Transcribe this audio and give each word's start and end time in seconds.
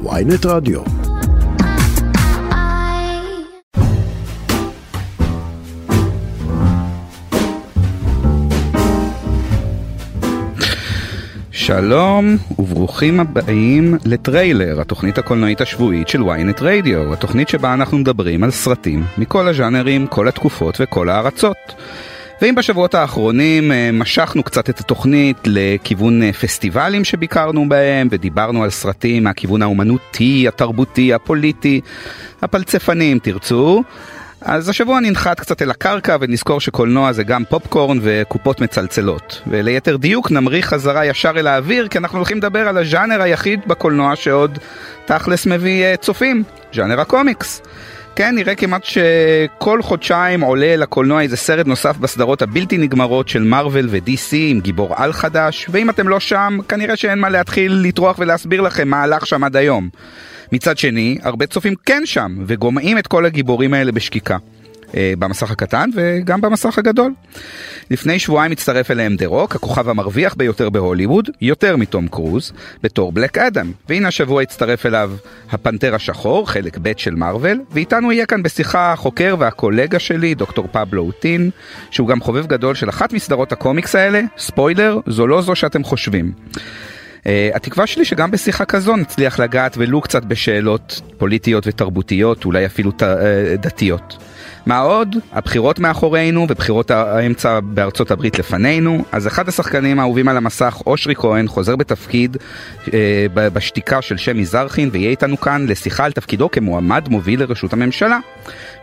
ויינט 0.00 0.46
רדיו. 0.46 0.80
שלום 11.50 12.36
וברוכים 12.58 13.20
הבאים 13.20 13.94
לטריילר, 14.04 14.80
התוכנית 14.80 15.18
הקולנועית 15.18 15.60
השבועית 15.60 16.08
של 16.08 16.22
ynet 16.22 16.62
רדיו, 16.62 17.12
התוכנית 17.12 17.48
שבה 17.48 17.74
אנחנו 17.74 17.98
מדברים 17.98 18.44
על 18.44 18.50
סרטים 18.50 19.04
מכל 19.18 19.48
הז'אנרים, 19.48 20.06
כל 20.06 20.28
התקופות 20.28 20.76
וכל 20.80 21.08
הארצות. 21.08 21.56
ואם 22.42 22.54
בשבועות 22.54 22.94
האחרונים 22.94 23.72
אה, 23.72 23.90
משכנו 23.92 24.42
קצת 24.42 24.70
את 24.70 24.80
התוכנית 24.80 25.36
לכיוון 25.44 26.22
אה, 26.22 26.32
פסטיבלים 26.32 27.04
שביקרנו 27.04 27.68
בהם 27.68 28.08
ודיברנו 28.10 28.64
על 28.64 28.70
סרטים 28.70 29.24
מהכיוון 29.24 29.62
האומנותי, 29.62 30.48
התרבותי, 30.48 31.14
הפוליטי, 31.14 31.80
הפלצפני 32.42 33.12
אם 33.12 33.18
תרצו, 33.22 33.82
אז 34.40 34.68
השבוע 34.68 35.00
ננחת 35.00 35.40
קצת 35.40 35.62
אל 35.62 35.70
הקרקע 35.70 36.16
ונזכור 36.20 36.60
שקולנוע 36.60 37.12
זה 37.12 37.22
גם 37.22 37.44
פופקורן 37.44 37.98
וקופות 38.02 38.60
מצלצלות. 38.60 39.42
וליתר 39.46 39.96
דיוק 39.96 40.30
נמריא 40.30 40.62
חזרה 40.62 41.06
ישר 41.06 41.32
אל 41.36 41.46
האוויר 41.46 41.88
כי 41.88 41.98
אנחנו 41.98 42.18
הולכים 42.18 42.38
לדבר 42.38 42.68
על 42.68 42.78
הז'אנר 42.78 43.22
היחיד 43.22 43.60
בקולנוע 43.66 44.16
שעוד 44.16 44.58
תכלס 45.04 45.46
מביא 45.46 45.84
אה, 45.84 45.96
צופים, 45.96 46.42
ז'אנר 46.74 47.00
הקומיקס. 47.00 47.62
כן, 48.16 48.34
נראה 48.34 48.54
כמעט 48.54 48.84
שכל 48.84 49.82
חודשיים 49.82 50.40
עולה 50.40 50.76
לקולנוע 50.76 51.22
איזה 51.22 51.36
סרט 51.36 51.66
נוסף 51.66 51.96
בסדרות 51.96 52.42
הבלתי 52.42 52.78
נגמרות 52.78 53.28
של 53.28 53.42
מארוול 53.42 53.88
ו-DC 53.90 54.32
עם 54.32 54.60
גיבור 54.60 54.94
על 54.96 55.12
חדש, 55.12 55.66
ואם 55.70 55.90
אתם 55.90 56.08
לא 56.08 56.20
שם, 56.20 56.58
כנראה 56.68 56.96
שאין 56.96 57.18
מה 57.18 57.28
להתחיל 57.28 57.72
לטרוח 57.84 58.18
ולהסביר 58.18 58.60
לכם 58.60 58.88
מה 58.88 59.02
הלך 59.02 59.26
שם 59.26 59.44
עד 59.44 59.56
היום. 59.56 59.88
מצד 60.52 60.78
שני, 60.78 61.18
הרבה 61.22 61.46
צופים 61.46 61.74
כן 61.86 62.02
שם, 62.04 62.36
וגומעים 62.46 62.98
את 62.98 63.06
כל 63.06 63.26
הגיבורים 63.26 63.74
האלה 63.74 63.92
בשקיקה. 63.92 64.36
אה, 64.96 65.12
במסך 65.18 65.50
הקטן 65.50 65.90
וגם 65.94 66.40
במסך 66.40 66.78
הגדול. 66.78 67.12
לפני 67.90 68.18
שבועיים 68.18 68.52
הצטרף 68.52 68.90
אליהם 68.90 69.16
דה 69.16 69.26
רוק, 69.26 69.56
הכוכב 69.56 69.88
המרוויח 69.88 70.34
ביותר 70.34 70.70
בהוליווד, 70.70 71.30
יותר 71.40 71.76
מתום 71.76 72.08
קרוז, 72.08 72.52
בתור 72.82 73.12
בלאק 73.12 73.38
אדם. 73.38 73.72
והנה 73.88 74.08
השבוע 74.08 74.42
הצטרף 74.42 74.86
אליו 74.86 75.12
הפנתר 75.50 75.94
השחור, 75.94 76.50
חלק 76.50 76.78
ב' 76.82 76.92
של 76.96 77.14
מארוול, 77.14 77.60
ואיתנו 77.70 78.12
יהיה 78.12 78.26
כאן 78.26 78.42
בשיחה 78.42 78.92
החוקר 78.92 79.36
והקולגה 79.38 79.98
שלי, 79.98 80.34
דוקטור 80.34 80.68
פבלו 80.72 81.02
אוטין, 81.02 81.50
שהוא 81.90 82.08
גם 82.08 82.20
חובב 82.20 82.46
גדול 82.46 82.74
של 82.74 82.88
אחת 82.88 83.12
מסדרות 83.12 83.52
הקומיקס 83.52 83.94
האלה, 83.94 84.20
ספוילר, 84.38 84.98
זו 85.06 85.26
לא 85.26 85.42
זו 85.42 85.54
שאתם 85.54 85.84
חושבים. 85.84 86.32
Uh, 87.22 87.24
התקווה 87.54 87.86
שלי 87.86 88.04
שגם 88.04 88.30
בשיחה 88.30 88.64
כזו 88.64 88.96
נצליח 88.96 89.38
לגעת 89.38 89.74
ולו 89.76 90.00
קצת 90.00 90.24
בשאלות 90.24 91.00
פוליטיות 91.18 91.66
ותרבותיות, 91.66 92.44
אולי 92.44 92.66
אפילו 92.66 92.90
ת, 92.90 93.02
uh, 93.02 93.06
דתיות. 93.56 94.16
מה 94.66 94.78
עוד? 94.78 95.16
הבחירות 95.32 95.78
מאחורינו 95.78 96.46
ובחירות 96.48 96.90
האמצע 96.90 97.60
בארצות 97.62 98.10
הברית 98.10 98.38
לפנינו, 98.38 99.04
אז 99.12 99.26
אחד 99.26 99.48
השחקנים 99.48 99.98
האהובים 99.98 100.28
על 100.28 100.36
המסך, 100.36 100.82
אושרי 100.86 101.14
כהן, 101.14 101.48
חוזר 101.48 101.76
בתפקיד 101.76 102.36
אה, 102.94 103.26
בשתיקה 103.34 104.02
של 104.02 104.16
שמי 104.16 104.44
זרחין 104.44 104.90
ויהיה 104.92 105.10
איתנו 105.10 105.40
כאן 105.40 105.66
לשיחה 105.68 106.04
על 106.04 106.12
תפקידו 106.12 106.50
כמועמד 106.50 107.08
מוביל 107.08 107.40
לראשות 107.40 107.72
הממשלה. 107.72 108.18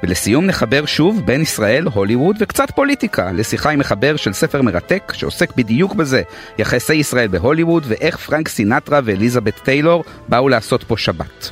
ולסיום 0.03 0.45
נחבר 0.45 0.86
שוב 0.86 1.21
בין 1.25 1.41
ישראל, 1.41 1.86
הוליווד 1.93 2.36
וקצת 2.39 2.71
פוליטיקה, 2.71 3.31
לשיחה 3.31 3.69
עם 3.69 3.80
מחבר 3.80 4.16
של 4.16 4.33
ספר 4.33 4.61
מרתק 4.61 5.14
שעוסק 5.16 5.55
בדיוק 5.55 5.93
בזה, 5.95 6.21
יחסי 6.58 6.95
ישראל 6.95 7.27
בהוליווד 7.27 7.83
ואיך 7.88 8.17
פרנק 8.17 8.47
סינטרה 8.47 8.99
ואליזבת 9.03 9.59
טיילור 9.64 10.03
באו 10.27 10.49
לעשות 10.49 10.83
פה 10.83 10.97
שבת. 10.97 11.52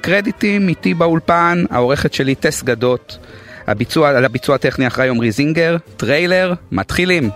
קרדיטים 0.00 0.68
איתי 0.68 0.94
באולפן, 0.94 1.64
העורכת 1.70 2.12
שלי 2.12 2.34
טס 2.34 2.62
גדות, 2.62 3.18
הביצוע, 3.66 4.08
על 4.08 4.24
הביצוע 4.24 4.54
הטכני 4.54 4.86
אחראי 4.86 5.08
עמרי 5.08 5.30
זינגר, 5.30 5.76
טריילר, 5.96 6.54
מתחילים. 6.72 7.30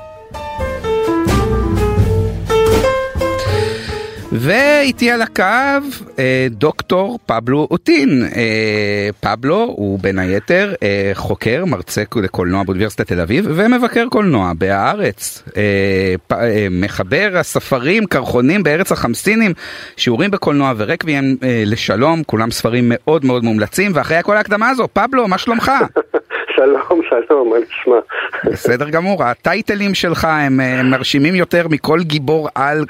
ואיתי 4.35 5.11
על 5.11 5.23
הקו 5.23 5.43
אה, 6.19 6.47
דוקטור 6.51 7.19
פבלו 7.27 7.69
אוטין. 7.71 8.29
אה, 8.37 9.09
פבלו 9.21 9.75
הוא 9.77 9.99
בין 9.99 10.19
היתר 10.19 10.75
אה, 10.83 11.11
חוקר, 11.15 11.65
מרצה 11.65 12.03
לקולנוע 12.17 12.63
באוניברסיטת 12.63 13.07
תל 13.07 13.21
אביב 13.21 13.47
ומבקר 13.49 14.07
קולנוע 14.11 14.53
בהארץ. 14.59 15.43
מחבר 16.71 17.31
הספרים, 17.35 18.07
קרחונים 18.07 18.63
בארץ 18.63 18.93
החמסינים, 18.93 19.53
שיעורים 19.97 20.31
בקולנוע 20.31 20.73
ורקבים 20.77 21.37
לשלום, 21.43 22.23
כולם 22.27 22.51
ספרים 22.51 22.85
מאוד 22.95 23.25
מאוד 23.25 23.45
מומלצים, 23.45 23.93
ואחרי 23.95 24.19
כל 24.23 24.37
ההקדמה 24.37 24.69
הזו, 24.69 24.89
פבלו, 24.93 25.29
מה 25.29 25.39
שלומך? 25.39 25.73
שלום, 26.57 27.01
שלום, 27.29 27.51
מה 27.51 27.57
נשמע? 27.59 27.97
בסדר 28.45 28.89
גמור, 28.89 29.25
הטייטלים 29.25 29.95
שלך 29.95 30.25
הם, 30.25 30.61
הם 30.61 30.91
מרשימים 30.91 31.35
יותר 31.35 31.69
מכל 31.69 31.99
גיבור 32.01 32.49
על, 32.55 32.85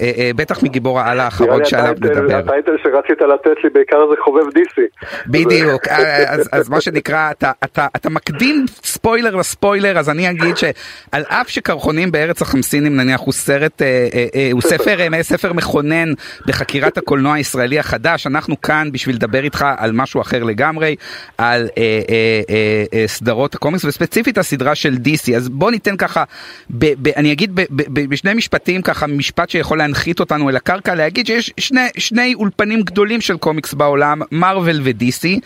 אה, 0.00 0.12
אה, 0.18 0.30
בטח 0.36 0.62
מגיבור 0.62 1.00
העל 1.00 1.20
האחרון 1.20 1.64
שעליו 1.64 1.94
נדבר. 2.00 2.36
הטייטל 2.36 2.76
שרצית 2.82 3.20
לתת 3.20 3.64
לי 3.64 3.70
בעיקר 3.70 4.06
זה 4.10 4.14
חובב 4.24 4.50
דיסי. 4.54 4.86
בדיוק, 5.26 5.88
אה, 5.88 6.32
אז, 6.32 6.48
אז 6.52 6.68
מה 6.68 6.80
שנקרא, 6.80 7.30
אתה, 7.30 7.52
אתה, 7.64 7.86
אתה 7.96 8.10
מקדים 8.10 8.64
ספוילר 8.68 9.36
לספוילר, 9.36 9.98
אז 9.98 10.10
אני 10.10 10.30
אגיד 10.30 10.56
שעל 10.56 11.22
אף 11.28 11.48
שקרחונים 11.48 12.12
בארץ 12.12 12.42
החמסינים 12.42 12.96
נניח 12.96 13.20
הוא 13.20 13.32
סרט, 13.32 13.82
אה, 13.82 14.08
אה, 14.14 14.26
אה, 14.34 14.48
הוא 14.52 14.62
ספר, 14.62 14.96
אה, 15.14 15.22
ספר 15.22 15.52
מכונן 15.52 16.12
בחקירת 16.46 16.98
הקולנוע 16.98 17.34
הישראלי 17.34 17.78
החדש, 17.78 18.26
אנחנו 18.26 18.60
כאן 18.60 18.88
בשביל 18.92 19.16
לדבר 19.16 19.44
איתך 19.44 19.64
על 19.78 19.92
משהו 19.92 20.20
אחר 20.20 20.44
לגמרי, 20.44 20.96
על 21.38 21.68
אה, 21.78 21.82
אה, 22.10 22.40
אה, 22.50 22.84
אה, 22.99 22.99
סדרות 23.06 23.54
הקומיקס 23.54 23.84
וספציפית 23.84 24.38
הסדרה 24.38 24.74
של 24.74 24.94
DC 24.94 25.36
אז 25.36 25.48
בוא 25.48 25.70
ניתן 25.70 25.96
ככה 25.96 26.24
ב, 26.70 26.86
ב, 27.02 27.08
אני 27.08 27.32
אגיד 27.32 27.54
ב, 27.54 27.60
ב, 27.60 27.82
ב, 27.88 28.06
בשני 28.10 28.34
משפטים 28.34 28.82
ככה 28.82 29.06
משפט 29.06 29.50
שיכול 29.50 29.78
להנחית 29.78 30.20
אותנו 30.20 30.48
אל 30.48 30.56
הקרקע 30.56 30.94
להגיד 30.94 31.26
שיש 31.26 31.52
שני, 31.60 31.80
שני 31.98 32.34
אולפנים 32.34 32.82
גדולים 32.82 33.20
של 33.20 33.36
קומיקס 33.36 33.74
בעולם 33.74 34.22
מרוויל 34.32 34.80
ו-DC 34.84 35.40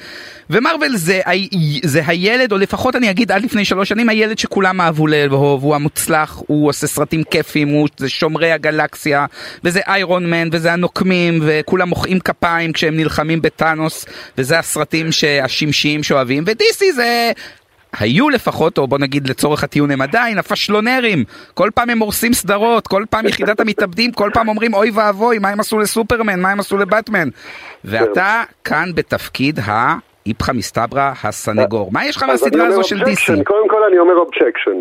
ומרוויל 0.51 0.97
זה, 0.97 1.21
זה 1.85 2.03
הילד 2.07 2.53
או 2.53 2.59
לפחות 2.59 2.97
אני 2.97 3.11
אגיד 3.11 3.33
עד 3.33 3.45
לפני 3.45 3.65
שלוש 3.65 3.89
שנים 3.89 4.09
הילד 4.09 4.39
שכולם 4.39 4.81
אהבו 4.81 5.07
לאהוב 5.07 5.63
הוא 5.63 5.75
המוצלח 5.75 6.43
הוא 6.47 6.69
עושה 6.69 6.87
סרטים 6.87 7.23
כיפים 7.25 7.69
הוא 7.69 7.89
זה 7.97 8.09
שומרי 8.09 8.53
הגלקסיה 8.53 9.27
וזה 9.65 9.81
איירון 9.87 10.31
מן 10.31 10.49
וזה 10.53 10.73
הנוקמים 10.73 11.41
וכולם 11.43 11.89
מוחאים 11.89 12.21
כפיים 12.21 12.73
כשהם 12.73 12.97
נלחמים 12.97 13.43
בטאנוס 13.43 14.07
וזה 14.39 14.59
הסרטים 14.59 15.09
השמשיים 15.43 16.03
שאוהבים 16.03 16.45
ו-DC 16.47 16.85
זה 16.95 17.33
היו 17.99 18.31
לפחות, 18.31 18.79
או 18.79 18.87
בוא 18.87 18.99
נגיד 18.99 19.29
לצורך 19.29 19.65
הטיעון 19.65 19.91
הם 19.91 20.01
עדיין, 20.01 20.39
הפשלונרים. 20.39 21.25
כל 21.55 21.71
פעם 21.75 21.91
הם 21.91 21.99
הורסים 21.99 22.35
סדרות, 22.35 22.87
כל 22.87 23.05
פעם 23.11 23.27
יחידת 23.27 23.61
המתאבדים, 23.61 24.13
כל 24.13 24.31
פעם 24.35 24.49
אומרים 24.49 24.75
אוי 24.75 24.91
ואבוי, 24.91 25.39
מה 25.39 25.49
הם 25.49 25.61
עשו 25.61 25.79
לסופרמן, 25.79 26.41
מה 26.41 26.51
הם 26.51 26.61
עשו 26.61 26.79
לבטמן. 26.79 27.29
ואתה 27.85 28.43
כאן 28.65 28.91
בתפקיד 28.95 29.61
ה... 29.61 29.95
איפכא 30.27 30.53
מסתברא 30.53 31.13
הסנגור. 31.25 31.91
מה 31.93 32.07
יש 32.07 32.17
לך 32.17 32.23
מהסדרה 32.23 32.67
הזו 32.67 32.85
של 32.85 33.03
DC? 33.03 33.45
קודם 33.45 33.69
כל 33.69 33.83
אני 33.89 33.99
אומר 33.99 34.15
objection. 34.15 34.81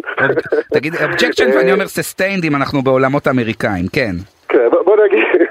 תגיד 0.73 0.95
objection 0.95 1.49
ואני 1.55 1.71
אומר 1.71 1.87
sustained 1.87 2.45
אם 2.45 2.55
אנחנו 2.55 2.81
בעולמות 2.81 3.27
האמריקאים, 3.27 3.85
כן. 3.93 4.15
כן, 4.49 4.69
בוא 4.85 4.97
נגיד, 5.05 5.42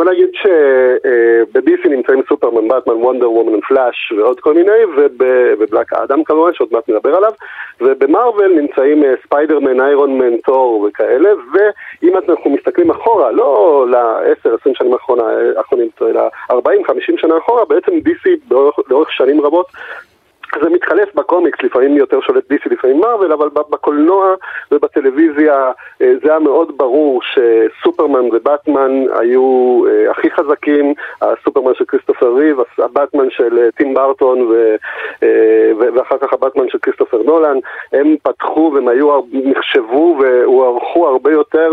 בוא 0.00 0.10
נגיד 0.10 0.28
שבדיסי 0.34 1.88
נמצאים 1.88 2.22
סופרמן, 2.28 2.68
באטמן, 2.68 2.94
וונדר 2.94 3.30
וומן, 3.30 3.60
פלאש 3.60 4.12
ועוד 4.16 4.40
כל 4.40 4.54
מיני, 4.54 4.84
ובבלק 4.96 5.92
האדם 5.92 6.24
כמובן, 6.24 6.54
שעוד 6.54 6.68
מעט 6.72 6.88
נדבר 6.88 7.16
עליו, 7.16 7.32
ובמרוויל 7.80 8.52
נמצאים 8.60 9.04
אה, 9.04 9.14
ספיידרמן, 9.24 9.80
איירון 9.80 10.18
מן, 10.18 10.36
תור 10.36 10.88
וכאלה, 10.88 11.30
ואם 11.52 12.16
אנחנו 12.16 12.50
מסתכלים 12.50 12.90
אחורה, 12.90 13.30
לא 13.30 13.86
ל-10-20 13.90 14.70
שנים 14.74 14.92
האחרונים, 15.56 15.88
אלא 16.02 16.22
40-50 16.52 16.56
שנה 17.16 17.38
אחורה, 17.38 17.64
בעצם 17.64 17.98
דיסי 17.98 18.36
לאורך 18.90 19.12
שנים 19.12 19.40
רבות 19.40 19.66
זה 20.62 20.70
מתחלף 20.70 21.14
בקומיקס, 21.14 21.58
לפעמים 21.62 21.96
יותר 21.96 22.20
שולט 22.20 22.44
DC, 22.52 22.70
לפעמים 22.70 23.00
מרוויל, 23.00 23.32
אבל 23.32 23.48
בקולנוע 23.48 24.34
ובטלוויזיה 24.72 25.70
אה, 26.02 26.12
זה 26.24 26.30
היה 26.30 26.38
מאוד 26.38 26.78
ברור 26.78 27.20
שסופרמן 27.22 28.24
ובטמן 28.32 29.04
היו 29.20 29.82
אה, 29.88 30.10
הכי 30.10 30.30
חזקים, 30.30 30.94
הסופרמן 31.22 31.74
של 31.74 31.84
כריסטופר 31.84 32.34
ריב, 32.34 32.56
הבטמן 32.78 33.30
של 33.30 33.58
אה, 33.58 33.70
טים 33.70 33.94
ברטון 33.94 34.40
ו, 34.40 34.76
ואחר 35.94 36.18
כך 36.18 36.32
הבטמן 36.32 36.68
של 36.68 36.78
כריסטופר 36.78 37.22
נולן, 37.22 37.56
הם 37.92 38.16
פתחו 38.22 38.72
והם 38.74 38.88
היו, 38.88 39.20
נחשבו 39.32 40.18
והוערכו 40.20 41.08
הרבה 41.08 41.32
יותר 41.32 41.72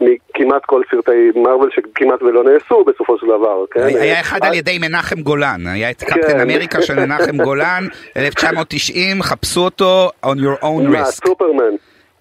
מכמעט 0.00 0.62
כל 0.66 0.82
סרטי 0.90 1.30
מרוויל 1.34 1.70
שכמעט 1.74 2.22
ולא 2.22 2.44
נעשו 2.44 2.84
בסופו 2.84 3.18
של 3.18 3.26
דבר. 3.26 3.64
כן? 3.70 3.80
היה 3.80 4.20
אחד 4.20 4.38
על 4.42 4.54
ידי 4.54 4.78
מנחם 4.78 5.20
גולן, 5.20 5.66
היה 5.66 5.90
את 5.90 6.02
קפטן 6.02 6.20
כן. 6.28 6.40
אמריקה 6.40 6.82
של 6.82 6.94
מנחם 6.94 7.36
גולן. 7.36 7.84
1990, 8.16 9.22
חפשו 9.22 9.60
אותו 9.60 10.10
on 10.24 10.38
your 10.38 10.62
own 10.62 10.94
risk. 10.94 11.26
סופרמן. 11.26 11.76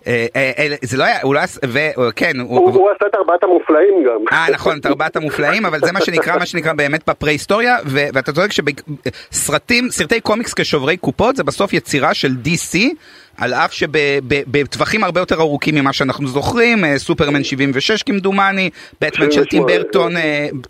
אה, 0.08 0.26
אה, 0.36 0.52
אה, 0.58 0.76
זה 0.82 0.98
לא 0.98 1.04
היה, 1.04 1.22
הוא 1.24 1.36
לא 1.36 1.40
היה, 1.40 1.92
וכן, 1.98 2.40
הוא 2.40 2.90
עשה 2.96 3.08
את 3.08 3.16
ארבעת 3.16 3.44
המופלאים 3.44 4.04
גם. 4.04 4.20
אה 4.32 4.46
נכון, 4.52 4.78
את 4.80 4.86
ארבעת 4.86 5.16
המופלאים, 5.16 5.66
אבל 5.66 5.80
זה 5.80 5.92
מה 5.92 6.02
שנקרא, 6.02 6.38
מה 6.40 6.46
שנקרא 6.46 6.74
באמת 6.74 7.10
בפרה-היסטוריה, 7.10 7.78
ואתה 7.86 8.32
צודק 8.32 8.52
שבסרטים, 8.52 9.90
סרטי 9.90 10.22
קומיקס 10.22 10.54
כשוברי 10.54 10.98
קופות 10.98 11.36
זה 11.36 11.44
בסוף 11.44 11.74
יצירה 11.74 12.14
של 12.14 12.32
DC. 12.46 12.78
על 13.38 13.54
אף 13.54 13.74
שבטווחים 13.74 15.04
הרבה 15.04 15.20
יותר 15.20 15.36
ארוכים 15.42 15.76
ממה 15.76 15.94
שאנחנו 15.94 16.28
זוכרים, 16.28 16.98
סופרמן 16.98 17.44
76 17.44 18.04
כמדומני, 18.04 18.70
בטמן 19.02 19.32
של 19.32 19.46
טים 19.46 19.66
ברטון, 19.66 20.14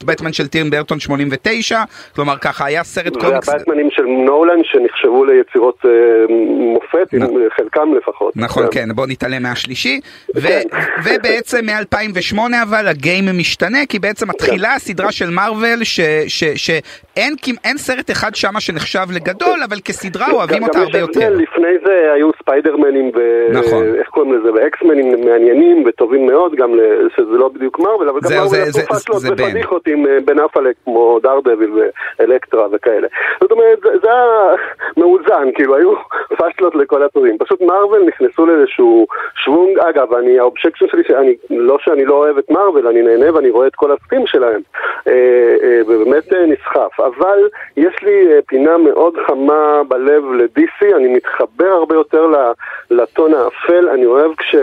בטמן 0.06 0.34
של 0.34 0.48
טים 0.48 0.70
ברטון 0.70 1.00
89, 1.00 1.80
כלומר 2.16 2.38
ככה 2.38 2.66
היה 2.66 2.84
סרט 2.84 3.18
קומיקס. 3.18 3.50
והבטמנים 3.50 3.90
של 3.92 4.04
נולן 4.04 4.60
שנחשבו 4.64 5.26
ליצירות 5.26 5.86
מופת, 6.74 7.08
חלקם 7.58 7.90
לפחות. 7.98 8.34
נכון, 8.38 8.66
כן, 8.72 8.90
בוא 8.96 9.08
נתעלם 9.08 9.44
מהשלישי, 9.44 10.00
כן. 10.42 10.62
ובעצם 11.04 11.66
מ-2008 11.66 12.40
אבל 12.64 12.88
הגיים 12.88 13.26
משתנה, 13.38 13.86
כי 13.90 14.00
בעצם 14.00 14.30
מתחילה 14.30 14.70
כן. 14.70 14.76
הסדרה 14.76 15.12
של 15.12 15.30
מארוול, 15.30 15.84
שאין 16.56 17.78
סרט 17.78 18.12
אחד 18.12 18.36
שמה 18.36 18.60
שנחשב 18.60 19.08
לגדול, 19.14 19.64
אבל 19.64 19.80
כסדרה 19.86 20.32
אוהבים 20.32 20.64
אותה 20.64 20.80
הרבה 20.80 21.00
יותר. 21.00 21.30
לפני 21.30 21.68
זה 21.86 22.12
היו 22.16 22.30
ספיידרמנים 22.56 23.12
ו... 23.16 23.48
נכון. 23.52 23.96
איך 23.96 24.08
קוראים 24.10 24.34
לזה? 24.34 24.54
ואקסמנים 24.54 25.26
מעניינים 25.26 25.84
וטובים 25.88 26.26
מאוד, 26.26 26.56
גם 26.56 26.80
שזה 27.16 27.38
לא 27.38 27.48
בדיוק 27.50 27.80
מארוול, 27.80 28.10
אבל 28.10 28.20
גם 28.24 28.30
מארוול 28.32 28.60
עשו 28.60 28.80
פאשלות 28.88 29.22
ופדיחות 29.32 29.88
עם 29.88 30.08
אה, 30.08 30.18
בן 30.26 30.40
אפלק 30.40 30.76
כמו 30.84 31.20
דרדביל 31.24 31.72
ואלקטרה 32.20 32.68
וכאלה. 32.72 33.08
זאת 33.42 33.52
אומרת, 33.52 33.80
זה 33.82 34.12
היה 34.12 34.56
מאוזן, 34.98 35.50
כאילו 35.56 35.76
היו 35.76 35.94
פאשלות 36.40 36.76
לכל 36.76 37.04
הצדדים. 37.04 37.38
פשוט 37.38 37.62
מארוול 37.62 38.04
נכנסו 38.08 38.46
לאיזשהו 38.46 39.08
שוונג, 39.36 39.80
אגב, 39.80 40.14
אני, 40.14 40.40
ה 40.40 40.44
objection 40.44 40.86
שלי, 40.88 41.04
שאני, 41.08 41.36
לא 41.50 41.78
שאני 41.80 42.06
לא 42.06 42.14
אוהב 42.14 42.38
את 42.38 42.52
מארוול, 42.52 42.88
אני 42.88 43.02
נהנה 43.02 43.36
ואני 43.36 43.50
רואה 43.50 43.68
את 43.68 43.76
כל 43.76 43.92
הסרטים 43.92 44.28
שלהם, 44.28 44.62
אה, 45.08 45.56
אה, 45.64 45.82
ובאמת 45.88 46.34
נסחף. 46.34 47.00
אבל 47.00 47.40
יש 47.78 47.96
לי 48.04 48.28
פינה 48.48 48.78
מאוד 48.78 49.14
חמה 49.28 49.82
בלב 49.88 50.24
ל-DC, 50.32 50.96
אני 50.96 51.08
מתחבר 51.08 51.68
הרבה 51.68 51.96
יותר 51.96 52.28
לטון 52.92 53.34
האפל, 53.34 53.90
אני 53.90 54.06
אוהב 54.06 54.36
כש... 54.36 54.56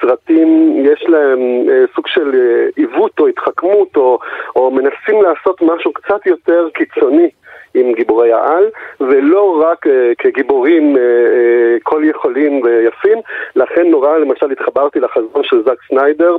סרטים 0.00 0.76
יש 0.84 1.04
להם 1.08 1.40
אה, 1.70 1.84
סוג 1.94 2.06
של 2.06 2.30
אה, 2.34 2.66
עיוות 2.76 3.20
או 3.20 3.26
התחכמות 3.26 3.96
או, 3.96 4.18
או 4.56 4.70
מנסים 4.70 5.22
לעשות 5.22 5.62
משהו 5.62 5.92
קצת 5.92 6.26
יותר 6.26 6.68
קיצוני 6.74 7.28
עם 7.74 7.92
גיבורי 7.92 8.32
העל 8.32 8.70
ולא 9.00 9.62
רק 9.66 9.86
אה, 9.86 10.12
כגיבורים 10.18 10.96
אה, 10.96 11.02
אה, 11.02 11.76
כל 11.82 12.02
יכולים 12.04 12.62
ויפים. 12.62 13.18
לכן 13.56 13.90
נורא 13.90 14.18
למשל 14.18 14.50
התחברתי 14.50 15.00
לחזון 15.00 15.42
של 15.42 15.62
זאק 15.64 15.78
סניידר 15.88 16.36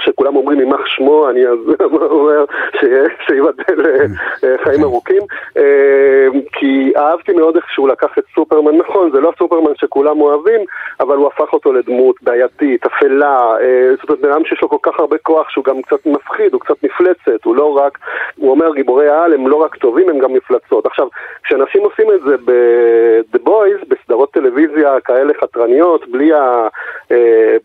שכולם 0.00 0.36
אומרים 0.36 0.60
יימח 0.60 0.86
שמו, 0.86 1.30
אני 1.30 1.46
אז 1.46 1.58
אומר 2.10 2.44
שיבדל 3.26 3.86
אה, 3.86 4.04
אה, 4.44 4.58
חיים 4.64 4.82
ארוכים. 4.82 5.22
אה, 5.56 6.26
כי 6.52 6.92
אהבתי 6.96 7.32
מאוד 7.32 7.56
איך 7.56 7.70
שהוא 7.70 7.88
לקח 7.88 8.18
את 8.18 8.24
סופרמן, 8.34 8.76
נכון 8.76 9.10
זה 9.10 9.20
לא 9.20 9.32
סופרמן 9.38 9.72
שכולם 9.76 10.20
אוהבים 10.20 10.60
אבל 11.00 11.16
הוא 11.16 11.26
הפך 11.26 11.52
אותו 11.52 11.72
לדמות 11.72 12.16
בעייתית, 12.22 12.86
אפלה 12.86 13.56
זאת 13.96 14.08
אומרת 14.08 14.20
בן 14.22 14.32
אדם 14.32 14.44
שיש 14.44 14.62
לו 14.62 14.68
כל 14.68 14.76
כך 14.82 15.00
הרבה 15.00 15.18
כוח 15.18 15.50
שהוא 15.50 15.64
גם 15.64 15.82
קצת 15.82 16.06
מפחיד, 16.06 16.52
הוא 16.52 16.60
קצת 16.60 16.82
מפלצת 16.82 17.44
הוא 17.44 17.56
לא 17.56 17.76
רק, 17.76 17.98
הוא 18.36 18.50
אומר 18.50 18.74
גיבורי 18.74 19.08
העל 19.08 19.34
הם 19.34 19.48
לא 19.48 19.56
רק 19.56 19.76
טובים 19.76 20.08
הם 20.08 20.18
גם 20.18 20.32
מפלצות 20.32 20.86
עכשיו 20.86 21.08
כשאנשים 21.42 21.82
עושים 21.82 22.06
את 22.12 22.20
זה 22.20 22.36
ב-The 22.44 23.48
Boys, 23.48 23.84
בסדרות 23.88 24.32
טלוויזיה 24.32 25.00
כאלה 25.00 25.32
חתרניות 25.40 26.08
בלי, 26.08 26.32
ה, 26.32 26.68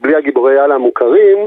בלי 0.02 0.16
הגיבורי 0.16 0.60
העל 0.60 0.72
המוכרים 0.72 1.38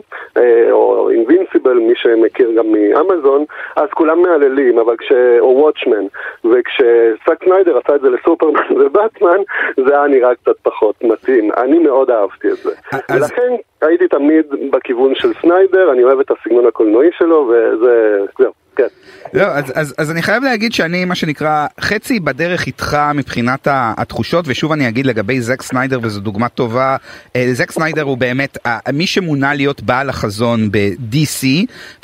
או 0.75 1.11
אינבינסיבל, 1.11 1.75
מי 1.75 1.93
שמכיר 1.97 2.51
גם 2.57 2.67
מאמזון, 2.73 3.45
אז 3.77 3.89
כולם 3.91 4.23
מהללים, 4.23 4.79
אבל 4.79 4.97
כש... 4.97 5.13
או 5.41 5.57
וואטשמן, 5.57 6.07
וכשזאק 6.45 7.45
סניידר 7.45 7.79
עשה 7.79 7.97
את 7.97 8.01
זה 8.01 8.11
לסופרמן 8.11 8.73
ובטמן, 8.81 9.39
זה 9.87 9.95
היה 9.95 10.07
נראה 10.07 10.35
קצת 10.35 10.57
פחות 10.63 11.05
מתאים. 11.05 11.51
אני 11.57 11.79
מאוד 11.79 12.11
אהבתי 12.11 12.49
את 12.49 12.57
זה. 12.57 12.73
אז... 12.93 13.23
ולכן 13.23 13.55
הייתי 13.83 14.09
תמיד 14.09 14.47
בכיוון 14.71 15.15
של 15.15 15.33
סניידר, 15.43 15.93
אני 15.93 16.05
אוהב 16.05 16.21
את 16.21 16.31
הסגנון 16.31 16.67
הקולנועי 16.67 17.11
שלו, 17.13 17.51
וזה... 17.51 18.19
זהו. 18.39 18.64
כן. 18.77 18.87
לא, 19.35 19.43
אז, 19.43 19.65
אז, 19.75 19.95
אז 19.99 20.11
אני 20.11 20.23
חייב 20.23 20.43
להגיד 20.43 20.73
שאני 20.73 21.05
מה 21.05 21.15
שנקרא 21.15 21.67
חצי 21.81 22.21
בדרך 22.21 22.67
איתך 22.67 22.99
מבחינת 23.15 23.69
התחושות 23.71 24.45
ושוב 24.49 24.73
אני 24.73 24.89
אגיד 24.89 25.07
לגבי 25.07 25.41
זק 25.41 25.63
סניידר 25.63 25.99
וזו 26.03 26.21
דוגמה 26.21 26.49
טובה 26.49 26.97
אה, 27.37 27.51
זק 27.53 27.71
סניידר 27.71 28.03
הוא 28.03 28.19
באמת 28.19 28.59
מי 28.93 29.07
שמונה 29.07 29.55
להיות 29.55 29.83
בעל 29.83 30.09
החזון 30.09 30.69
ב-DC 30.73 31.47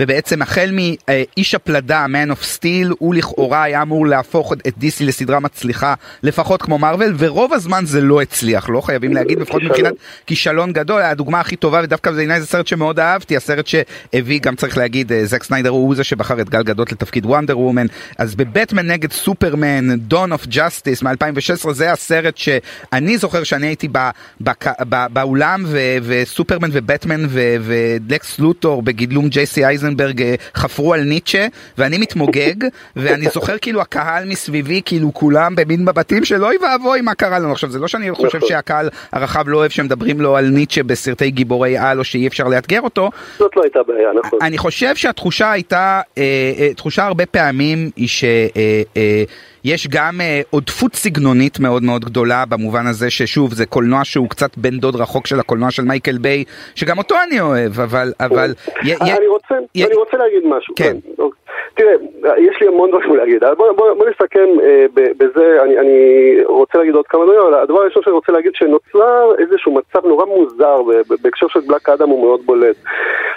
ובעצם 0.01 0.43
החל 0.43 0.71
מאיש 0.73 1.55
הפלדה 1.55 2.07
Man 2.07 2.33
of 2.33 2.45
Steel 2.59 2.95
הוא 2.99 3.15
לכאורה 3.15 3.63
היה 3.63 3.83
אמור 3.83 4.07
להפוך 4.07 4.53
את 4.53 4.75
DC 4.81 4.97
לסדרה 5.01 5.41
מצליחה 5.41 5.95
לפחות 6.23 6.63
כמו 6.63 6.79
מארוול 6.79 7.15
ורוב 7.19 7.53
הזמן 7.53 7.85
זה 7.87 8.01
לא 8.01 8.23
הצליח 8.23 8.69
לא 8.69 8.81
חייבים 8.81 9.13
להגיד 9.13 9.41
לפחות 9.41 9.63
מבחינת 9.63 9.95
כישלון 10.27 10.73
גדול 10.73 11.03
הדוגמה 11.03 11.41
הכי 11.41 11.57
טובה 11.57 11.81
ודווקא 11.85 12.11
בעיניי 12.11 12.41
זה 12.41 12.47
סרט 12.47 12.67
שמאוד 12.67 13.01
אהבתי 13.01 13.37
הסרט 13.37 13.67
שהביא 13.67 14.41
גם 14.41 14.57
צריך 14.57 14.79
להגיד 14.79 15.13
אה, 15.13 15.25
זק 15.25 15.43
סניידר 15.43 15.71
הוא 15.71 15.95
זה 15.95 16.05
שבחר 16.05 16.41
את 16.41 16.51
גל 16.51 16.60
גדות 16.63 16.93
לתפקיד 16.93 17.27
וונדר 17.27 17.59
וומן 17.59 17.87
אז 18.19 18.35
בבטמן 18.35 18.87
נגד 18.87 19.13
סופרמן 19.13 19.99
Dawn 19.99 20.33
of 20.33 20.47
Justice 20.47 21.03
מ-2016 21.03 21.73
זה 21.73 21.93
הסרט 21.93 22.37
שאני 22.37 23.19
זוכר 23.19 23.45
שאני 23.45 23.67
הייתי 23.67 23.89
בא, 23.89 24.11
בא, 24.41 24.53
בא, 24.81 25.07
באולם 25.13 25.65
ו, 25.67 25.79
וסופרמן 26.03 26.69
ובטמן 26.73 27.27
ולקס 27.61 28.39
לוטור 28.39 28.83
בגידלום 28.83 29.29
ג'ייסי 29.29 29.65
אייזנברג 29.65 30.23
אה, 30.23 30.35
חפרו 30.55 30.95
על 30.95 31.01
ניטשה 31.03 31.47
ואני 31.79 31.99
מתמוגג 31.99 32.55
ואני 32.97 33.27
זוכר 33.35 33.59
כאילו 33.59 33.81
הקהל 33.81 34.25
מסביבי 34.25 34.83
כאילו 34.85 35.15
כולם 35.15 35.55
במין 35.55 35.85
מבטים 35.85 36.25
של 36.25 36.45
אוי 36.45 36.57
ואבוי 36.63 37.01
מה 37.01 37.15
קרה 37.15 37.39
לנו 37.39 37.53
עכשיו 37.53 37.71
זה 37.71 37.79
לא 37.79 37.89
שאני 37.89 38.13
חושב 38.13 38.37
נכון. 38.37 38.49
שהקהל 38.49 38.89
הרחב 39.13 39.49
לא 39.49 39.57
אוהב 39.57 39.71
שמדברים 39.71 40.21
לו 40.21 40.37
על 40.37 40.49
ניטשה 40.49 40.83
בסרטי 40.83 41.31
גיבורי 41.31 41.79
על 41.79 41.99
או 41.99 42.05
שאי 42.05 42.27
אפשר 42.27 42.49
לאתגר 42.49 42.81
אותו. 42.81 43.11
זאת 43.39 43.57
לא 43.57 43.63
הייתה 43.63 43.81
בעיה 43.87 44.09
נכון. 44.25 44.39
אני 44.43 44.59
חושב 44.59 44.97
שהתחושה 44.97 45.53
הייתה 45.53 46.01
אה, 46.19 46.50
אה, 46.59 46.75
תחושה 46.75 47.07
הרבה 47.07 47.27
פעמים 47.27 47.79
היא 47.97 48.09
שיש 48.09 49.89
גם 49.91 50.21
אה, 50.21 50.41
עודפות 50.51 50.95
סגנונית 50.95 51.61
מאוד 51.61 51.83
מאוד 51.83 52.05
גדולה 52.05 52.45
במובן 52.49 52.87
הזה 52.87 53.11
ששוב 53.11 53.55
זה 53.55 53.67
קולנוע 53.67 54.05
שהוא 54.05 54.29
קצת 54.29 54.51
בן 54.57 54.79
דוד 54.79 54.97
רחוק 54.97 55.27
של 55.27 55.41
הקולנוע 55.41 55.71
של 55.71 55.83
מייקל 55.83 56.19
ביי 56.19 56.45
שגם 56.75 56.99
אותו 56.99 57.15
אני 57.29 57.41
אוהב 57.41 57.81
אבל 57.81 58.13
אבל 58.21 58.51
אני 59.01 59.27
רוצה 59.27 59.55
אני 59.77 59.95
רוצה 59.95 60.17
להגיד 60.17 60.43
משהו 60.45 60.75
כן 60.77 60.97
אוקיי. 61.19 61.41
תראה, 61.75 61.95
יש 62.39 62.61
לי 62.61 62.67
המון 62.67 62.91
דברים 62.91 63.17
להגיד, 63.17 63.43
בוא, 63.57 64.07
נסכם 64.11 64.49
אה, 64.63 64.87
בזה, 64.95 65.63
אני, 65.63 66.45
רוצה 66.45 66.79
להגיד 66.79 66.95
עוד 66.95 67.07
כמה 67.07 67.25
דברים, 67.25 67.41
אבל 67.41 67.55
הדבר 67.55 67.81
הראשון 67.81 68.03
שאני 68.03 68.15
רוצה 68.15 68.33
להגיד 68.33 68.53
שנוצר 68.55 69.33
איזשהו 69.39 69.75
מצב 69.75 70.07
נורא 70.07 70.25
מוזר, 70.25 70.77
בהקשר 71.23 71.49
של 71.49 71.61
בלק 71.61 71.89
אדם 71.89 72.09
הוא 72.09 72.23
מאוד 72.27 72.41
בולט, 72.47 72.77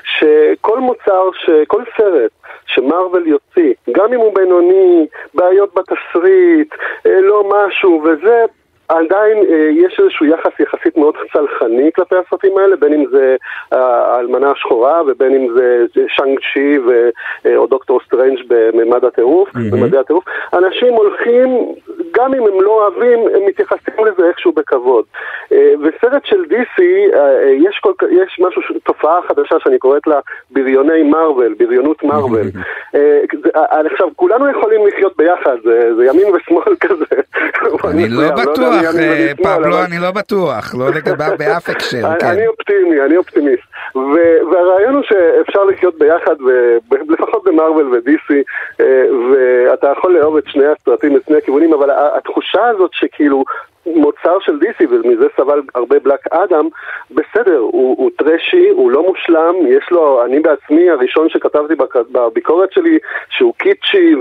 שכל 0.03 0.79
מוצר, 0.79 1.29
כל 1.67 1.83
סרט 1.97 2.31
שמרוויל 2.67 3.27
יוציא, 3.27 3.73
גם 3.91 4.13
אם 4.13 4.19
הוא 4.19 4.35
בינוני, 4.35 5.07
בעיות 5.33 5.73
בתסריט, 5.75 6.75
אה, 7.05 7.21
לא 7.21 7.49
משהו, 7.49 8.03
וזה 8.03 8.45
עדיין 8.87 9.37
אה, 9.37 9.69
יש 9.71 9.99
איזשהו 9.99 10.25
יחס 10.25 10.59
יחסית 10.59 10.97
מאוד 10.97 11.15
סלחני 11.33 11.89
כלפי 11.95 12.15
הסרטים 12.15 12.57
האלה, 12.57 12.75
בין 12.75 12.93
אם 12.93 13.05
זה 13.11 13.35
אה, 13.73 14.15
האלמנה 14.15 14.51
השחורה 14.51 15.01
ובין 15.07 15.35
אם 15.35 15.47
זה 15.55 15.85
שאנג 16.07 16.39
צ'י 16.53 16.77
ו, 16.79 17.09
אה, 17.45 17.57
או 17.57 17.67
דוקטור 17.67 17.99
סטרנג' 18.05 18.39
בממד 18.47 19.05
הטירוף, 19.05 19.49
mm-hmm. 19.49 19.71
במדעי 19.71 19.99
הטירוף. 19.99 20.23
אנשים 20.53 20.93
הולכים, 20.93 21.73
גם 22.11 22.33
אם 22.33 22.43
הם 22.47 22.61
לא 22.61 22.69
אוהבים, 22.69 23.19
הם 23.35 23.45
מתייחסים 23.47 24.05
לזה 24.05 24.27
איכשהו 24.27 24.51
בכבוד. 24.51 25.05
אה, 25.51 25.73
וסרט 25.81 26.25
של 26.25 26.43
DC, 26.49 26.81
אה, 26.81 27.19
אה, 27.19 27.49
יש, 27.49 27.79
כל, 27.81 27.91
יש 28.11 28.39
משהו, 28.39 28.61
תופעה 28.83 29.19
חדשה 29.27 29.55
שאני 29.59 29.79
קוראת 29.79 30.07
לה 30.07 30.19
בריוני 30.51 31.03
מארוול, 31.03 31.55
בריונות 31.59 32.03
מארוול. 32.03 32.41
mm-hmm. 32.41 32.97
אה, 33.55 33.81
עכשיו, 33.93 34.07
כולנו 34.15 34.49
יכולים 34.49 34.87
לחיות 34.87 35.17
ביחד, 35.17 35.57
זה, 35.63 35.95
זה 35.95 36.05
ימין 36.05 36.27
ושמאל 36.35 36.75
כזה. 36.87 37.05
אני 37.91 38.09
לא 38.09 38.31
בטוח. 38.31 38.72
בטוח, 38.79 38.95
אה, 38.99 39.31
פבלו, 39.43 39.83
אני 39.85 39.99
לא 40.01 40.11
בטוח, 40.11 40.75
לא 40.75 40.89
לגביו 40.89 41.31
באף 41.37 41.69
הקשר. 41.69 42.07
כן. 42.19 42.27
אני 42.27 42.47
אופטימי, 42.47 43.01
אני 43.05 43.17
אופטימיסט. 43.17 43.63
והרעיון 44.51 44.95
הוא 44.95 45.03
שאפשר 45.03 45.63
לחיות 45.63 45.97
ביחד, 45.99 46.35
לפחות 47.09 47.43
במרוויל 47.43 47.87
ודיסי, 47.87 48.43
אה, 48.79 49.03
ואתה 49.31 49.87
יכול 49.97 50.17
לאהוב 50.17 50.37
את 50.37 50.43
שני 50.47 50.65
הסרטים, 50.65 51.15
את 51.15 51.21
שני 51.27 51.37
הכיוונים, 51.37 51.73
אבל 51.73 51.89
התחושה 52.17 52.67
הזאת 52.67 52.91
שכאילו... 52.93 53.43
מוצר 53.85 54.37
של 54.39 54.59
DC, 54.61 54.85
ומזה 54.89 55.27
סבל 55.37 55.61
הרבה 55.75 55.99
בלק 55.99 56.27
אדם, 56.31 56.67
בסדר, 57.11 57.57
הוא, 57.57 57.95
הוא 57.97 58.11
טרשי, 58.17 58.69
הוא 58.69 58.91
לא 58.91 59.03
מושלם, 59.03 59.55
יש 59.67 59.91
לו, 59.91 60.25
אני 60.25 60.39
בעצמי 60.39 60.89
הראשון 60.89 61.29
שכתבתי 61.29 61.73
בביקורת 62.11 62.71
שלי 62.71 62.97
שהוא 63.29 63.53
קיצ'י 63.57 64.15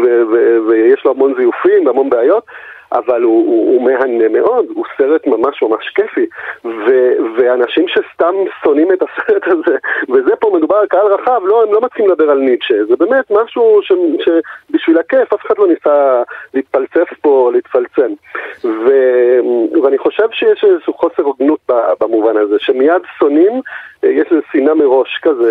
ויש 0.69 1.05
לו 1.05 1.11
המון 1.11 1.35
זיופים 1.39 1.87
והמון 1.87 2.11
בעיות, 2.11 2.45
אבל 2.93 3.23
הוא, 3.23 3.47
הוא, 3.47 3.73
הוא 3.73 3.83
מהנה 3.83 4.29
מאוד, 4.29 4.67
הוא 4.75 4.85
סרט 4.97 5.27
ממש 5.27 5.63
ממש 5.63 5.89
כיפי, 5.95 6.27
ו, 6.65 7.11
ואנשים 7.37 7.89
שסתם 7.89 8.35
שונאים 8.65 8.93
את 8.93 9.03
הסרט 9.03 9.43
הזה, 9.47 9.77
וזה 10.09 10.37
פה 10.37 10.51
מדובר 10.57 10.77
על 10.77 10.87
קהל 10.87 11.07
רחב, 11.07 11.41
לא, 11.45 11.63
הם 11.63 11.73
לא 11.73 11.81
מתחילים 11.83 12.11
לדבר 12.11 12.31
על 12.31 12.39
ניטשה, 12.39 12.85
זה 12.89 12.97
באמת 12.97 13.31
משהו 13.31 13.81
ש, 13.83 13.93
שבשביל 14.25 14.99
הכיף 14.99 15.33
אף 15.33 15.47
אחד 15.47 15.55
לא 15.59 15.69
ניסה 15.69 16.23
להתפלצף 16.55 17.09
פה, 17.21 17.51
להתפלצם. 17.53 18.13
ו, 18.65 18.89
ואני 19.83 19.99
חושב 19.99 20.27
שיש 20.33 20.65
איזשהו 20.65 20.95
חוסר 20.95 21.23
הוגנות 21.23 21.71
במובן 22.01 22.37
הזה, 22.37 22.57
שמיד 22.59 23.03
שונאים 23.19 23.61
יש 24.03 24.27
איזו 24.31 24.43
שנאה 24.53 24.75
מראש 24.75 25.21
כזה, 25.23 25.51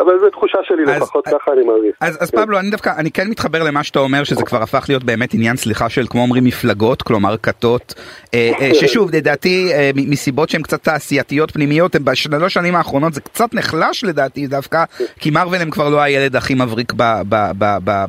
אבל 0.00 0.18
זו 0.18 0.30
תחושה 0.30 0.58
שלי 0.62 0.84
לפחות, 0.84 1.24
ככה 1.26 1.52
אני 1.52 1.64
מרגיש. 1.64 1.92
אז 2.00 2.30
פבלו, 2.30 2.58
אני 2.58 2.70
דווקא, 2.70 2.92
אני 2.98 3.10
כן 3.10 3.28
מתחבר 3.28 3.62
למה 3.62 3.84
שאתה 3.84 3.98
אומר, 3.98 4.24
שזה 4.24 4.44
כבר 4.44 4.62
הפך 4.62 4.84
להיות 4.88 5.04
באמת 5.04 5.34
עניין, 5.34 5.56
סליחה, 5.56 5.88
של 5.88 6.06
כמו 6.10 6.22
אומרים 6.22 6.44
מפלגות, 6.44 7.02
כלומר 7.02 7.36
כתות, 7.42 7.94
אה, 8.34 8.50
אה, 8.60 8.74
ששוב, 8.80 9.10
לדעתי, 9.14 9.72
אה, 9.72 9.90
מסיבות 9.94 10.48
שהן 10.48 10.62
קצת 10.62 10.82
תעשייתיות 10.82 11.50
פנימיות, 11.50 11.96
בשלוש 11.96 12.54
שנים 12.54 12.74
האחרונות 12.74 13.14
זה 13.14 13.20
קצת 13.20 13.54
נחלש 13.54 14.04
לדעתי 14.04 14.46
דווקא, 14.46 14.84
כי 15.20 15.30
מרוויל 15.30 15.62
הם 15.62 15.70
כבר 15.70 15.88
לא 15.88 16.00
הילד 16.00 16.36
הכי 16.36 16.54
מבריק 16.54 16.92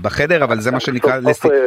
בחדר, 0.02 0.44
אבל 0.44 0.60
זה 0.60 0.72
מה 0.72 0.80
שנקרא... 0.80 1.18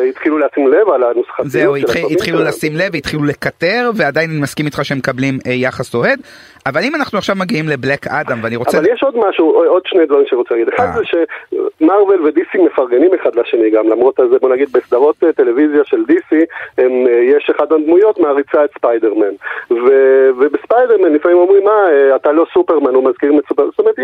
התחילו 0.09 0.39
לשים 0.39 0.69
לב 0.69 0.89
על 0.95 1.03
הנוסחתיות. 1.03 1.51
זהו, 1.51 1.77
התחילו 2.11 2.43
לשים 2.63 2.77
לב, 2.77 2.95
התחילו 2.95 3.25
לקטר, 3.25 3.91
ועדיין 3.95 4.31
אני 4.31 4.41
מסכים 4.41 4.67
איתך 4.67 4.85
שהם 4.85 4.99
מקבלים 4.99 5.39
יחס 5.47 5.95
אוהד. 5.95 6.21
אבל 6.67 6.81
אם 6.85 6.95
אנחנו 6.95 7.19
עכשיו 7.19 7.37
מגיעים 7.37 7.69
לבלק 7.69 8.07
אדם 8.07 8.39
ואני 8.43 8.57
רוצה... 8.57 8.79
אבל 8.79 8.87
יש 8.93 9.03
עוד 9.03 9.15
משהו, 9.29 9.65
עוד 9.67 9.83
שני 9.87 10.07
דברים 10.07 10.27
שאני 10.27 10.39
רוצה 10.39 10.55
להגיד. 10.55 10.69
אחד 10.75 10.85
אה. 10.85 10.93
זה 10.93 11.03
שמרוויל 11.05 12.21
ודיסי 12.23 12.59
מפרגנים 12.59 13.11
אחד 13.15 13.35
לשני 13.35 13.71
גם, 13.71 13.89
למרות 13.89 14.21
הזה, 14.21 14.39
בוא 14.41 14.49
נגיד 14.49 14.69
בסדרות 14.73 15.25
אה, 15.25 15.33
טלוויזיה 15.33 15.85
של 15.85 16.05
דיסי, 16.05 16.45
אה, 16.79 16.85
יש 17.23 17.51
אחד 17.57 17.73
הדמויות 17.73 18.19
מעריצה 18.19 18.65
את 18.65 18.71
ספיידרמן. 18.79 19.35
ובספיידרמן 19.71 21.13
לפעמים 21.13 21.39
אומרים, 21.39 21.65
מה, 21.65 21.87
אתה 22.17 22.33
לא 22.33 22.47
סופרמן, 22.55 22.95
הוא 22.95 23.05
מזכיר 23.05 23.33
את 23.39 23.45
סופרמן. 23.49 23.71
זאת 23.71 23.81
אומרת, 23.81 23.99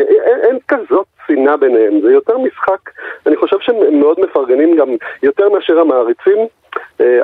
אין 0.49 0.59
כזאת 0.69 1.07
שנאה 1.27 1.57
ביניהם, 1.57 2.01
זה 2.01 2.13
יותר 2.13 2.39
משחק, 2.39 2.91
אני 3.27 3.37
חושב 3.37 3.57
שהם 3.61 4.01
מאוד 4.01 4.21
מפרגנים 4.21 4.77
גם 4.77 4.89
יותר 5.23 5.49
מאשר 5.49 5.81
המעריצים. 5.81 6.39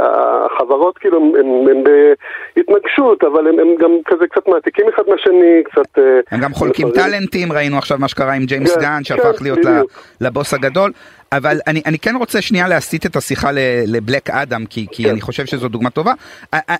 החברות 0.00 0.98
כאילו 0.98 1.18
הם 1.68 1.84
בהתנגשות, 2.56 3.24
אבל 3.24 3.48
הם 3.48 3.74
גם 3.80 3.90
כזה 4.04 4.26
קצת 4.26 4.48
מעתיקים 4.48 4.86
אחד 4.94 5.02
מהשני, 5.08 5.62
קצת... 5.64 5.98
אה, 5.98 6.20
הם 6.30 6.40
גם 6.40 6.52
חולקים 6.52 6.90
טאלנטים, 6.90 7.52
ראינו 7.52 7.78
עכשיו 7.78 7.98
מה 7.98 8.08
שקרה 8.08 8.32
עם 8.32 8.44
ג'יימס 8.44 8.74
כן, 8.74 8.80
גן, 8.80 9.04
שהפך 9.04 9.38
כן, 9.38 9.44
להיות 9.44 9.58
לבוס 10.20 10.54
הגדול. 10.54 10.92
אבל 11.36 11.60
אני, 11.66 11.82
אני 11.86 11.98
כן 11.98 12.16
רוצה 12.16 12.42
שנייה 12.42 12.68
להסיט 12.68 13.06
את 13.06 13.16
השיחה 13.16 13.50
לבלק 13.86 14.30
אדם, 14.30 14.66
כי, 14.66 14.86
כי 14.92 15.04
כן. 15.04 15.10
אני 15.10 15.20
חושב 15.20 15.46
שזו 15.46 15.68
דוגמה 15.68 15.90
טובה. 15.90 16.12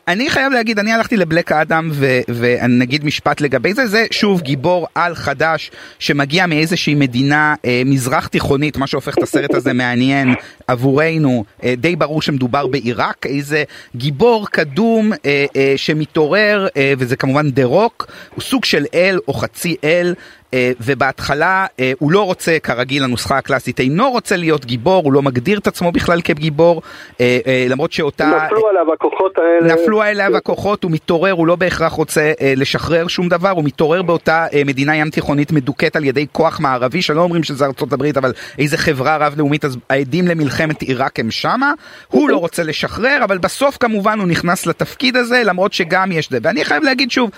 אני 0.09 0.31
חייב 0.31 0.53
להגיד, 0.53 0.79
אני 0.79 0.93
הלכתי 0.93 1.17
לבלק 1.17 1.53
אדם, 1.53 1.91
ואני 2.29 2.79
נגיד 2.79 3.05
משפט 3.05 3.41
לגבי 3.41 3.75
זה, 3.75 3.87
זה 3.87 4.07
שוב 4.11 4.41
גיבור 4.41 4.87
על 4.95 5.15
חדש, 5.15 5.71
שמגיע 5.99 6.47
מאיזושהי 6.47 6.95
מדינה 6.95 7.55
אה, 7.65 7.83
מזרח 7.87 8.27
תיכונית, 8.27 8.77
מה 8.77 8.87
שהופך 8.87 9.19
את 9.19 9.23
הסרט 9.23 9.55
הזה 9.55 9.73
מעניין 9.83 10.35
עבורנו, 10.67 11.45
אה, 11.65 11.75
די 11.77 11.97
ברור 11.97 12.23
שמדובר 12.23 12.67
בעיראק, 12.67 13.27
איזה 13.27 13.65
גיבור 13.97 14.49
קדום 14.51 15.13
אה, 15.13 15.47
אה, 15.57 15.73
שמתעורר, 15.77 16.67
אה, 16.77 16.93
וזה 16.99 17.17
כמובן 17.17 17.51
דה 17.51 17.65
רוק, 17.65 18.07
הוא 18.35 18.43
סוג 18.43 18.65
של 18.65 18.85
אל 18.95 19.19
או 19.29 19.35
חצי 19.35 19.77
אל. 19.85 20.15
אה, 20.55 20.73
ובהתחלה 20.81 21.67
אה, 21.81 21.93
הוא 21.99 22.13
לא 22.13 22.23
רוצה, 22.23 22.57
כרגיל 22.63 23.05
הנוסחה 23.05 23.39
הקלאסית, 23.39 23.81
אינו 23.81 24.11
רוצה 24.11 24.37
להיות 24.37 24.65
גיבור, 24.65 25.05
הוא 25.05 25.13
לא 25.13 25.23
מגדיר 25.23 25.59
את 25.59 25.67
עצמו 25.67 25.93
בכלל 25.93 26.21
כגיבור, 26.21 26.83
אה, 27.21 27.67
למרות 27.69 27.93
שאותה... 27.93 28.47
נפלו 28.47 28.69
עליו 28.69 28.93
הכוחות 28.93 29.39
האלה. 29.39 29.75
נפלו 29.75 30.03
עליו 30.03 30.37
הכוחות, 30.37 30.85
הוא 30.85 30.91
מתעורר, 30.91 31.33
הוא 31.33 31.47
לא 31.47 31.57
בהכרח 31.57 31.93
רוצה 31.93 32.33
לשחרר 32.57 33.07
שום 33.07 33.29
דבר, 33.29 33.51
הוא 33.51 33.65
מתעורר 33.65 34.03
באותה 34.03 34.47
מדינה 34.67 34.97
ים 34.97 35.11
תיכונית 35.11 35.53
מדוכאת 35.53 35.97
על 35.97 36.05
ידי 36.05 36.27
כוח 36.33 36.61
מערבי, 36.61 37.03
שלא 37.03 37.21
אומרים 37.21 37.43
שזה 37.43 37.65
ארצות 37.65 37.93
הברית, 37.93 38.17
אבל 38.17 38.33
איזה 38.59 38.77
חברה 38.77 39.17
רב-לאומית, 39.17 39.65
אז 39.65 39.77
העדים 39.91 40.29
למלחמת 40.29 40.83
עיראק 40.83 41.21
הם 41.21 41.31
שמה, 41.31 41.73
הוא 42.09 42.29
לא 42.29 42.37
רוצה 42.37 42.63
לשחרר, 42.63 43.19
אבל 43.25 43.39
בסוף 43.39 43.77
כמובן 43.81 44.19
הוא 44.19 44.29
נכנס 44.29 44.67
לתפקיד 44.67 45.17
הזה, 45.17 45.43
למרות 45.45 45.73
שגם 45.73 46.13
יש 46.13 46.31
זה. 46.31 46.39
ואני 46.43 46.65
חייב 46.65 46.83
להגיד 46.83 47.11
שוב, 47.11 47.31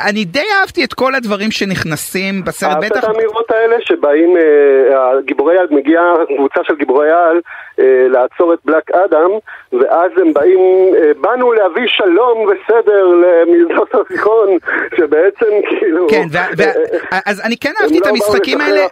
אני 0.00 0.24
די 0.24 0.46
אהבתי 0.60 0.84
את 0.84 0.94
כל 0.94 1.14
הדברים 1.14 1.50
שנכנסים 1.50 2.44
בסרט, 2.44 2.76
בטח... 2.76 2.84
אהבת 2.84 2.96
את 2.96 3.04
האמירות 3.04 3.50
האלה 3.50 3.76
שבאים, 3.80 4.36
אה, 4.36 5.20
גיבורי 5.24 5.58
על, 5.58 5.66
מגיעה 5.70 6.04
קבוצה 6.36 6.60
של 6.62 6.74
גיבורי 6.74 7.10
על 7.10 7.40
אה, 7.78 8.06
לעצור 8.08 8.54
את 8.54 8.58
בלק 8.64 8.90
אדם, 8.90 9.30
ואז 9.72 10.10
הם 10.16 10.32
באים, 10.32 10.60
אה, 10.96 11.12
באנו 11.20 11.52
להביא 11.52 11.86
שלום 11.86 12.38
וסדר 12.48 13.06
למזרח 13.06 13.88
התיכון, 14.00 14.48
שבעצם 14.96 15.52
כאילו... 15.78 16.06
כן, 16.10 16.26
אז 17.26 17.40
אני 17.40 17.56
כן 17.56 17.72
אהבתי 17.80 17.98
את 17.98 18.06
לא 18.06 18.10
המשחקים 18.10 18.60
האלה, 18.60 18.86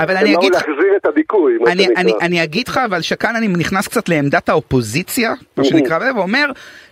אבל 0.00 0.16
אני 0.16 0.34
אגיד 0.36 0.54
לך... 0.54 0.62
הם 0.66 0.72
באו 0.72 0.74
להחזיר 0.74 0.96
את 0.96 1.06
הדיכוי, 1.06 1.58
מה 1.60 1.72
אני, 1.72 1.86
אני, 1.96 2.12
אני 2.22 2.44
אגיד 2.44 2.68
לך, 2.68 2.80
אבל 2.84 3.00
שכאן 3.00 3.36
אני 3.36 3.48
נכנס 3.48 3.88
קצת 3.88 4.08
לעמדת 4.08 4.48
האופוזיציה, 4.48 5.32
מה 5.56 5.64
שנקרא, 5.64 5.98
ואומר, 6.16 6.46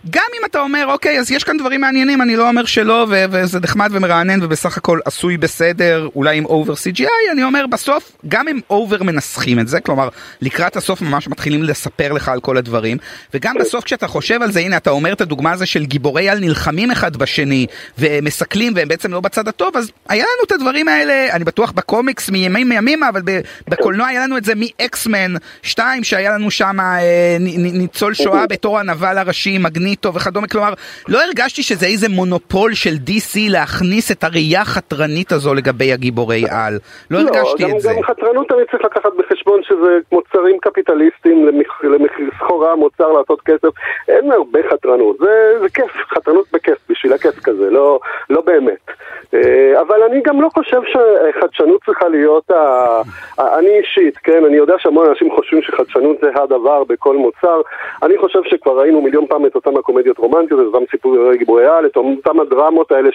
גם 0.09 0.27
אם 0.39 0.45
אתה 0.45 0.61
אומר, 0.61 0.85
אוקיי, 0.87 1.19
אז 1.19 1.31
יש 1.31 1.43
כאן 1.43 1.57
דברים 1.57 1.81
מעניינים, 1.81 2.21
אני 2.21 2.35
לא 2.35 2.49
אומר 2.49 2.65
שלא, 2.65 3.05
וזה 3.49 3.59
נחמד 3.59 3.89
ומרענן 3.93 4.43
ובסך 4.43 4.77
הכל 4.77 4.99
עשוי 5.05 5.37
בסדר, 5.37 6.07
אולי 6.15 6.37
עם 6.37 6.45
אובר 6.45 6.73
CGI, 6.73 7.31
אני 7.31 7.43
אומר, 7.43 7.65
בסוף, 7.67 8.11
גם 8.27 8.47
אם 8.47 8.59
אובר 8.69 9.03
מנסחים 9.03 9.59
את 9.59 9.67
זה, 9.67 9.79
כלומר, 9.79 10.09
לקראת 10.41 10.75
הסוף 10.75 11.01
ממש 11.01 11.27
מתחילים 11.27 11.63
לספר 11.63 12.13
לך 12.13 12.29
על 12.29 12.39
כל 12.39 12.57
הדברים, 12.57 12.97
וגם 13.33 13.55
בסוף 13.59 13.83
כשאתה 13.83 14.07
חושב 14.07 14.41
על 14.41 14.51
זה, 14.51 14.59
הנה 14.59 14.77
אתה 14.77 14.89
אומר 14.89 15.13
את 15.13 15.21
הדוגמה 15.21 15.51
הזו 15.51 15.67
של 15.67 15.85
גיבורי 15.85 16.29
על 16.29 16.39
נלחמים 16.39 16.91
אחד 16.91 17.17
בשני, 17.17 17.65
ומסכלים 17.97 18.73
והם 18.75 18.87
בעצם 18.87 19.11
לא 19.11 19.19
בצד 19.19 19.47
הטוב, 19.47 19.77
אז 19.77 19.91
היה 20.09 20.23
לנו 20.23 20.43
את 20.47 20.51
הדברים 20.51 20.87
האלה, 20.87 21.27
אני 21.31 21.43
בטוח 21.43 21.71
בקומיקס 21.71 22.29
מימים 22.29 22.69
מימימה, 22.69 23.09
אבל 23.09 23.21
בקולנוע 23.67 24.07
היה 24.07 24.23
לנו 24.23 24.37
את 24.37 24.45
זה 24.45 24.53
מאקסמן 24.55 25.33
2, 25.61 26.03
שהיה 26.03 26.31
לנו 26.31 26.51
שם 26.51 26.79
אה, 26.79 27.37
ניצול 27.39 28.13
שואה 28.13 28.47
בתור 28.47 28.79
הנבל 28.79 29.17
הראשי, 29.17 29.57
מגניטו 29.57 30.13
וכדומה, 30.13 30.47
כלומר, 30.47 30.73
לא 31.07 31.23
הרגשתי 31.23 31.63
שזה 31.63 31.85
איזה 31.85 32.09
מונופול 32.09 32.73
של 32.73 32.97
DC 33.07 33.38
להכניס 33.49 34.11
את 34.11 34.23
הראייה 34.23 34.61
החתרנית 34.61 35.31
הזו 35.31 35.53
לגבי 35.53 35.93
הגיבורי 35.93 36.43
על, 36.49 36.73
לא, 37.11 37.19
לא 37.19 37.27
הרגשתי 37.27 37.63
גם, 37.63 37.69
את 37.75 37.79
זה. 37.79 37.89
גם 37.89 38.03
חתרנות 38.03 38.51
אני 38.51 38.61
צריך 38.71 38.85
לקחת 38.85 39.11
בחשבון 39.17 39.63
שזה 39.63 39.97
מוצרים 40.11 40.57
קפיטליסטים 40.61 41.47
למחיר 41.83 42.29
סחורה, 42.37 42.75
מוצר 42.75 43.11
לעשות 43.11 43.41
כסף, 43.41 43.69
אין 44.07 44.31
הרבה 44.31 44.59
חתרנות, 44.71 45.17
זה, 45.19 45.59
זה 45.61 45.69
כיף, 45.69 45.91
חתרנות 46.13 46.45
בכיף, 46.53 46.77
בשביל 46.89 47.13
הכיף 47.13 47.39
כזה, 47.43 47.69
לא, 47.69 47.99
לא 48.29 48.41
באמת. 48.41 48.85
אה, 49.33 49.81
אבל 49.81 50.03
אני 50.03 50.21
גם 50.21 50.41
לא 50.41 50.49
חושב 50.53 50.81
שחדשנות 50.91 51.81
צריכה 51.85 52.07
להיות, 52.07 52.51
ה... 52.51 53.01
אני 53.39 53.79
אישית, 53.79 54.17
כן, 54.17 54.45
אני 54.45 54.57
יודע 54.57 54.73
שהמון 54.77 55.09
אנשים 55.09 55.31
חושבים 55.35 55.61
שחדשנות 55.61 56.17
זה 56.21 56.29
הדבר 56.35 56.83
בכל 56.83 57.17
מוצר, 57.17 57.61
אני 58.03 58.17
חושב 58.17 58.39
שכבר 58.43 58.79
ראינו 58.79 59.01
מיליון 59.01 59.25
פעם 59.27 59.45
את 59.45 59.55
אותם 59.55 59.77
הקומדיות 59.77 60.17
רומנטיות, 60.17 60.59
את 60.59 60.65
אותם 60.65 60.85
סיפורי 60.91 61.37
גיבורי 61.37 61.65
על, 61.65 61.85
את 61.85 61.95
אותם 61.95 62.39
הדרמות 62.39 62.91
האלה 62.91 63.09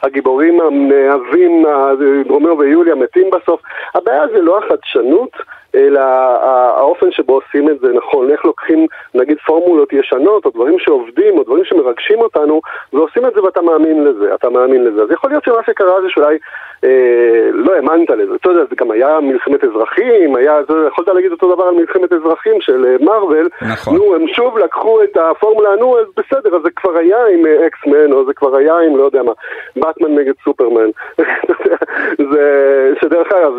שהגיבורים 0.00 0.60
המאהבים, 0.60 1.64
רומאו 2.28 2.58
ויוליה 2.58 2.94
מתים 2.94 3.30
בסוף, 3.30 3.60
הבעיה 3.94 4.28
זה 4.28 4.40
לא 4.40 4.58
החדשנות, 4.58 5.30
אלא 5.74 6.00
האופן 6.76 7.12
שבו 7.12 7.34
עושים 7.34 7.68
את 7.68 7.80
זה 7.80 7.92
נכון, 7.92 8.30
איך 8.30 8.44
לוקחים 8.44 8.86
נגיד 9.14 9.38
פורמולות 9.46 9.92
ישנות 9.92 10.44
או 10.44 10.50
דברים 10.50 10.78
שעובדים 10.78 11.38
או 11.38 11.42
דברים 11.42 11.64
שמרגשים 11.64 12.18
אותנו 12.18 12.60
ועושים 12.92 13.26
את 13.26 13.34
זה 13.34 13.42
ואתה 13.42 13.62
מאמין 13.62 14.04
לזה, 14.04 14.34
אתה 14.34 14.50
מאמין 14.50 14.84
לזה. 14.84 15.02
אז 15.02 15.10
יכול 15.12 15.30
להיות 15.30 15.44
שמה 15.44 15.62
שקרה 15.66 16.02
זה 16.02 16.06
שאולי 16.08 16.38
אה, 16.84 17.50
לא 17.52 17.74
האמנת 17.74 18.10
לזה, 18.10 18.34
אתה 18.34 18.50
יודע, 18.50 18.64
זה 18.70 18.76
גם 18.76 18.90
היה 18.90 19.20
מלחמת 19.20 19.64
אזרחים, 19.64 20.36
היה, 20.36 20.58
זה, 20.68 20.74
יכולת 20.88 21.08
להגיד 21.08 21.32
אותו 21.32 21.54
דבר 21.54 21.64
על 21.64 21.74
מלחמת 21.74 22.12
אזרחים 22.12 22.60
של 22.60 22.96
מארוול, 23.00 23.48
אה, 23.62 23.72
נכון. 23.72 23.96
נו, 23.96 24.14
הם 24.14 24.28
שוב 24.28 24.58
לקחו 24.58 25.02
את 25.02 25.16
הפורמולה, 25.16 25.76
נו, 25.76 25.98
אז 25.98 26.06
בסדר, 26.16 26.56
אז 26.56 26.62
זה 26.62 26.70
כבר 26.70 26.96
היה 26.98 27.26
עם 27.26 27.42
אקסמן, 27.66 28.12
או 28.12 28.24
זה 28.24 28.32
כבר 28.34 28.56
היה 28.56 28.78
עם, 28.78 28.96
לא 28.96 29.04
יודע 29.04 29.22
מה, 29.22 29.32
באטמן 29.76 30.14
נגד 30.14 30.32
סופרמן. 30.44 30.90
זה, 32.32 32.42
שדרך 33.00 33.32
אגב, 33.32 33.52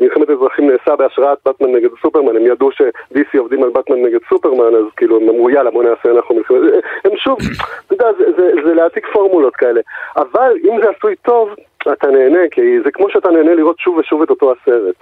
מלחמת 0.00 0.30
אזרחים 0.30 0.70
נעשה 0.70 0.96
בהשראת 0.96 1.38
באטמן 1.46 1.72
נגד 1.72 1.88
סופרמן, 2.02 2.36
הם 2.36 2.46
ידעו 2.46 2.72
ש-DC 2.72 3.38
עובדים 3.38 3.62
על 3.62 3.70
באטמן 3.70 4.02
נגד 4.02 4.18
סופרמן, 4.28 4.74
אז 4.74 4.84
כאילו 4.96 5.16
הם 5.16 5.28
אמרו 5.28 5.50
יאללה 5.50 5.70
בוא 5.70 5.84
נעשה 5.84 6.10
אנחנו 6.16 6.34
מלחמת, 6.34 6.58
הם 7.04 7.16
שוב, 7.16 7.38
אתה 7.86 7.94
יודע, 7.94 8.12
זה, 8.18 8.24
זה, 8.36 8.50
זה 8.64 8.74
להעתיק 8.74 9.06
פורמולות 9.12 9.56
כאלה, 9.56 9.80
אבל 10.16 10.52
אם 10.64 10.80
זה 10.82 10.90
עשוי 10.96 11.14
טוב, 11.16 11.54
אתה 11.92 12.06
נהנה, 12.06 12.40
כי 12.50 12.60
זה 12.84 12.90
כמו 12.90 13.06
שאתה 13.10 13.30
נהנה 13.30 13.54
לראות 13.54 13.78
שוב 13.78 13.96
ושוב 13.96 14.22
את 14.22 14.30
אותו 14.30 14.52
הסרט. 14.52 14.94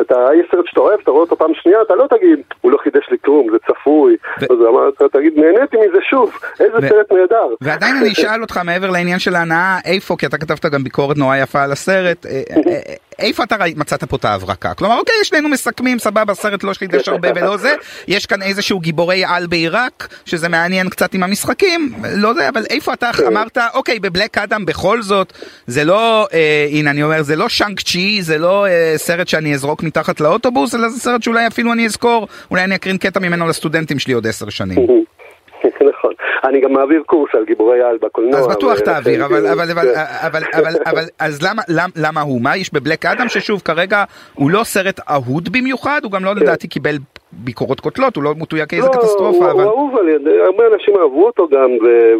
אתה, 0.00 0.28
יש 0.40 0.46
סרט 0.50 0.66
שאתה 0.66 0.80
אוהב, 0.80 1.00
אתה 1.00 1.10
רואה 1.10 1.22
אותו 1.22 1.36
פעם 1.36 1.54
שנייה, 1.54 1.82
אתה 1.82 1.94
לא 1.94 2.06
תגיד, 2.10 2.40
הוא 2.60 2.72
לא 2.72 2.78
חידש 2.78 3.08
לי 3.10 3.16
כלום, 3.24 3.46
זה 3.50 3.58
צפוי. 3.66 4.16
ו... 4.40 4.44
אז 4.88 4.92
אתה 4.96 5.18
תגיד, 5.18 5.32
נהניתי 5.38 5.76
מזה 5.76 5.98
שוב, 6.10 6.32
איזה 6.60 6.78
ו... 6.78 6.88
סרט 6.88 7.12
נהדר. 7.12 7.48
ועדיין 7.60 7.96
אני 7.96 8.12
אשאל 8.12 8.42
אותך 8.42 8.60
מעבר 8.64 8.90
לעניין 8.90 9.18
של 9.18 9.34
ההנאה, 9.34 9.78
איפה, 9.84 10.16
כי 10.18 10.26
אתה 10.26 10.38
כתבת 10.38 10.66
גם 10.66 10.84
ביקורת 10.84 11.16
נורא 11.16 11.36
יפה 11.36 11.62
על 11.62 11.72
הסרט, 11.72 12.26
אה, 12.26 12.42
אה, 12.66 12.94
איפה 13.18 13.44
אתה 13.44 13.56
מצאת 13.76 14.04
פה 14.04 14.16
את 14.16 14.24
ההברקה? 14.24 14.74
כלומר, 14.74 14.98
אוקיי, 14.98 15.14
שנינו 15.22 15.48
מסכמים, 15.48 15.98
סבבה, 15.98 16.34
סרט 16.34 16.64
לא 16.64 16.72
חידש 16.72 17.08
הרבה 17.08 17.28
ולא 17.36 17.56
זה, 17.56 17.74
יש 18.08 18.26
כאן 18.26 18.42
איזשהו 18.42 18.80
גיבורי 18.80 19.24
על 19.24 19.46
בעיראק, 19.46 20.08
שזה 20.24 20.48
מעניין 20.48 20.88
קצת 20.88 21.14
עם 21.14 21.22
המשחקים, 21.22 21.92
לא 22.16 22.34
זה, 22.34 22.48
אבל 22.48 22.64
איפה 22.70 22.92
אתה 22.92 23.10
אמרת, 23.26 23.58
אוקיי, 23.74 24.00
בבלק 24.00 24.38
אדם 24.38 24.64
בכל 24.64 25.02
זאת, 25.02 25.32
זה 25.66 25.84
לא, 25.84 26.28
אה, 26.32 26.66
הנה 26.70 26.90
אני 26.90 27.02
אומר, 27.02 27.22
זה 27.22 27.36
לא 27.36 27.48
שאנק 27.48 27.80
צ'י, 27.80 28.22
זה 28.22 28.38
לא 28.38 28.66
אה, 28.66 28.94
סרט 28.96 29.28
שאני 29.28 29.54
אזרוק 29.54 29.82
מתחת 29.82 30.20
לאוטובוס, 30.20 30.74
אלא 30.74 30.88
זה 30.88 31.00
סרט 31.00 31.22
שאולי 31.22 31.46
אפילו 31.46 31.72
אני 31.72 31.86
אזכור, 31.86 32.28
אולי 32.50 32.64
אני 32.64 32.74
אקרין 32.74 32.98
קטע 32.98 33.20
ממנו 33.20 33.48
לסטודנטים 33.48 33.98
שלי 33.98 34.14
עוד 34.14 34.26
עשר 34.26 34.48
שנים. 34.48 34.78
נכון. 35.90 36.12
אני 36.44 36.60
גם 36.60 36.72
מעביר 36.72 37.02
קורס 37.06 37.30
על 37.34 37.44
גיבורי 37.44 37.82
על 37.82 37.98
בקולנוע. 38.02 38.40
אז 38.40 38.46
בטוח 38.46 38.78
תעביר, 38.78 39.24
אבל, 39.26 39.46
אבל, 39.52 39.70
אבל, 39.70 39.88
אבל, 40.26 40.42
אבל, 40.54 40.74
אבל, 40.86 41.04
אז 41.18 41.42
למה, 41.42 41.62
למה, 41.68 41.92
למה 41.96 42.20
הוא? 42.20 42.42
מה 42.42 42.56
יש 42.56 42.74
בבלק 42.74 43.06
אדם 43.06 43.28
ששוב 43.28 43.62
כרגע 43.64 44.04
הוא 44.34 44.50
לא 44.50 44.64
סרט 44.64 45.00
אהוד 45.10 45.48
במיוחד, 45.52 46.00
הוא 46.04 46.12
גם 46.12 46.24
לא 46.24 46.34
לדעתי 46.34 46.68
קיבל 46.68 46.96
ביקורות 47.32 47.80
קוטלות, 47.80 48.16
הוא 48.16 48.24
לא 48.24 48.34
מתויג 48.36 48.68
כאיזה 48.68 48.88
קטסטרופה, 48.88 49.50
אבל... 49.50 49.62
הוא 49.62 49.70
אהוב 49.70 49.96
על 49.96 50.08
ידי, 50.08 50.40
הרבה 50.46 50.64
אנשים 50.74 50.94
אהבו 50.96 51.26
אותו 51.26 51.48
גם, 51.48 51.70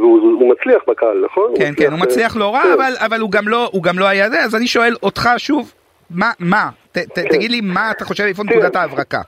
והוא 0.01 0.51
מצליח 0.51 0.83
בקהל, 0.89 1.25
נכון? 1.25 1.53
כן, 1.57 1.73
כן, 1.77 1.93
הוא 1.93 2.01
מצליח 2.01 2.37
לא 2.37 2.55
רע, 2.55 2.63
אבל 3.01 3.21
הוא 3.21 3.83
גם 3.83 3.99
לא 3.99 4.07
היה 4.07 4.31
זה, 4.31 4.45
אז 4.45 4.55
אני 4.55 4.67
שואל 4.67 4.95
אותך 5.03 5.29
שוב, 5.37 5.73
מה, 6.11 6.31
מה? 6.39 6.69
תגיד 7.15 7.51
לי 7.51 7.61
מה 7.61 7.91
אתה 7.91 8.05
חושב, 8.05 8.25
איפה 8.25 8.43
נקודת 8.43 8.77
ההברקה. 8.77 9.21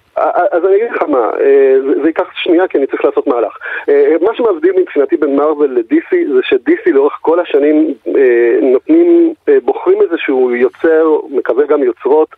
אז 0.51 0.65
אני 0.65 0.77
אגיד 0.77 0.91
לך 0.95 1.03
מה, 1.03 1.31
אה, 1.41 1.77
זה 2.03 2.09
ייקח 2.09 2.31
שנייה 2.35 2.69
כי 2.69 2.79
אני 2.79 2.87
צריך 2.87 3.05
לעשות 3.05 3.27
מהלך. 3.27 3.57
אה, 3.89 4.15
מה 4.21 4.35
שמבדיל 4.35 4.73
מבחינתי 4.81 5.17
בין 5.17 5.37
מרוויל 5.37 5.71
לדיסי 5.71 6.27
זה 6.35 6.41
שדיסי 6.43 6.93
לאורך 6.93 7.19
כל 7.21 7.41
השנים 7.41 7.95
אה, 8.17 8.59
נותנים, 8.63 9.35
בוחרים 9.65 10.03
איזשהו 10.03 10.55
יוצר, 10.55 11.19
מקווה 11.31 11.67
גם 11.67 11.83
יוצרות 11.83 12.29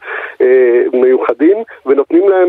מיוחדים, 0.93 1.57
ונותנים 1.87 2.29
להם 2.29 2.49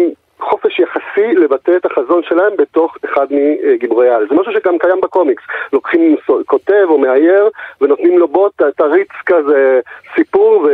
חופש 0.50 0.80
יחסי 0.80 1.36
לבטא 1.36 1.72
את 1.78 1.86
החזון 1.86 2.22
שלהם 2.24 2.54
בתוך 2.58 2.98
אחד 3.06 3.28
מגיבורי 3.30 4.10
העל. 4.10 4.28
זה 4.30 4.36
משהו 4.36 4.54
שגם 4.54 4.78
קיים 4.78 5.02
בקומיקס. 5.02 5.44
לוקחים 5.74 6.16
כותב 6.46 6.86
או 6.90 6.98
מאייר 6.98 7.50
ונותנים 7.82 8.20
לו 8.20 8.28
בוא 8.28 8.50
תריץ 8.78 9.10
כזה 9.26 9.80
סיפור 10.16 10.68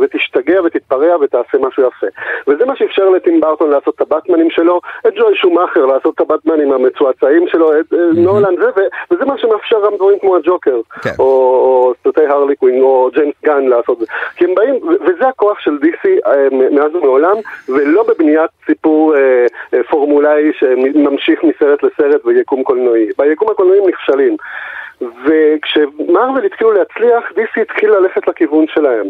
ותשתגע 0.00 0.62
ותתפרע 0.62 1.16
ותעשה 1.20 1.58
משהו 1.58 1.82
יפה. 1.82 2.06
וזה 2.48 2.64
מה 2.64 2.76
שאפשר 2.76 3.08
לטים 3.08 3.40
ברטון 3.40 3.70
לעשות 3.70 3.94
את 3.94 4.00
הבטמנים 4.00 4.50
שלו, 4.50 4.80
את 5.06 5.14
ג'וי 5.14 5.36
שומאכר 5.36 5.86
לעשות 5.86 6.14
את 6.14 6.20
הבטמנים 6.20 6.72
המצועצעים 6.72 7.48
שלו, 7.48 7.80
את 7.80 7.92
mm-hmm. 7.92 7.96
נולן 8.16 8.56
זה, 8.56 8.82
וזה 9.10 9.24
מה 9.24 9.38
שמאפשר 9.38 9.86
גם 9.86 9.96
דברים 9.96 10.18
כמו 10.18 10.36
הג'וקר, 10.36 10.80
כן. 11.02 11.10
או, 11.18 11.92
סרטי 12.04 12.26
הרלי 12.26 12.56
קווין, 12.56 12.82
או 12.82 13.10
ג'יימס 13.14 13.34
גן 13.44 13.64
לעשות 13.64 13.98
זה. 13.98 14.06
כי 14.36 14.44
הם 14.44 14.54
באים, 14.54 14.74
וזה 14.84 15.28
הכוח 15.28 15.60
של 15.60 15.78
DC 15.82 16.08
אה, 16.26 16.48
מאז 16.70 16.94
ומעולם, 16.94 17.36
ולא 17.68 18.04
בבניית 18.08 18.50
סיפור 18.66 19.05
אה, 19.14 19.46
אה, 19.74 19.84
פורמולאי 19.90 20.52
שממשיך 20.58 21.44
מסרט 21.44 21.82
לסרט 21.82 22.24
ביקום 22.24 22.62
קולנועי. 22.62 23.08
ביקום 23.18 23.50
הקולנועי 23.50 23.80
נכשלים. 23.88 24.36
וכשמרוויל 25.00 26.44
התחילו 26.44 26.72
להצליח, 26.72 27.24
DC 27.30 27.60
התחיל 27.60 27.90
ללכת 27.90 28.28
לכיוון 28.28 28.64
שלהם. 28.68 29.06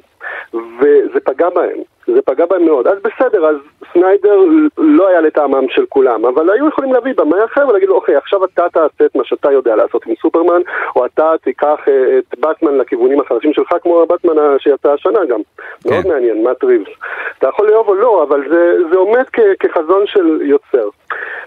וזה 0.55 1.21
פגע 1.25 1.51
בהם, 1.51 1.79
זה 2.07 2.23
פגע 2.23 2.47
בהם 2.47 2.65
מאוד. 2.65 2.87
אז 2.87 2.99
בסדר, 3.05 3.47
אז 3.47 3.57
סניידר 3.93 4.41
לא 4.79 5.09
היה 5.09 5.21
לטעמם 5.21 5.69
של 5.69 5.85
כולם, 5.89 6.27
אבל 6.27 6.51
היו 6.51 6.69
יכולים 6.69 6.93
להביא 6.93 7.13
במאי 7.17 7.45
אחר 7.45 7.69
ולהגיד 7.69 7.89
לו, 7.89 7.95
אוקיי, 7.95 8.17
עכשיו 8.17 8.45
אתה 8.45 8.67
תעשה 8.73 9.05
את 9.05 9.17
מה 9.17 9.25
שאתה 9.25 9.53
יודע 9.53 9.77
לעשות 9.77 10.07
עם 10.07 10.15
סופרמן, 10.23 10.61
או 10.97 11.07
אתה 11.07 11.33
תיקח 11.43 11.81
אה, 11.89 12.19
את 12.19 12.39
באטמן 12.39 12.79
לכיוונים 12.79 13.21
החדשים 13.21 13.53
שלך, 13.53 13.75
כמו 13.83 14.03
הבטמן 14.03 14.59
שיצא 14.59 14.93
השנה 14.93 15.25
גם. 15.25 15.41
כן. 15.85 15.91
מאוד 15.91 16.07
מעניין, 16.07 16.45
מאט 16.45 16.65
ריבס. 16.65 16.89
אתה 17.39 17.49
יכול 17.49 17.71
לאהוב 17.71 17.89
או 17.89 17.95
לא, 17.95 18.23
אבל 18.23 18.43
זה, 18.49 18.77
זה 18.91 18.97
עומד 18.97 19.25
כ, 19.33 19.41
כחזון 19.61 20.07
של 20.07 20.41
יוצר. 20.43 20.89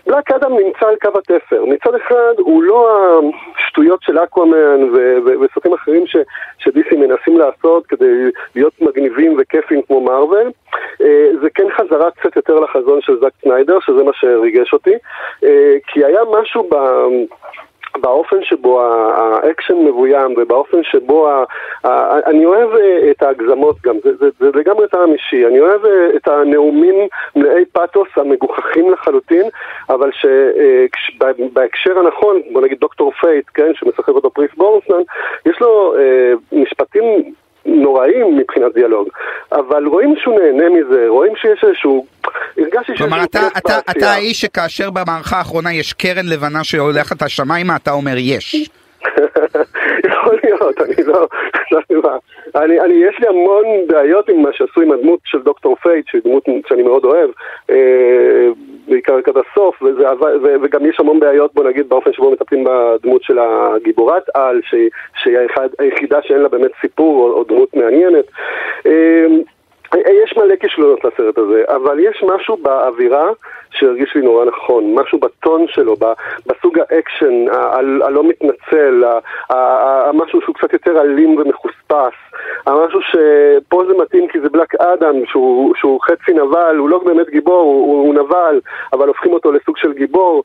בלק 0.08 0.32
אדם 0.32 0.54
נמצא 0.54 0.88
על 0.88 0.96
קו 0.96 1.20
התפר. 1.20 1.66
מצד 1.66 1.96
אחד, 1.96 2.34
הוא 2.38 2.64
לא 2.64 3.22
השטויות 3.58 4.02
של 4.04 4.20
אקוואמן 4.24 4.90
וסרטים 5.26 5.74
אחרים 5.74 6.08
ש, 6.08 6.16
שדיסי 6.58 6.96
מנסים 6.96 7.38
לעשות 7.38 7.88
כדי 7.88 8.32
להיות 8.56 8.82
מגניבים 8.82 9.38
וכיפים 9.40 9.82
כמו 9.82 10.02
מארוול. 10.02 10.49
אה, 11.02 11.30
זה 11.42 11.50
כן 11.50 11.68
חזרה 11.78 12.12
קצת 12.12 12.36
יותר 12.36 12.60
לחזון 12.60 13.02
של 13.02 13.20
זאק 13.20 13.34
סניידר, 13.42 13.80
שזה 13.80 14.04
מה 14.04 14.12
שריגש 14.14 14.74
אותי, 14.74 14.94
אה, 15.44 15.76
כי 15.88 16.06
היה 16.06 16.22
משהו 16.42 16.70
ב... 16.72 16.76
באופן 18.02 18.44
שבו 18.44 18.82
האקשן 18.82 19.74
מבוים 19.74 20.34
ובאופן 20.38 20.84
שבו 20.84 21.30
ה... 21.30 21.44
אני 22.26 22.46
אוהב 22.46 22.70
אה, 22.76 23.12
את 23.12 23.24
ההגזמות 23.24 23.76
גם, 23.82 23.96
זה, 24.04 24.16
זה, 24.16 24.30
זה 24.40 24.50
לגמרי 24.54 24.88
טעם 24.88 25.14
אישי, 25.14 25.48
אני 25.48 25.60
אוהב 25.60 25.82
את 26.16 26.28
הנאומים 26.28 27.08
מלאי 27.36 27.66
פאתוס 27.66 28.08
המגוחכים 28.16 28.92
לחלוטין, 28.92 29.50
אבל 29.90 30.10
שבהקשר 30.12 32.00
הנכון, 32.00 32.42
בוא 32.52 32.62
נגיד 32.62 32.80
דוקטור 32.80 33.12
פייט, 33.12 33.46
כן, 33.54 33.72
שמשחק 33.74 34.10
אותו 34.10 34.30
פירס 34.30 34.52
ברוסנן, 34.58 35.02
יש 35.46 35.62
לו 35.62 35.94
משפטים 36.52 37.34
נוראים 37.70 38.38
מבחינת 38.38 38.74
דיאלוג, 38.74 39.10
אבל 39.52 39.86
רואים 39.86 40.16
שהוא 40.18 40.40
נהנה 40.40 40.70
מזה, 40.70 41.06
רואים 41.08 41.34
שיש 41.36 41.64
איזשהו... 41.64 42.06
הרגשתי 42.58 42.92
שיש... 42.92 42.98
כלומר, 42.98 43.24
אתה, 43.24 43.48
אתה, 43.58 43.80
אתה 43.92 44.12
האיש 44.12 44.42
שכאשר 44.42 44.90
במערכה 44.90 45.38
האחרונה 45.38 45.74
יש 45.74 45.94
קרן 45.94 46.26
לבנה 46.26 46.64
שהולכת 46.64 47.22
השמיימה, 47.22 47.76
אתה 47.76 47.92
אומר 47.92 48.16
יש. 48.18 48.70
יכול 50.70 50.86
להיות, 51.72 51.86
אני 51.90 51.98
לא... 52.04 52.18
אני, 52.56 52.80
אני, 52.80 52.94
יש 52.94 53.20
לי 53.20 53.28
המון 53.28 53.66
בעיות 53.88 54.30
עם 54.30 54.42
מה 54.42 54.50
שעשו 54.54 54.82
עם 54.82 54.92
הדמות 54.92 55.20
של 55.24 55.42
דוקטור 55.42 55.76
פייט, 55.76 56.08
שהיא 56.08 56.22
דמות 56.24 56.44
שאני 56.68 56.84
מאוד 56.84 57.06
אוהב, 57.06 57.30
אה, 57.70 58.48
בעיקר 58.88 59.16
לקראת 59.16 59.36
הסוף, 59.38 59.82
וזה, 59.84 60.04
ו, 60.44 60.56
וגם 60.62 60.86
יש 60.86 61.00
המון 61.00 61.20
בעיות, 61.20 61.54
בוא 61.54 61.64
נגיד, 61.64 61.90
באופן 61.90 62.14
שבו 62.14 62.32
מטפלים 62.32 62.64
בדמות 62.64 63.24
של 63.24 63.40
הגיבורת 63.40 64.24
על, 64.34 64.62
שהיא, 64.64 64.90
שהיא 65.24 65.38
היחידה 65.80 66.22
שאין 66.22 66.42
לה 66.42 66.50
באמת 66.50 66.72
סיפור 66.82 67.24
או, 67.24 67.34
או 67.34 67.44
דמות 67.44 67.76
מעניינת. 67.76 68.26
אה, 68.86 69.26
יש 69.98 70.38
מלא 70.38 70.56
כישלונות 70.56 71.06
לסרט 71.06 71.38
הזה, 71.38 71.64
אבל 71.68 72.00
יש 72.00 72.24
משהו 72.36 72.58
באווירה 72.58 73.30
שהרגיש 73.72 74.16
לי 74.16 74.22
נורא 74.22 74.46
נכון, 74.46 74.96
משהו 74.96 75.20
בטון 75.20 75.66
שלו, 75.68 75.96
בסוג 76.48 76.80
האקשן 76.80 77.46
הלא 78.02 78.24
מתנצל, 78.24 79.04
משהו 80.14 80.42
שהוא 80.42 80.56
קצת 80.56 80.74
יותר 80.74 81.02
אלים 81.02 81.38
ומחוספס, 81.38 82.14
משהו 82.68 83.00
שפה 83.02 83.84
זה 83.88 83.94
מתאים 83.94 84.28
כי 84.28 84.40
זה 84.40 84.50
בלק 84.50 84.76
אדם, 84.76 85.16
שהוא, 85.26 86.02
חצי 86.02 86.34
נבל, 86.34 86.76
הוא 86.78 86.90
לא 86.90 87.00
באמת 87.00 87.30
גיבור, 87.30 87.62
הוא, 87.62 88.16
נבל, 88.16 88.60
אבל 88.94 89.08
הופכים 89.08 89.34
אותו 89.34 89.52
לסוג 89.52 89.78
של 89.78 89.94
גיבור. 89.94 90.44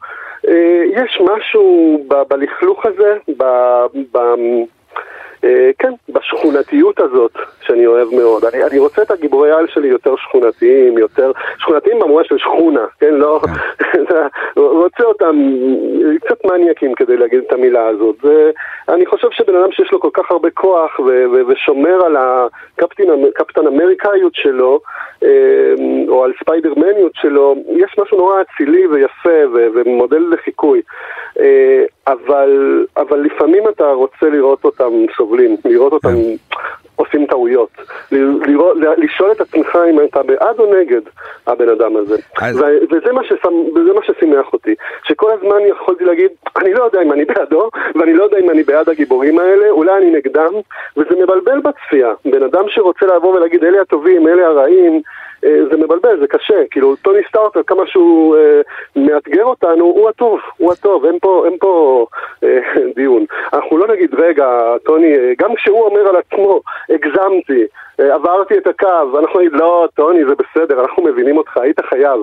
אה, 0.49 0.83
יש 0.93 1.21
משהו 1.21 1.99
בלכלוך 2.29 2.87
הזה, 2.87 3.17
ב... 3.37 3.43
אה, 3.43 3.87
כן, 5.79 5.93
בשכונתיות 6.09 7.01
הזאת 7.01 7.33
שאני 7.63 7.87
אוהב 7.87 8.09
מאוד. 8.15 8.45
אני, 8.45 8.65
אני 8.65 8.79
רוצה 8.79 9.03
את 9.03 9.11
הגיבורי 9.11 9.51
העל 9.51 9.67
שלי 9.69 9.89
יותר 9.89 10.17
שכונתיים, 10.17 10.99
יותר 10.99 11.33
שכונתיים 11.59 11.99
במובן 11.99 12.25
של 12.25 12.39
שכונה, 12.39 12.85
כן? 13.01 13.15
לא... 13.15 13.41
רוצה 14.57 15.05
אותם 15.05 15.37
קצת 16.25 16.45
מניאקים 16.45 16.95
כדי 16.95 17.17
להגיד 17.17 17.41
את 17.47 17.53
המילה 17.53 17.87
הזאת. 17.87 18.17
ואני 18.25 19.07
חושב 19.07 19.29
שבן 19.31 19.57
אדם 19.57 19.73
שיש 19.73 19.93
לו 19.93 20.01
כל 20.01 20.11
כך 20.13 20.31
הרבה 20.31 20.51
כוח 20.51 21.01
ו- 21.01 21.25
ו- 21.33 21.47
ושומר 21.49 22.05
על 22.05 22.17
הקפטן 22.17 23.67
אמריקאיות 23.67 24.35
שלו, 24.35 24.81
אה, 25.23 25.75
או 26.09 26.25
על 26.25 26.33
ספיידרמניות 26.41 27.13
שלו, 27.15 27.55
יש 27.69 27.97
משהו 27.99 28.19
נורא 28.19 28.41
אצילי 28.41 28.87
ויפה 28.87 29.49
ו- 29.55 29.67
ומודל 29.75 30.23
לחיקוי. 30.33 30.83
אבל, 32.07 32.85
אבל 32.97 33.19
לפעמים 33.21 33.69
אתה 33.69 33.85
רוצה 33.85 34.29
לראות 34.29 34.65
אותם 34.65 34.93
סובלים, 35.17 35.57
לראות 35.65 35.93
אותם 35.93 36.09
כן. 36.09 36.57
עושים 36.97 37.27
טעויות, 37.27 37.69
לראות, 38.47 38.77
לשאול 38.97 39.33
את 39.33 39.41
עצמך 39.41 39.79
אם 39.91 40.05
אתה 40.05 40.23
בעד 40.23 40.59
או 40.59 40.75
נגד 40.75 41.01
הבן 41.47 41.69
אדם 41.69 41.97
הזה. 41.97 42.17
אז... 42.39 42.65
וזה 42.91 43.13
מה, 43.13 43.25
ששם, 43.25 43.55
וזה 43.75 43.93
מה 43.95 44.01
ששימח 44.07 44.53
אותי, 44.53 44.75
שכל 45.05 45.31
הזמן 45.31 45.61
יכולתי 45.69 46.05
להגיד, 46.05 46.31
אני 46.57 46.75
לא 46.75 46.85
יודע 46.85 47.03
אם 47.03 47.13
אני 47.13 47.25
בעדו, 47.25 47.71
ואני 47.95 48.15
לא 48.15 48.25
יודע 48.25 48.39
אם 48.39 48.51
אני 48.51 48.63
בעד 48.63 48.89
הגיבורים 48.89 49.39
האלה, 49.39 49.71
אולי 49.71 49.93
אני 49.97 50.11
נגדם, 50.11 50.53
וזה 50.97 51.23
מבלבל 51.23 51.61
בצפייה. 51.61 52.13
בן 52.25 52.43
אדם 52.43 52.65
שרוצה 52.69 53.07
לבוא 53.07 53.37
ולהגיד, 53.37 53.65
אלה 53.65 53.81
הטובים, 53.81 54.29
אלה 54.29 54.47
הרעים, 54.47 55.03
זה 55.71 55.77
מבלבל, 55.77 56.21
זה 56.21 56.27
קשה, 56.27 56.55
כאילו 56.71 56.97
טוני 56.97 57.19
סטארטר 57.29 57.63
כמה 57.67 57.83
שהוא 57.87 58.37
אה, 58.37 58.61
מאתגר 58.97 59.45
אותנו, 59.45 59.85
הוא 59.85 60.09
הטוב, 60.09 60.41
הוא 60.57 60.73
הטוב, 60.73 61.05
אין 61.05 61.19
פה, 61.21 61.43
אין 61.47 61.57
פה 61.61 62.07
אה, 62.45 62.59
דיון. 62.97 63.25
אנחנו 63.53 63.79
לא 63.79 63.95
נגיד, 63.95 64.15
רגע, 64.15 64.47
טוני, 64.85 65.19
אה, 65.19 65.33
גם 65.39 65.55
כשהוא 65.55 65.85
אומר 65.85 66.09
על 66.09 66.17
עצמו, 66.17 66.61
הגזמתי, 66.91 67.65
אה, 68.01 68.15
עברתי 68.15 68.59
את 68.59 68.67
הקו, 68.67 69.19
אנחנו 69.19 69.41
נגיד, 69.41 69.53
לא, 69.53 69.89
טוני, 69.95 70.25
זה 70.25 70.35
בסדר, 70.35 70.81
אנחנו 70.81 71.05
מבינים 71.05 71.37
אותך, 71.37 71.57
היית 71.57 71.81
חייב. 71.81 72.21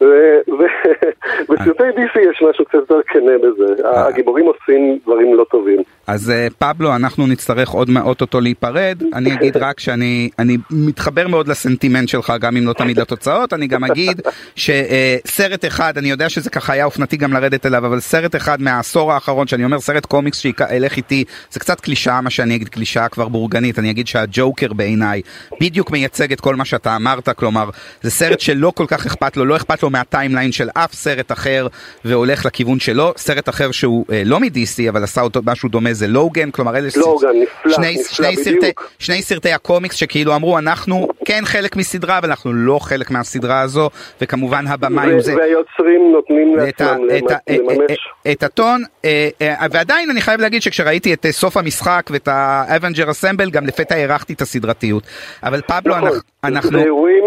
בסרטי 1.48 1.82
DC 1.82 2.20
יש 2.30 2.42
משהו 2.50 2.64
קצת 2.64 2.74
יותר 2.74 3.00
כנה 3.06 3.32
בזה, 3.42 3.88
הגיבורים 3.88 4.46
עושים 4.46 4.98
דברים 5.04 5.34
לא 5.34 5.44
טובים. 5.50 5.82
אז 6.06 6.32
פבלו, 6.58 6.96
אנחנו 6.96 7.26
נצטרך 7.26 7.68
עוד 7.68 7.88
אוטוטו 8.04 8.40
להיפרד, 8.40 9.02
אני 9.14 9.34
אגיד 9.34 9.56
רק 9.56 9.80
שאני 9.80 10.58
מתחבר 10.70 11.28
מאוד 11.28 11.48
לסנטימנט 11.48 12.08
שלך, 12.08 12.32
גם 12.40 12.56
אם 12.56 12.63
לא 12.66 12.72
תמיד 12.72 12.98
לתוצאות, 12.98 13.52
אני 13.52 13.66
גם 13.66 13.84
אגיד 13.84 14.20
שסרט 14.56 15.64
אחד, 15.64 15.98
אני 15.98 16.10
יודע 16.10 16.28
שזה 16.28 16.50
ככה 16.50 16.72
היה 16.72 16.84
אופנתי 16.84 17.16
גם 17.16 17.32
לרדת 17.32 17.66
אליו, 17.66 17.86
אבל 17.86 18.00
סרט 18.00 18.36
אחד 18.36 18.62
מהעשור 18.62 19.12
האחרון, 19.12 19.46
שאני 19.46 19.64
אומר 19.64 19.80
סרט 19.80 20.06
קומיקס 20.06 20.38
שילך 20.38 20.96
איתי, 20.96 21.24
זה 21.50 21.60
קצת 21.60 21.80
קלישאה 21.80 22.20
מה 22.20 22.30
שאני 22.30 22.56
אגיד, 22.56 22.68
קלישאה 22.68 23.08
כבר 23.08 23.28
בורגנית, 23.28 23.78
אני 23.78 23.90
אגיד 23.90 24.06
שהג'וקר 24.06 24.72
בעיניי 24.72 25.22
בדיוק 25.60 25.90
מייצג 25.90 26.32
את 26.32 26.40
כל 26.40 26.56
מה 26.56 26.64
שאתה 26.64 26.96
אמרת, 26.96 27.28
כלומר, 27.28 27.70
זה 28.02 28.10
סרט 28.10 28.40
שלא 28.40 28.72
כל 28.74 28.86
כך 28.88 29.06
אכפת 29.06 29.36
לו, 29.36 29.44
לא 29.44 29.56
אכפת 29.56 29.82
לו 29.82 29.90
מה 29.90 30.02
timeline 30.02 30.52
של 30.52 30.68
אף 30.74 30.94
סרט 30.94 31.32
אחר 31.32 31.66
והולך 32.04 32.46
לכיוון 32.46 32.80
שלו, 32.80 33.12
סרט 33.16 33.48
אחר 33.48 33.70
שהוא 33.70 34.04
אה, 34.12 34.22
לא 34.24 34.40
מ-DC 34.40 34.88
אבל 34.88 35.04
עשה 35.04 35.20
אותו 35.20 35.40
משהו 35.46 35.68
דומה 35.68 35.92
זה 35.92 36.06
לוגן, 36.06 36.50
כלומר 36.50 36.76
אלה 36.76 36.88
לוגן, 36.96 37.28
נפלא, 37.42 37.74
שני, 37.74 37.96
נפלא 38.00 38.32
שני, 38.44 38.72
שני 38.98 39.22
סרטי 39.22 39.52
הקומיקס 39.52 39.96
שכאילו 39.96 40.34
אמרו 40.36 40.58
אנחנו 40.58 41.08
כן 41.24 41.40
חלק 41.44 41.76
מסדרה 41.76 42.18
אבל 42.18 42.28
אנחנו 42.28 42.52
לא 42.52 42.78
חלק 42.78 43.10
מהסדרה 43.10 43.60
הזו 43.60 43.90
וכמובן 44.20 44.66
הבמאי 44.66 45.12
הוא 45.12 45.20
זה. 45.20 45.36
והיוצרים 45.36 46.12
נותנים 46.12 46.56
לעצמם 46.56 47.00
לממש. 47.48 47.98
את 48.32 48.42
הטון 48.42 48.82
אה, 49.04 49.28
אה, 49.42 49.66
ועדיין 49.70 50.10
אני 50.10 50.20
חייב 50.20 50.40
להגיד 50.40 50.62
שכשראיתי 50.62 51.14
את 51.14 51.26
סוף 51.30 51.56
המשחק 51.56 52.02
ואת 52.10 52.28
ה 52.32 52.41
Avengers 52.41 53.10
Assemble 53.10 53.50
גם 53.50 53.66
לפתע 53.66 53.94
הערכתי 53.94 54.32
את 54.32 54.40
הסדרתיות 54.40 55.02
אבל 55.42 55.60
פבלו 55.60 55.96
נכון, 55.96 56.18
אנחנו... 56.44 56.78
זה 56.78 56.84
אירועים, 56.84 57.24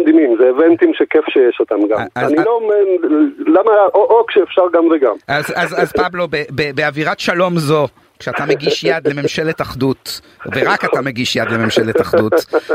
מדהימים, 0.00 0.36
זה 0.38 0.46
איבנטים 0.46 0.90
שכיף 0.94 1.24
שיש 1.28 1.60
אותם 1.60 1.88
גם. 1.90 1.98
אני 2.16 2.36
לא 2.36 2.58
אומר, 2.62 2.74
למה, 3.46 3.72
או, 3.94 4.24
כשאפשר 4.28 4.62
גם 4.72 4.84
וגם. 4.84 5.14
אז, 5.28 5.92
פבלו, 5.92 6.28
באווירת 6.74 7.20
שלום 7.20 7.56
זו, 7.58 7.86
כשאתה 8.20 8.46
מגיש 8.46 8.84
יד 8.84 9.08
לממשלת 9.08 9.60
אחדות, 9.60 10.20
ורק 10.54 10.84
אתה 10.84 11.00
מגיש 11.00 11.36
יד 11.36 11.48
לממשלת 11.48 12.00
אחדות 12.00 12.32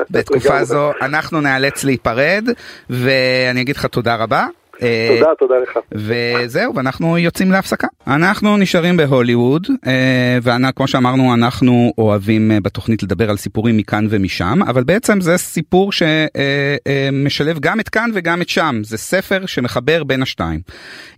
בתקופה 0.09 0.63
זו, 0.63 0.91
אנחנו 1.01 1.41
נאלץ 1.41 1.83
להיפרד, 1.83 2.49
ואני 2.89 3.61
אגיד 3.61 3.75
לך 3.75 3.85
תודה 3.85 4.15
רבה. 4.15 4.47
אה, 4.81 5.15
תודה, 5.19 5.31
תודה 5.39 5.55
לך. 5.63 5.79
וזהו, 5.91 6.75
ואנחנו 6.75 7.17
יוצאים 7.17 7.51
להפסקה. 7.51 7.87
אנחנו 8.07 8.57
נשארים 8.57 8.97
בהוליווד, 8.97 9.67
אה, 9.87 10.37
וכמו 10.43 10.87
שאמרנו, 10.87 11.33
אנחנו 11.33 11.93
אוהבים 11.97 12.51
אה, 12.51 12.59
בתוכנית 12.59 13.03
לדבר 13.03 13.29
על 13.29 13.37
סיפורים 13.37 13.77
מכאן 13.77 14.07
ומשם, 14.09 14.59
אבל 14.67 14.83
בעצם 14.83 15.21
זה 15.21 15.37
סיפור 15.37 15.91
שמשלב 15.91 17.59
גם 17.59 17.79
את 17.79 17.89
כאן 17.89 18.09
וגם 18.13 18.41
את 18.41 18.49
שם. 18.49 18.81
זה 18.83 18.97
ספר 18.97 19.45
שמחבר 19.45 20.03
בין 20.03 20.21
השתיים. 20.21 20.59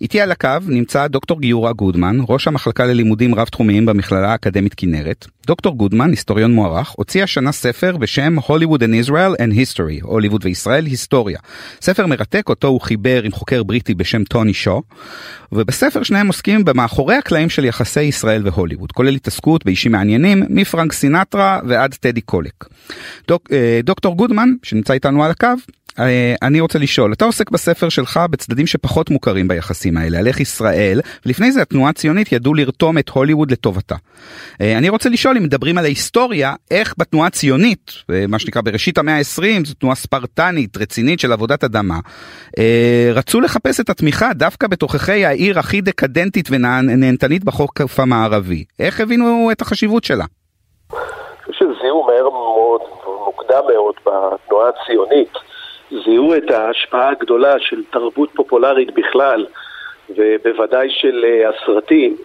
איתי 0.01 0.21
על 0.21 0.31
הקו 0.31 0.49
נמצא 0.67 1.07
דוקטור 1.07 1.41
גיורא 1.41 1.71
גודמן, 1.71 2.17
ראש 2.29 2.47
המחלקה 2.47 2.85
ללימודים 2.85 3.35
רב-תחומיים 3.35 3.85
במכללה 3.85 4.31
האקדמית 4.31 4.73
כנרת. 4.77 5.25
דוקטור 5.47 5.77
גודמן, 5.77 6.09
היסטוריון 6.09 6.51
מוערך, 6.51 6.93
הוציא 6.97 7.23
השנה 7.23 7.51
ספר 7.51 7.97
בשם 7.97 8.39
Hollywood 8.39 8.79
and 8.79 9.07
Israel 9.07 9.41
and 9.41 9.53
History, 9.53 10.03
הוליווד 10.03 10.45
וישראל 10.45 10.85
היסטוריה. 10.85 11.39
ספר 11.81 12.05
מרתק 12.07 12.49
אותו 12.49 12.67
הוא 12.67 12.81
חיבר 12.81 13.23
עם 13.23 13.31
חוקר 13.31 13.46
בריטי 13.65 13.93
בשם 13.93 14.23
טוני 14.23 14.53
שו, 14.53 14.81
ובספר 15.51 16.03
שניהם 16.03 16.27
עוסקים 16.27 16.65
במאחורי 16.65 17.15
הקלעים 17.15 17.49
של 17.49 17.65
יחסי 17.65 18.01
ישראל 18.01 18.47
והוליווד, 18.47 18.91
כולל 18.91 19.15
התעסקות 19.15 19.65
באישים 19.65 19.91
מעניינים 19.91 20.43
מפרנק 20.49 20.93
סינטרה 20.93 21.59
ועד 21.67 21.93
טדי 21.93 22.21
קולק. 22.21 22.65
דוק, 23.27 23.49
אה, 23.51 23.79
דוקטור 23.83 24.15
גודמן, 24.15 24.49
שנמצא 24.63 24.93
איתנו 24.93 25.23
על 25.23 25.31
הקו, 25.31 25.47
אני 26.41 26.59
רוצה 26.59 26.79
לשאול, 26.79 27.13
אתה 27.13 27.25
עוסק 27.25 27.51
בספר 27.51 27.89
שלך 27.89 28.19
בצדדים 28.29 28.67
שפחות 28.67 29.09
מוכרים 29.09 29.47
ביחסים 29.47 29.97
האלה, 29.97 30.19
על 30.19 30.27
איך 30.27 30.39
ישראל, 30.39 30.99
ולפני 31.25 31.51
זה 31.51 31.61
התנועה 31.61 31.89
הציונית 31.89 32.31
ידעו 32.31 32.53
לרתום 32.53 32.97
את 32.97 33.09
הוליווד 33.09 33.51
לטובתה. 33.51 33.95
אה, 34.61 34.77
אני 34.77 34.89
רוצה 34.89 35.09
לשאול 35.09 35.37
אם 35.37 35.43
מדברים 35.43 35.77
על 35.77 35.83
ההיסטוריה, 35.83 36.53
איך 36.71 36.93
בתנועה 36.97 37.27
הציונית, 37.27 37.91
אה, 38.11 38.25
מה 38.27 38.39
שנקרא 38.39 38.61
בראשית 38.61 38.97
המאה 38.97 39.17
ה-20, 39.17 39.65
זו 39.65 39.73
תנועה 39.73 39.95
ספרטנית, 39.95 40.77
רצינית 40.77 41.19
של 41.19 41.31
עבודת 41.31 41.63
אדמה, 41.63 41.99
רצו 43.13 43.41
לחפש 43.41 43.79
את 43.79 43.89
התמיכה 43.89 44.33
דווקא 44.33 44.67
בתוככי 44.67 45.25
העיר 45.25 45.59
הכי 45.59 45.81
דקדנטית 45.81 46.47
ונהנתנית 46.51 47.43
בחוק 47.43 47.81
המערבי. 47.97 48.63
איך 48.79 49.01
הבינו 49.01 49.49
את 49.51 49.61
החשיבות 49.61 50.03
שלה? 50.03 50.25
אני 50.91 51.53
חושב 51.53 51.65
שזיהו 51.77 52.07
מהר 52.07 52.29
מאוד, 52.29 52.81
מוקדם 53.25 53.61
מאוד 53.73 53.95
בתנועה 54.05 54.69
הציונית. 54.69 55.29
זיהו 55.91 56.33
את 56.33 56.51
ההשפעה 56.51 57.09
הגדולה 57.09 57.59
של 57.59 57.83
תרבות 57.89 58.29
פופולרית 58.35 58.93
בכלל, 58.93 59.45
ובוודאי 60.09 60.89
של 60.89 61.25
אה, 61.25 61.49
הסרטים, 61.49 62.17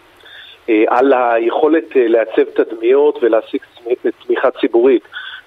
אה, 0.69 0.85
על 0.89 1.13
היכולת 1.13 1.97
אה, 1.97 2.09
לעצב 2.09 2.45
תדמיות 2.45 3.19
ולהשיג 3.23 3.61
תמיכה 4.27 4.51
ציבורית. 4.51 5.03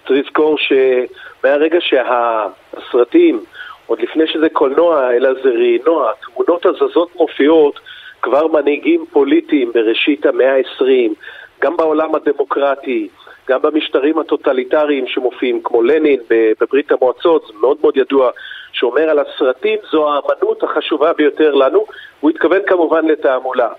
צריך 0.07 0.25
לזכור 0.25 0.57
שמהרגע 0.57 1.77
שהסרטים, 1.81 3.39
עוד 3.87 4.01
לפני 4.01 4.27
שזה 4.27 4.49
קולנוע, 4.49 5.13
אלא 5.13 5.33
זה 5.33 5.49
ראינוע, 5.49 6.11
התמונות 6.11 6.65
הזזות 6.65 7.15
מופיעות, 7.15 7.79
כבר 8.21 8.47
מנהיגים 8.47 9.05
פוליטיים 9.11 9.71
בראשית 9.73 10.25
המאה 10.25 10.55
ה-20, 10.55 11.13
גם 11.61 11.77
בעולם 11.77 12.15
הדמוקרטי, 12.15 13.07
גם 13.49 13.61
במשטרים 13.61 14.19
הטוטליטריים 14.19 15.07
שמופיעים, 15.07 15.61
כמו 15.63 15.83
לנין 15.83 16.19
בברית 16.61 16.91
המועצות, 16.91 17.45
זה 17.47 17.53
מאוד 17.61 17.77
מאוד 17.81 17.97
ידוע, 17.97 18.31
שאומר 18.71 19.09
על 19.09 19.19
הסרטים 19.19 19.79
זו 19.91 20.09
האמנות 20.09 20.63
החשובה 20.63 21.13
ביותר 21.13 21.53
לנו, 21.53 21.85
הוא 22.19 22.29
התכוון 22.29 22.59
כמובן 22.67 23.05
לתעמולה. 23.05 23.69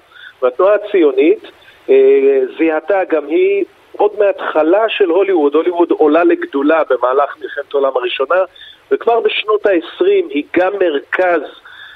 והתנועה 0.43 0.75
הציונית 0.75 1.51
אה, 1.91 2.41
זיהתה 2.59 3.05
גם 3.05 3.27
היא 3.27 3.65
עוד 3.97 4.11
מההתחלה 4.19 4.89
של 4.89 5.11
הוליווד, 5.11 5.55
הוליווד 5.55 5.91
עולה 5.91 6.25
לגדולה 6.25 6.83
במהלך 6.91 7.37
מלחמת 7.41 7.75
העולם 7.75 7.93
הראשונה, 7.97 8.45
וכבר 8.91 9.21
בשנות 9.21 9.67
ה-20 9.67 10.05
היא 10.29 10.45
גם 10.57 10.73
מרכז 10.81 11.41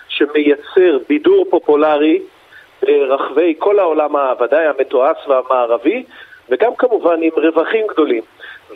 שמייצר 0.09 0.99
בידור 1.09 1.47
פופולרי 1.51 2.21
ברחבי 2.83 3.55
כל 3.59 3.79
העולם, 3.79 4.15
ודאי 4.41 4.67
המתועש 4.67 5.17
והמערבי, 5.29 6.05
וגם 6.51 6.75
כמובן 6.79 7.23
עם 7.23 7.31
רווחים 7.37 7.87
גדולים. 7.87 8.23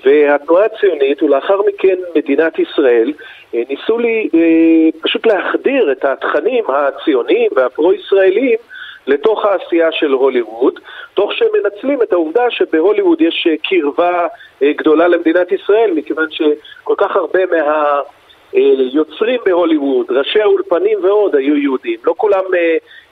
והתנועה 0.05 0.65
הציונית, 0.65 1.23
ולאחר 1.23 1.61
מכן 1.63 1.95
מדינת 2.17 2.59
ישראל, 2.59 3.13
אה, 3.55 3.63
ניסו 3.69 3.99
לי 3.99 4.29
אה, 4.35 5.01
פשוט 5.03 5.27
להחדיר 5.27 5.93
את 5.93 6.05
התכנים 6.05 6.65
הציוניים 6.69 7.51
והפרו-ישראליים 7.57 8.59
לתוך 9.07 9.45
העשייה 9.45 9.93
של 9.93 10.13
הוליווד, 10.13 10.81
תוך 11.15 11.33
שהם 11.33 11.49
מנצלים 11.63 12.03
את 12.03 12.13
העובדה 12.13 12.51
שבהוליווד 12.51 13.21
יש 13.21 13.47
אה, 13.51 13.55
קרבה 13.63 14.27
גדולה 14.63 15.09
למדינת 15.09 15.53
ישראל, 15.53 15.91
מכיוון 15.95 16.27
שכל 16.31 16.95
כך 16.99 17.17
הרבה 17.17 17.41
מה... 17.47 18.01
יוצרים 18.93 19.41
בהוליווד, 19.47 20.07
ראשי 20.11 20.41
האולפנים 20.41 20.99
ועוד 21.05 21.37
היו 21.37 21.57
יהודים. 21.57 21.99
לא 22.05 22.15
כולם 22.17 22.45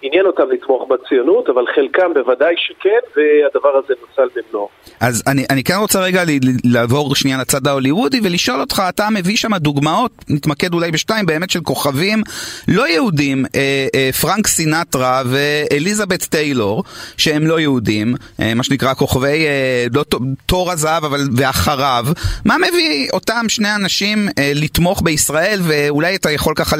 עניין 0.02 0.26
אותם 0.26 0.42
לתמוך 0.52 0.88
בציונות, 0.88 1.48
אבל 1.48 1.64
חלקם 1.74 2.14
בוודאי 2.14 2.55
שכן, 2.57 3.02
והדבר 3.16 3.76
הזה 3.78 3.94
נוצל 4.00 4.28
במלואו. 4.37 4.68
אז 5.00 5.22
אני, 5.26 5.44
אני 5.50 5.64
כן 5.64 5.74
רוצה 5.74 6.00
רגע 6.00 6.22
לעבור 6.64 7.14
שנייה 7.14 7.38
לצד 7.38 7.66
ההוליוודי 7.66 8.20
ולשאול 8.22 8.61
אותך, 8.61 8.83
אתה 8.88 9.09
מביא 9.11 9.37
שם 9.37 9.57
דוגמאות, 9.57 10.11
נתמקד 10.31 10.74
אולי 10.74 10.90
בשתיים, 10.90 11.26
באמת 11.26 11.50
של 11.50 11.61
כוכבים 11.61 12.22
לא 12.68 12.88
יהודים, 12.88 13.44
אה, 13.55 13.87
אה, 13.94 14.11
פרנק 14.20 14.46
סינטרה 14.46 15.22
ואליזבת 15.26 16.22
טיילור, 16.22 16.85
שהם 17.16 17.46
לא 17.46 17.61
יהודים, 17.61 18.14
אה, 18.40 18.55
מה 18.55 18.62
שנקרא 18.62 18.94
כוכבי, 18.94 19.46
אה, 19.46 19.87
לא 19.94 20.05
תור 20.46 20.72
הזהב, 20.72 21.05
אבל 21.05 21.20
ואחריו, 21.37 22.07
מה 22.44 22.57
מביא 22.59 23.09
אותם 23.12 23.44
שני 23.48 23.74
אנשים 23.74 24.28
אה, 24.38 24.52
לתמוך 24.55 25.02
בישראל, 25.02 25.32
ואולי 25.62 26.16
אתה 26.16 26.31
יכול 26.31 26.55
ככה 26.57 26.77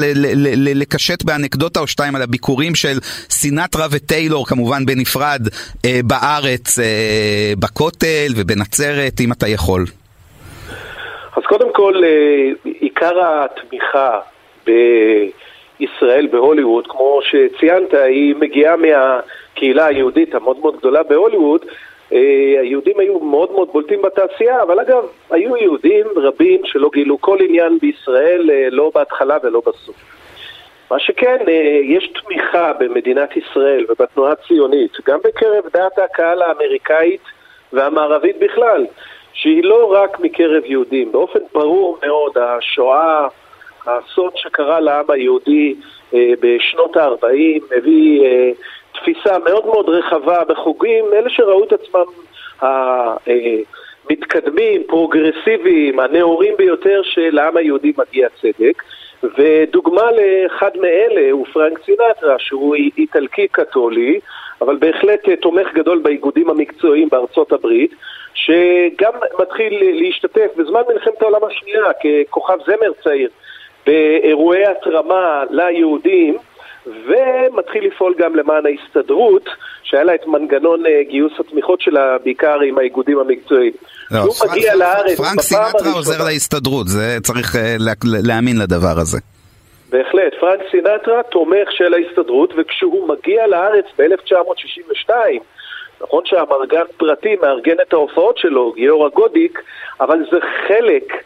לקשט 0.57 1.23
באנקדוטה 1.23 1.79
או 1.79 1.87
שתיים 1.87 2.15
על 2.15 2.21
הביקורים 2.21 2.75
של 2.75 2.97
סינטרה 3.29 3.85
וטיילור 3.91 4.47
כמובן 4.47 4.85
בנפרד 4.85 5.41
אה, 5.85 5.99
בארץ, 6.03 6.79
אה, 6.79 7.53
בכותל 7.59 8.27
ובנצרת, 8.35 9.21
אם 9.21 9.31
אתה 9.31 9.47
יכול. 9.47 9.85
אז 11.37 11.43
קודם 11.47 11.73
כל, 11.73 11.93
אה, 12.03 12.71
עיקר 12.79 13.13
התמיכה 13.23 14.19
בישראל, 14.65 16.27
בהוליווד, 16.31 16.87
כמו 16.87 17.19
שציינת, 17.23 17.93
היא 17.93 18.35
מגיעה 18.35 18.75
מהקהילה 18.77 19.85
היהודית 19.85 20.35
המאוד 20.35 20.57
מאוד 20.59 20.77
גדולה 20.77 21.03
בהוליווד. 21.03 21.61
אה, 22.13 22.61
היהודים 22.61 22.99
היו 22.99 23.19
מאוד 23.19 23.51
מאוד 23.51 23.69
בולטים 23.73 24.01
בתעשייה, 24.01 24.61
אבל 24.61 24.79
אגב, 24.79 25.05
היו 25.29 25.57
יהודים 25.57 26.05
רבים 26.15 26.61
שלא 26.65 26.89
גילו 26.93 27.21
כל 27.21 27.37
עניין 27.41 27.77
בישראל, 27.81 28.51
אה, 28.51 28.67
לא 28.71 28.91
בהתחלה 28.95 29.37
ולא 29.43 29.61
בסוף. 29.65 29.95
מה 30.91 30.99
שכן, 30.99 31.37
אה, 31.47 31.79
יש 31.83 32.13
תמיכה 32.23 32.73
במדינת 32.79 33.37
ישראל 33.37 33.85
ובתנועה 33.89 34.31
הציונית, 34.31 34.91
גם 35.07 35.19
בקרב 35.23 35.63
דעת 35.73 35.99
הקהל 35.99 36.41
האמריקאית 36.41 37.21
והמערבית 37.73 38.39
בכלל, 38.39 38.85
שהיא 39.33 39.63
לא 39.63 39.91
רק 39.91 40.19
מקרב 40.19 40.63
יהודים. 40.65 41.11
באופן 41.11 41.39
ברור 41.53 41.97
מאוד, 42.05 42.37
השואה 42.37 43.27
האסון 43.85 44.29
שקרה 44.35 44.79
לעם 44.79 45.05
היהודי 45.09 45.75
בשנות 46.13 46.97
ה-40 46.97 47.75
מביא 47.77 48.25
אה, 48.25 48.51
תפיסה 48.93 49.39
מאוד 49.39 49.65
מאוד 49.65 49.89
רחבה 49.89 50.43
בחוגים, 50.43 51.05
אלה 51.13 51.29
שראו 51.29 51.63
את 51.63 51.73
עצמם 51.73 52.05
המתקדמים, 54.09 54.83
פרוגרסיביים, 54.87 55.99
הנאורים 55.99 56.53
ביותר 56.57 57.01
שלעם 57.03 57.57
היהודי 57.57 57.93
מגיע 57.97 58.27
צדק. 58.41 58.83
ודוגמה 59.37 60.11
לאחד 60.11 60.71
מאלה 60.81 61.31
הוא 61.31 61.45
פרנק 61.53 61.79
סינטרה, 61.85 62.39
שהוא 62.39 62.75
איטלקי 62.75 63.47
קתולי, 63.47 64.19
אבל 64.61 64.77
בהחלט 64.77 65.29
תומך 65.41 65.73
גדול 65.73 65.99
באיגודים 65.99 66.49
המקצועיים 66.49 67.09
בארצות 67.09 67.51
הברית, 67.51 67.95
שגם 68.33 69.13
מתחיל 69.39 70.01
להשתתף 70.01 70.47
בזמן 70.57 70.81
מלחמת 70.89 71.21
העולם 71.21 71.43
השנייה 71.43 71.83
ככוכב 71.93 72.57
זמר 72.65 72.91
צעיר 73.03 73.29
באירועי 73.85 74.65
התרמה 74.65 75.43
ליהודים 75.49 76.37
ומתחיל 76.87 77.87
לפעול 77.87 78.13
גם 78.17 78.35
למען 78.35 78.63
ההסתדרות, 78.65 79.49
שהיה 79.83 80.03
לה 80.03 80.15
את 80.15 80.27
מנגנון 80.27 80.85
אה, 80.85 81.03
גיוס 81.09 81.33
התמיכות 81.39 81.81
שלה 81.81 82.17
בעיקר 82.23 82.59
עם 82.59 82.77
האיגודים 82.77 83.19
המקצועיים. 83.19 83.73
לא, 84.11 84.19
הוא 84.19 84.33
פרנק, 84.33 84.51
מגיע 84.51 84.75
לארץ 84.75 85.17
פרנק 85.17 85.41
סינטרה 85.41 85.91
עוזר 85.93 86.25
להסתדרות, 86.25 86.87
זה 86.87 87.17
צריך 87.23 87.55
אה, 87.55 87.75
להאמין 88.03 88.57
לדבר 88.59 88.99
הזה. 89.01 89.17
בהחלט, 89.89 90.33
פרנק 90.39 90.61
סינטרה 90.71 91.23
תומך 91.23 91.71
של 91.71 91.93
ההסתדרות, 91.93 92.53
וכשהוא 92.57 93.09
מגיע 93.09 93.47
לארץ 93.47 93.85
ב-1962, 93.97 95.09
נכון 96.01 96.21
שהמארגן 96.25 96.83
פרטי 96.97 97.35
מארגן 97.41 97.75
את 97.87 97.93
ההופעות 97.93 98.37
שלו, 98.37 98.71
גיורא 98.71 99.09
גודיק, 99.09 99.61
אבל 99.99 100.17
זה 100.31 100.37
חלק 100.67 101.23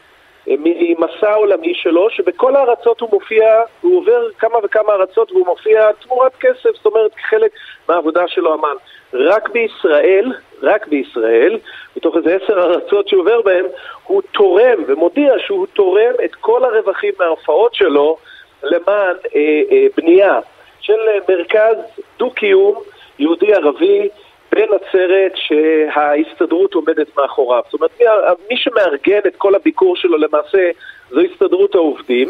ממסע 0.47 1.33
עולמי 1.33 1.73
שלו, 1.75 2.09
שבכל 2.09 2.55
הארצות 2.55 3.01
הוא 3.01 3.09
מופיע, 3.13 3.61
הוא 3.81 3.97
עובר 3.97 4.29
כמה 4.39 4.55
וכמה 4.63 4.93
ארצות 4.93 5.31
והוא 5.31 5.45
מופיע 5.45 5.91
תמורת 5.91 6.35
כסף, 6.39 6.69
זאת 6.75 6.85
אומרת 6.85 7.15
כחלק 7.15 7.51
מהעבודה 7.89 8.27
שלו 8.27 8.53
אמן. 8.53 8.75
רק 9.13 9.49
בישראל, 9.49 10.33
רק 10.61 10.87
בישראל, 10.87 11.59
מתוך 11.97 12.15
איזה 12.17 12.37
עשר 12.43 12.59
ארצות 12.59 13.07
שהוא 13.07 13.21
עובר 13.21 13.41
בהן, 13.41 13.65
הוא 14.03 14.21
תורם 14.31 14.83
ומודיע 14.87 15.33
שהוא 15.39 15.67
תורם 15.73 16.13
את 16.25 16.35
כל 16.35 16.63
הרווחים 16.63 17.13
מההופעות 17.19 17.73
שלו 17.73 18.17
למען 18.63 19.15
אה, 19.35 19.61
אה, 19.71 19.85
בנייה 19.97 20.39
של 20.79 20.99
מרכז 21.29 21.77
דו-קיום 22.19 22.75
יהודי-ערבי 23.19 24.09
בנצרת 24.57 25.31
שההסתדרות 25.35 26.73
עומדת 26.73 27.17
מאחוריו. 27.17 27.61
זאת 27.65 27.73
אומרת, 27.73 28.01
מי 28.49 28.57
שמארגן 28.57 29.19
את 29.27 29.35
כל 29.35 29.55
הביקור 29.55 29.95
שלו 29.95 30.17
למעשה 30.17 30.69
זו 31.09 31.19
הסתדרות 31.19 31.75
העובדים, 31.75 32.29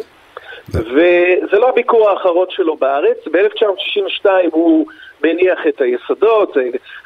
וזה 0.69 1.59
לא 1.59 1.69
הביקור 1.69 2.09
האחרון 2.09 2.47
שלו 2.49 2.75
בארץ. 2.75 3.17
ב-1962 3.31 4.29
הוא 4.51 4.85
מניח 5.23 5.59
את 5.67 5.81
היסודות, 5.81 6.57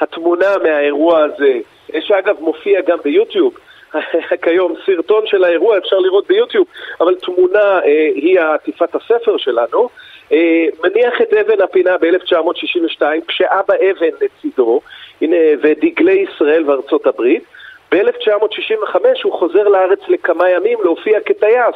התמונה 0.02 0.58
מהאירוע 0.64 1.24
הזה, 1.24 1.60
שאגב 2.00 2.36
מופיע 2.40 2.82
גם 2.82 2.98
ביוטיוב. 3.04 3.58
כיום 4.44 4.74
סרטון 4.86 5.28
של 5.28 5.44
האירוע 5.44 5.78
אפשר 5.78 6.00
לראות 6.00 6.28
ביוטיוב, 6.28 6.68
אבל 7.02 7.16
תמונה 7.16 7.80
אה, 7.86 8.10
היא 8.16 8.40
עטיפת 8.40 8.96
הספר 8.96 9.38
שלנו. 9.38 9.90
אה, 10.32 10.66
מניח 10.84 11.22
את 11.22 11.34
אבן 11.34 11.62
הפינה 11.62 11.98
ב-1962 11.98 13.02
כשאבא 13.28 13.74
אבן 13.74 14.16
לצידו, 14.22 14.82
הנה, 15.22 15.38
ודגלי 15.64 16.26
ישראל 16.30 16.70
וארצות 16.70 17.08
הברית. 17.08 17.44
ב-1965 17.92 18.96
הוא 19.24 19.34
חוזר 19.34 19.64
לארץ 19.64 20.00
לכמה 20.08 20.50
ימים 20.50 20.80
להופיע 20.84 21.20
כטייס 21.26 21.76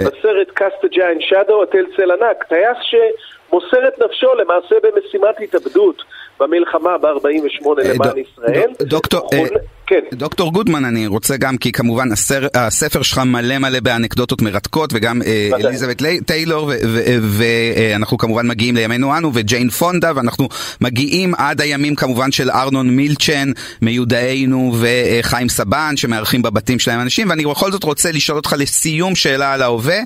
אה. 0.00 0.04
בסרט 0.04 0.50
Cast 0.50 0.84
a 0.84 0.90
Giant 0.90 1.20
Shadow, 1.20 1.62
הטל 1.62 1.86
צל 1.96 2.10
ענק, 2.10 2.44
טייס 2.44 2.78
שמוסר 2.82 3.88
את 3.88 3.98
נפשו 3.98 4.34
למעשה 4.34 4.74
במשימת 4.82 5.40
התאבדות 5.40 6.02
במלחמה 6.40 6.98
ב-48 6.98 7.66
אה, 7.66 7.94
למען 7.94 8.18
ישראל. 8.18 8.70
דוקטור... 8.80 9.28
כן. 9.92 10.16
דוקטור 10.16 10.52
גודמן, 10.52 10.84
אני 10.84 11.06
רוצה 11.06 11.36
גם, 11.36 11.56
כי 11.56 11.72
כמובן 11.72 12.12
הסר, 12.12 12.46
הספר 12.54 13.02
שלך 13.02 13.18
מלא 13.18 13.58
מלא 13.58 13.80
באנקדוטות 13.80 14.42
מרתקות, 14.42 14.90
וגם 14.92 15.22
אה, 15.22 15.50
אליזבת 15.54 16.02
טיילור, 16.26 16.72
ואנחנו 17.22 18.18
כמובן 18.18 18.46
מגיעים 18.46 18.76
לימינו 18.76 19.16
אנו, 19.16 19.30
וג'יין 19.34 19.70
פונדה, 19.70 20.12
ואנחנו 20.14 20.48
מגיעים 20.80 21.34
עד 21.34 21.60
הימים 21.60 21.94
כמובן 21.94 22.32
של 22.32 22.50
ארנון 22.50 22.90
מילצ'ן, 22.90 23.50
מיודענו, 23.82 24.76
וחיים 24.80 25.48
סבן, 25.48 25.96
שמארחים 25.96 26.42
בבתים 26.42 26.78
שלהם 26.78 27.00
אנשים, 27.00 27.30
ואני 27.30 27.44
בכל 27.44 27.72
זאת 27.72 27.84
רוצה 27.84 28.12
לשאול 28.12 28.38
אותך 28.38 28.54
לסיום 28.58 29.14
שאלה 29.14 29.52
על 29.52 29.62
ההווה. 29.62 29.98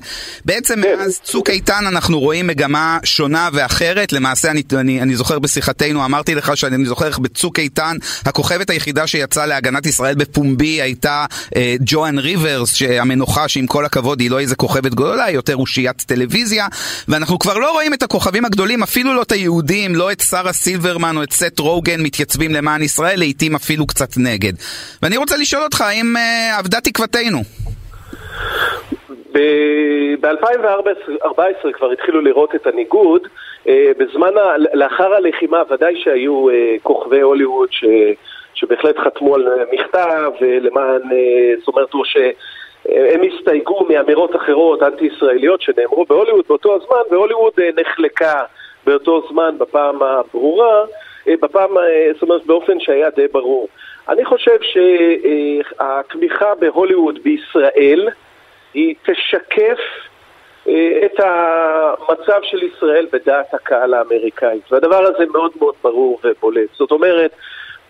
בעצם 0.45 0.81
כן. 0.83 0.95
מאז 0.99 1.19
צוק 1.23 1.49
איתן 1.49 1.83
אנחנו 1.87 2.19
רואים 2.19 2.47
מגמה 2.47 2.97
שונה 3.03 3.49
ואחרת, 3.53 4.13
למעשה 4.13 4.51
אני, 4.51 4.63
אני, 4.73 5.01
אני 5.01 5.15
זוכר 5.15 5.39
בשיחתנו, 5.39 6.05
אמרתי 6.05 6.35
לך 6.35 6.57
שאני 6.57 6.85
זוכר 6.85 7.07
איך 7.07 7.19
בצוק 7.19 7.59
איתן, 7.59 7.97
הכוכבת 8.25 8.69
היחידה 8.69 9.07
שיצאה 9.07 9.45
להגנה 9.45 9.76
מדינת 9.77 9.85
ישראל 9.85 10.15
בפומבי 10.15 10.81
הייתה 10.81 11.25
אה, 11.55 11.75
ג'ואן 11.85 12.19
ריברס, 12.19 12.75
שהמנוחה 12.75 13.47
שעם 13.47 13.67
כל 13.67 13.85
הכבוד 13.85 14.19
היא 14.19 14.31
לא 14.31 14.39
איזה 14.39 14.55
כוכבת 14.55 14.91
גדולה, 14.91 15.23
היא 15.23 15.35
יותר 15.35 15.55
אושיית 15.55 16.03
טלוויזיה, 16.07 16.65
ואנחנו 17.07 17.39
כבר 17.39 17.57
לא 17.57 17.71
רואים 17.71 17.93
את 17.93 18.03
הכוכבים 18.03 18.45
הגדולים, 18.45 18.83
אפילו 18.83 19.13
לא 19.13 19.21
את 19.21 19.31
היהודים, 19.31 19.95
לא 19.95 20.11
את 20.11 20.19
שרה 20.19 20.53
סילברמן 20.53 21.17
או 21.17 21.23
את 21.23 21.31
סט 21.31 21.59
רוגן 21.59 22.01
מתייצבים 22.01 22.53
למען 22.53 22.81
ישראל, 22.81 23.19
לעיתים 23.19 23.55
אפילו 23.55 23.87
קצת 23.87 24.09
נגד. 24.17 24.53
ואני 25.03 25.17
רוצה 25.17 25.37
לשאול 25.37 25.63
אותך, 25.63 25.81
האם 25.81 26.17
אה, 26.17 26.59
אבדה 26.59 26.81
תקוותנו? 26.81 27.39
ב-2014 29.33 31.73
כבר 31.73 31.91
התחילו 31.91 32.21
לראות 32.21 32.55
את 32.55 32.67
הניגוד. 32.67 33.21
אה, 33.67 33.91
בזמן, 33.97 34.33
לאחר 34.73 35.13
הלחימה 35.13 35.61
ודאי 35.69 35.93
שהיו 36.03 36.49
אה, 36.49 36.75
כוכבי 36.83 37.21
הוליווד 37.21 37.69
ש... 37.71 37.85
שבהחלט 38.57 38.97
חתמו 38.97 39.35
על 39.35 39.47
מכתב 39.71 40.31
למען, 40.41 41.01
אה, 41.11 41.53
זאת 41.59 41.67
אומרת, 41.67 41.93
או 41.93 42.05
שהם 42.05 43.21
הסתייגו 43.23 43.85
מאמירות 43.89 44.35
אחרות 44.35 44.83
אנטי-ישראליות 44.83 45.61
שנאמרו 45.61 46.05
בהוליווד 46.05 46.45
באותו 46.47 46.75
הזמן, 46.75 46.97
והוליווד 47.11 47.53
אה, 47.59 47.69
נחלקה 47.81 48.43
באותו 48.85 49.27
זמן 49.29 49.55
בפעם 49.57 50.03
הברורה, 50.03 50.85
אה, 51.27 51.33
בפעם, 51.41 51.69
זאת 52.13 52.21
אומרת, 52.21 52.45
באופן 52.45 52.79
שהיה 52.79 53.09
די 53.09 53.27
ברור. 53.31 53.67
אני 54.09 54.25
חושב 54.25 54.57
שהתמיכה 54.61 56.55
בהוליווד 56.55 57.19
בישראל 57.23 58.09
היא 58.73 58.95
תשקף 59.05 59.79
את 61.05 61.19
המצב 61.19 62.39
של 62.43 62.63
ישראל 62.63 63.07
בדעת 63.11 63.53
הקהל 63.53 63.93
האמריקאית. 63.93 64.71
והדבר 64.71 65.03
הזה 65.03 65.25
מאוד 65.31 65.51
מאוד 65.59 65.75
ברור 65.81 66.19
ובולט. 66.23 66.69
זאת 66.73 66.91
אומרת, 66.91 67.31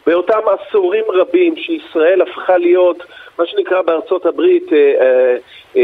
באותם 0.08 0.40
עשורים 0.48 1.04
רבים 1.08 1.56
שישראל 1.58 2.22
הפכה 2.22 2.58
להיות, 2.58 3.04
מה 3.40 3.46
שנקרא 3.46 3.82
בארצות 3.82 4.26
הברית, 4.26 4.74
אה, 4.74 4.78
אה, 5.78 5.82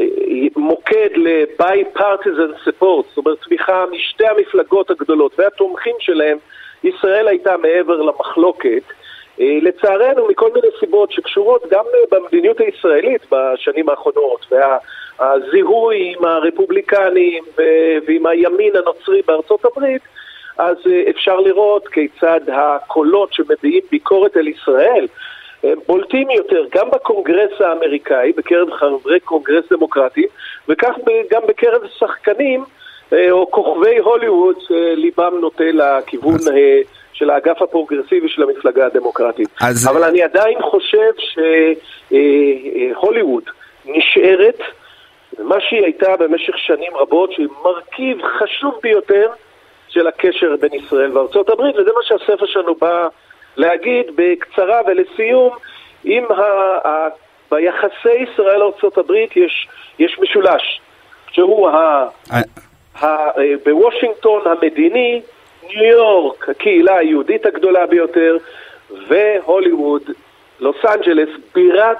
אה, 0.00 0.46
מוקד 0.56 1.08
ל-bipartisan 1.16 2.68
support, 2.68 3.04
זאת 3.08 3.16
אומרת 3.16 3.38
תמיכה 3.44 3.84
משתי 3.90 4.26
המפלגות 4.26 4.90
הגדולות 4.90 5.38
והתומכים 5.38 5.96
שלהם, 6.00 6.38
ישראל 6.84 7.28
הייתה 7.28 7.56
מעבר 7.56 8.02
למחלוקת. 8.02 8.82
לצערנו, 9.38 10.28
מכל 10.28 10.50
מיני 10.54 10.68
סיבות 10.80 11.12
שקשורות 11.12 11.62
גם 11.70 11.84
במדיניות 12.10 12.60
הישראלית 12.60 13.22
בשנים 13.30 13.88
האחרונות, 13.88 14.46
והזיהוי 14.50 16.14
עם 16.16 16.24
הרפובליקנים 16.24 17.44
ועם 18.06 18.26
הימין 18.26 18.76
הנוצרי 18.76 19.22
בארצות 19.26 19.64
הברית, 19.64 20.02
אז 20.58 20.76
אה, 20.86 21.10
אפשר 21.10 21.40
לראות 21.40 21.88
כיצד 21.88 22.40
הקולות 22.48 23.32
שמביעים 23.32 23.82
ביקורת 23.90 24.36
על 24.36 24.48
ישראל 24.48 25.06
הם 25.62 25.78
בולטים 25.86 26.30
יותר 26.30 26.64
גם 26.74 26.90
בקונגרס 26.90 27.60
האמריקאי, 27.60 28.32
בקרב 28.36 28.70
חברי 28.70 29.20
קונגרס 29.20 29.64
דמוקרטיים, 29.72 30.28
וכך 30.68 30.94
גם 31.30 31.42
בקרב 31.48 31.80
שחקנים 31.98 32.64
אה, 33.12 33.30
או 33.30 33.50
כוכבי 33.50 33.98
הוליווד 33.98 34.56
שליבם 34.68 35.34
נוטה 35.40 35.64
לכיוון 35.64 36.34
אז... 36.34 36.48
אה, 36.48 36.80
של 37.12 37.30
האגף 37.30 37.62
הפרוגרסיבי 37.62 38.28
של 38.28 38.42
המפלגה 38.42 38.86
הדמוקרטית. 38.86 39.48
אז... 39.60 39.88
אבל 39.88 40.04
אני 40.04 40.22
עדיין 40.22 40.58
חושב 40.62 41.12
שהוליווד 42.08 43.42
נשארת 43.84 44.58
מה 45.38 45.56
שהיא 45.60 45.84
הייתה 45.84 46.16
במשך 46.16 46.58
שנים 46.58 46.96
רבות, 46.96 47.32
שהיא 47.32 47.46
מרכיב 47.64 48.18
חשוב 48.38 48.74
ביותר 48.82 49.28
של 49.96 50.06
הקשר 50.06 50.56
בין 50.60 50.74
ישראל 50.74 51.18
וארצות 51.18 51.48
הברית, 51.48 51.76
וזה 51.76 51.90
מה 51.96 52.02
שהספר 52.02 52.46
שלנו 52.46 52.74
בא 52.74 53.08
להגיד 53.56 54.06
בקצרה 54.14 54.80
ולסיום, 54.86 55.56
אם 56.04 56.24
ה... 56.30 56.42
ה... 56.88 57.08
ביחסי 57.50 58.12
ישראל-ארצות 58.32 58.98
הברית 58.98 59.36
יש, 59.36 59.68
יש 59.98 60.18
משולש, 60.18 60.80
שהוא 61.30 61.68
ה... 61.68 62.08
אה. 62.32 62.40
ה... 63.02 63.16
בוושינגטון 63.64 64.42
המדיני, 64.44 65.20
ניו 65.62 65.84
יורק, 65.84 66.48
הקהילה 66.48 66.96
היהודית 66.96 67.46
הגדולה 67.46 67.86
ביותר, 67.86 68.36
והוליווד, 69.08 70.02
לוס 70.60 70.84
אנג'לס, 70.84 71.28
בירת 71.54 71.98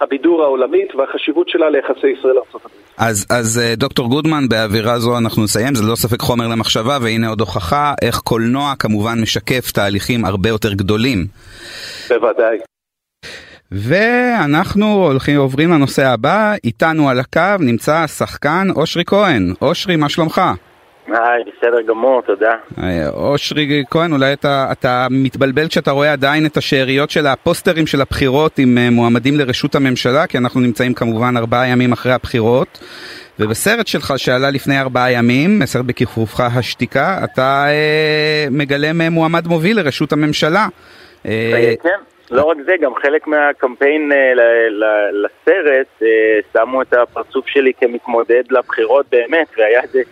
הבידור 0.00 0.42
העולמית 0.42 0.94
והחשיבות 0.94 1.48
שלה 1.48 1.70
ליחסי 1.70 2.08
ישראל-ארצות 2.08 2.64
הברית. 2.64 2.89
אז, 3.00 3.26
אז 3.30 3.60
דוקטור 3.76 4.08
גודמן, 4.08 4.48
באווירה 4.48 4.98
זו 4.98 5.18
אנחנו 5.18 5.44
נסיים, 5.44 5.74
זה 5.74 5.82
לא 5.82 5.96
ספק 5.96 6.20
חומר 6.20 6.48
למחשבה, 6.48 6.98
והנה 7.02 7.28
עוד 7.28 7.40
הוכחה 7.40 7.94
איך 8.02 8.18
קולנוע 8.18 8.74
כמובן 8.78 9.20
משקף 9.20 9.70
תהליכים 9.70 10.24
הרבה 10.24 10.48
יותר 10.48 10.72
גדולים. 10.72 11.26
בוודאי. 12.08 12.58
ואנחנו 13.72 15.06
הולכים 15.06 15.38
עוברים 15.38 15.70
לנושא 15.70 16.06
הבא, 16.08 16.54
איתנו 16.64 17.08
על 17.08 17.20
הקו 17.20 17.56
נמצא 17.60 17.96
השחקן 17.96 18.68
אושרי 18.76 19.04
כהן. 19.06 19.54
אושרי, 19.62 19.96
מה 19.96 20.08
שלומך? 20.08 20.40
היי, 21.12 21.44
בסדר 21.44 21.80
גמור, 21.80 22.22
תודה. 22.22 22.52
אושרי 23.14 23.84
כהן, 23.90 24.12
אולי 24.12 24.32
אתה, 24.32 24.68
אתה 24.72 25.06
מתבלבל 25.10 25.68
כשאתה 25.68 25.90
רואה 25.90 26.12
עדיין 26.12 26.46
את 26.46 26.56
השאריות 26.56 27.10
של 27.10 27.26
הפוסטרים 27.26 27.86
של 27.86 28.00
הבחירות 28.00 28.58
עם 28.58 28.78
אה, 28.78 28.90
מועמדים 28.90 29.36
לראשות 29.36 29.74
הממשלה, 29.74 30.26
כי 30.26 30.38
אנחנו 30.38 30.60
נמצאים 30.60 30.94
כמובן 30.94 31.36
ארבעה 31.36 31.68
ימים 31.68 31.92
אחרי 31.92 32.12
הבחירות. 32.12 32.78
ובסרט 33.38 33.86
שלך 33.86 34.12
שעלה 34.16 34.50
לפני 34.50 34.80
ארבעה 34.80 35.12
ימים, 35.12 35.66
סרט 35.66 35.84
בכיפופך 35.84 36.40
השתיקה, 36.40 37.18
אתה 37.24 37.64
אה, 37.68 38.46
מגלם 38.50 39.00
אה, 39.00 39.10
מועמד 39.10 39.46
מוביל 39.46 39.76
לראשות 39.80 40.12
הממשלה. 40.12 40.66
אה, 41.26 41.74
כן. 41.82 41.88
לא 42.30 42.42
רק 42.42 42.56
זה, 42.66 42.72
גם 42.80 42.94
חלק 43.02 43.26
מהקמפיין 43.26 44.12
אה, 44.12 44.32
לסרט 45.12 46.02
אה, 46.02 46.08
שמו 46.52 46.82
את 46.82 46.92
הפרצוף 46.92 47.46
שלי 47.46 47.72
כמתמודד 47.80 48.42
לבחירות 48.50 49.06
באמת, 49.10 49.46
והיה 49.58 49.82
איזה 49.82 50.02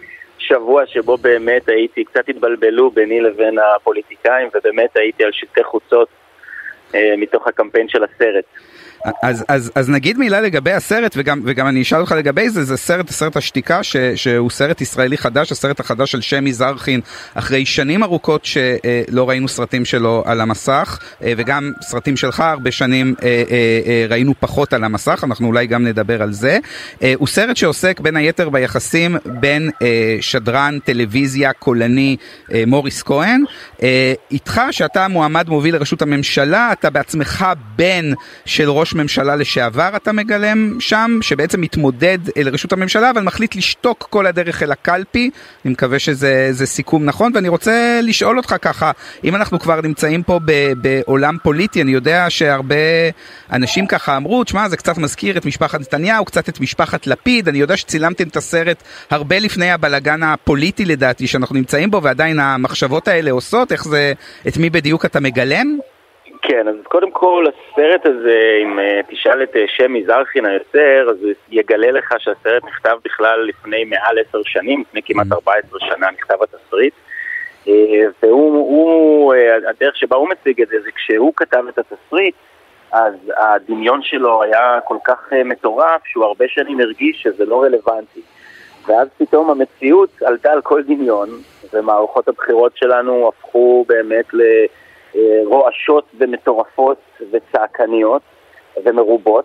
שבוע 0.49 0.87
שבו 0.87 1.17
באמת 1.17 1.69
הייתי, 1.69 2.05
קצת 2.05 2.29
התבלבלו 2.29 2.91
ביני 2.91 3.21
לבין 3.21 3.59
הפוליטיקאים, 3.59 4.49
ובאמת 4.55 4.97
הייתי 4.97 5.25
על 5.25 5.33
שלטי 5.33 5.65
חוצות 5.65 6.09
אה, 6.95 7.15
מתוך 7.17 7.47
הקמפיין 7.47 7.89
של 7.89 8.05
הסרט. 8.05 8.45
אז, 9.23 9.45
אז, 9.49 9.73
אז 9.75 9.91
נגיד 9.91 10.19
מילה 10.19 10.41
לגבי 10.41 10.73
הסרט, 10.73 11.15
וגם, 11.17 11.41
וגם 11.45 11.67
אני 11.67 11.83
אשאל 11.83 12.01
אותך 12.01 12.13
לגבי 12.13 12.51
זה, 12.51 12.65
זה 12.65 12.77
סרט, 12.77 13.11
סרט 13.11 13.37
השתיקה, 13.37 13.83
ש, 13.83 13.97
שהוא 14.15 14.51
סרט 14.51 14.81
ישראלי 14.81 15.19
חדש, 15.19 15.53
הסרט 15.53 15.81
החדש 15.81 16.13
של 16.13 16.21
שמי 16.21 16.53
זרחין, 16.53 17.01
אחרי 17.35 17.67
שנים 17.67 18.03
ארוכות 18.03 18.45
שלא 18.45 19.29
ראינו 19.29 19.49
סרטים 19.49 19.85
שלו 19.85 20.23
על 20.27 20.41
המסך, 20.41 20.99
אה, 21.23 21.33
וגם 21.37 21.73
סרטים 21.83 22.17
שלך 22.17 22.41
הרבה 22.41 22.71
שנים 22.71 23.15
אה, 23.23 23.43
אה, 23.51 24.07
ראינו 24.09 24.35
פחות 24.41 24.73
על 24.73 24.85
המסך, 24.85 25.25
אנחנו 25.25 25.47
אולי 25.47 25.67
גם 25.67 25.85
נדבר 25.85 26.23
על 26.23 26.33
זה. 26.33 26.59
הוא 27.15 27.29
סרט 27.29 27.57
שעוסק 27.57 28.01
בין 28.01 28.17
היתר 28.17 28.49
ביחסים 28.49 29.17
בין 29.27 29.71
שדרן 30.21 30.79
טלוויזיה 30.85 31.53
קולני 31.53 32.17
מוריס 32.67 33.03
כהן, 33.03 33.45
איתך 34.31 34.61
שאתה 34.71 35.09
מועמד 35.09 35.49
מוביל 35.49 35.75
לראשות 35.75 36.03
הממשלה, 36.03 36.73
אתה 36.73 36.91
בעצמך 36.91 37.47
בן 37.77 38.13
של 38.45 38.71
ראש 38.71 38.88
ראש 38.89 38.95
ממשלה 38.95 39.37
לשעבר 39.37 39.91
אתה 39.97 40.13
מגלם 40.13 40.81
שם, 40.81 41.19
שבעצם 41.21 41.61
מתמודד 41.61 42.19
אל 42.37 42.49
רשות 42.49 42.73
הממשלה, 42.73 43.11
אבל 43.11 43.23
מחליט 43.23 43.55
לשתוק 43.57 44.07
כל 44.11 44.27
הדרך 44.27 44.63
אל 44.63 44.73
הקלפי. 44.73 45.31
אני 45.65 45.73
מקווה 45.73 45.99
שזה 45.99 46.67
סיכום 46.67 47.05
נכון, 47.05 47.33
ואני 47.35 47.49
רוצה 47.49 48.01
לשאול 48.03 48.37
אותך 48.37 48.55
ככה, 48.61 48.91
אם 49.25 49.35
אנחנו 49.35 49.59
כבר 49.59 49.81
נמצאים 49.81 50.23
פה 50.23 50.41
ב, 50.45 50.73
בעולם 50.77 51.37
פוליטי, 51.43 51.83
אני 51.83 51.93
יודע 51.93 52.27
שהרבה 52.29 52.75
אנשים 53.53 53.87
ככה 53.87 54.17
אמרו, 54.17 54.45
תשמע, 54.45 54.69
זה 54.69 54.77
קצת 54.77 54.99
מזכיר 54.99 55.37
את 55.37 55.47
משפחת 55.47 55.81
נתניהו, 55.81 56.25
קצת 56.25 56.49
את 56.49 56.61
משפחת 56.61 57.07
לפיד, 57.07 57.49
אני 57.49 57.59
יודע 57.59 57.77
שצילמתם 57.77 58.29
את 58.29 58.37
הסרט 58.37 58.83
הרבה 59.11 59.39
לפני 59.39 59.71
הבלגן 59.71 60.23
הפוליטי 60.23 60.85
לדעתי 60.85 61.27
שאנחנו 61.27 61.55
נמצאים 61.55 61.91
בו, 61.91 62.03
ועדיין 62.03 62.39
המחשבות 62.39 63.09
האלה 63.09 63.31
עושות, 63.31 63.73
איך 63.73 63.85
זה, 63.85 64.13
את 64.49 64.57
מי 64.57 64.71
בדיוק 64.71 65.05
אתה 65.05 65.21
מגלם? 65.21 65.79
כן, 66.49 66.69
אז 66.69 66.75
קודם 66.85 67.11
כל 67.11 67.47
הסרט 67.47 68.07
הזה, 68.07 68.59
אם 68.63 68.79
uh, 68.79 69.11
תשאל 69.11 69.43
את 69.43 69.55
uh, 69.55 69.59
שמי 69.67 70.05
זרחין 70.05 70.47
היוצר, 70.47 71.11
אז 71.11 71.23
הוא 71.23 71.33
יגלה 71.51 71.91
לך 71.91 72.15
שהסרט 72.19 72.65
נכתב 72.65 72.97
בכלל 73.05 73.45
לפני 73.49 73.85
מעל 73.85 74.19
עשר 74.19 74.39
שנים, 74.45 74.81
לפני 74.81 75.01
כמעט 75.05 75.27
14 75.33 75.81
mm. 75.81 75.85
שנה 75.85 76.11
נכתב 76.11 76.35
התסריט. 76.43 76.95
Uh, 77.65 77.71
והוא, 78.23 78.53
הוא, 78.53 79.35
uh, 79.35 79.71
הדרך 79.71 79.97
שבה 79.97 80.17
הוא 80.17 80.29
מציג 80.29 80.63
את 80.63 80.69
זה, 80.69 80.77
זה 80.85 80.91
כשהוא 80.93 81.33
כתב 81.37 81.65
את 81.69 81.79
התסריט, 81.79 82.35
אז 82.93 83.15
הדמיון 83.37 84.03
שלו 84.03 84.43
היה 84.43 84.79
כל 84.85 84.99
כך 85.05 85.33
uh, 85.33 85.45
מטורף, 85.45 86.01
שהוא 86.05 86.25
הרבה 86.25 86.45
שנים 86.49 86.81
הרגיש 86.81 87.23
שזה 87.23 87.45
לא 87.45 87.63
רלוונטי. 87.63 88.21
ואז 88.87 89.09
פתאום 89.19 89.51
המציאות 89.51 90.23
עלתה 90.23 90.53
על 90.53 90.61
כל 90.61 90.83
דמיון, 90.83 91.29
ומערכות 91.73 92.29
הבחירות 92.29 92.77
שלנו 92.77 93.29
הפכו 93.29 93.85
באמת 93.89 94.35
ל... 94.35 94.43
אה, 95.19 95.41
רועשות 95.45 96.05
ומטורפות 96.19 96.99
וצעקניות 97.31 98.23
ומרובות 98.85 99.45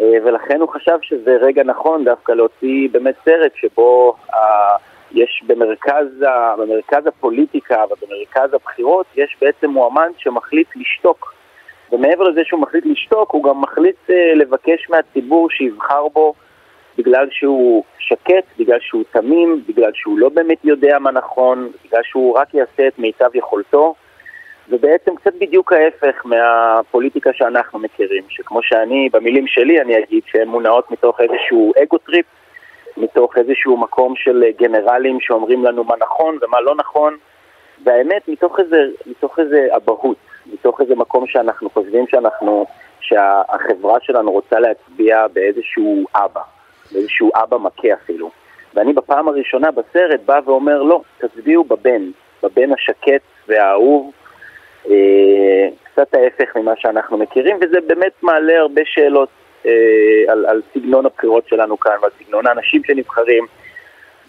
אה, 0.00 0.06
ולכן 0.24 0.60
הוא 0.60 0.68
חשב 0.68 0.98
שזה 1.02 1.36
רגע 1.40 1.62
נכון 1.64 2.04
דווקא 2.04 2.32
להוציא 2.32 2.88
באמת 2.92 3.14
סרט 3.24 3.52
שבו 3.54 4.14
אה, 4.34 4.76
יש 5.12 5.42
במרכז, 5.46 6.06
במרכז 6.58 7.06
הפוליטיקה 7.06 7.84
ובמרכז 7.84 8.54
הבחירות 8.54 9.06
יש 9.16 9.36
בעצם 9.40 9.70
מועמד 9.70 10.10
שמחליט 10.18 10.68
לשתוק. 10.76 11.34
ומעבר 11.92 12.24
לזה 12.24 12.40
שהוא 12.44 12.60
מחליט 12.60 12.86
לשתוק 12.86 13.30
הוא 13.30 13.44
גם 13.44 13.60
מחליט 13.60 14.10
לבקש 14.34 14.90
מהציבור 14.90 15.50
שיבחר 15.50 16.08
בו 16.08 16.34
בגלל 16.98 17.26
שהוא 17.30 17.84
שקט, 17.98 18.44
בגלל 18.58 18.78
שהוא 18.80 19.04
תמים, 19.12 19.62
בגלל 19.68 19.90
שהוא 19.94 20.18
לא 20.18 20.28
באמת 20.28 20.64
יודע 20.64 20.98
מה 20.98 21.10
נכון, 21.10 21.70
בגלל 21.84 22.02
שהוא 22.04 22.38
רק 22.38 22.54
יעשה 22.54 22.88
את 22.88 22.98
מיטב 22.98 23.30
יכולתו 23.34 23.94
זה 24.68 24.78
בעצם 24.78 25.16
קצת 25.16 25.34
בדיוק 25.40 25.72
ההפך 25.72 26.26
מהפוליטיקה 26.26 27.30
שאנחנו 27.32 27.78
מכירים, 27.78 28.22
שכמו 28.28 28.62
שאני, 28.62 29.08
במילים 29.12 29.46
שלי 29.46 29.80
אני 29.80 29.98
אגיד 29.98 30.22
שהן 30.26 30.48
מונעות 30.48 30.90
מתוך 30.90 31.20
איזשהו 31.20 31.72
ego 31.82 31.98
trip, 31.98 32.26
מתוך 32.96 33.36
איזשהו 33.38 33.76
מקום 33.76 34.16
של 34.16 34.44
גנרלים 34.58 35.20
שאומרים 35.20 35.64
לנו 35.64 35.84
מה 35.84 35.94
נכון 36.00 36.38
ומה 36.42 36.60
לא 36.60 36.74
נכון, 36.74 37.16
והאמת 37.84 38.28
מתוך 38.28 38.60
איזה, 38.60 38.76
מתוך 39.06 39.38
איזה 39.38 39.66
אבהות, 39.76 40.16
מתוך 40.46 40.80
איזה 40.80 40.94
מקום 40.94 41.26
שאנחנו 41.26 41.70
חושבים 41.70 42.06
שאנחנו, 42.06 42.66
שהחברה 43.00 43.98
שלנו 44.00 44.32
רוצה 44.32 44.60
להצביע 44.60 45.26
באיזשהו 45.32 46.04
אבא, 46.14 46.40
באיזשהו 46.92 47.30
אבא 47.34 47.56
מכה 47.58 47.88
אפילו. 47.94 48.30
ואני 48.74 48.92
בפעם 48.92 49.28
הראשונה 49.28 49.70
בסרט 49.70 50.20
בא 50.26 50.40
ואומר 50.44 50.82
לא, 50.82 51.00
תצביעו 51.18 51.64
בבן, 51.64 52.10
בבן 52.42 52.72
השקט 52.72 53.22
והאהוב 53.48 54.12
אה, 54.12 54.23
קצת 55.82 56.14
ההפך 56.14 56.56
ממה 56.56 56.72
שאנחנו 56.76 57.18
מכירים, 57.18 57.56
וזה 57.56 57.78
באמת 57.86 58.12
מעלה 58.22 58.58
הרבה 58.58 58.82
שאלות 58.84 59.28
אה, 59.66 59.72
על, 60.28 60.46
על 60.46 60.62
סגנון 60.74 61.06
הבחירות 61.06 61.48
שלנו 61.48 61.80
כאן 61.80 61.92
ועל 62.02 62.10
סגנון 62.18 62.46
האנשים 62.46 62.84
שנבחרים. 62.84 63.46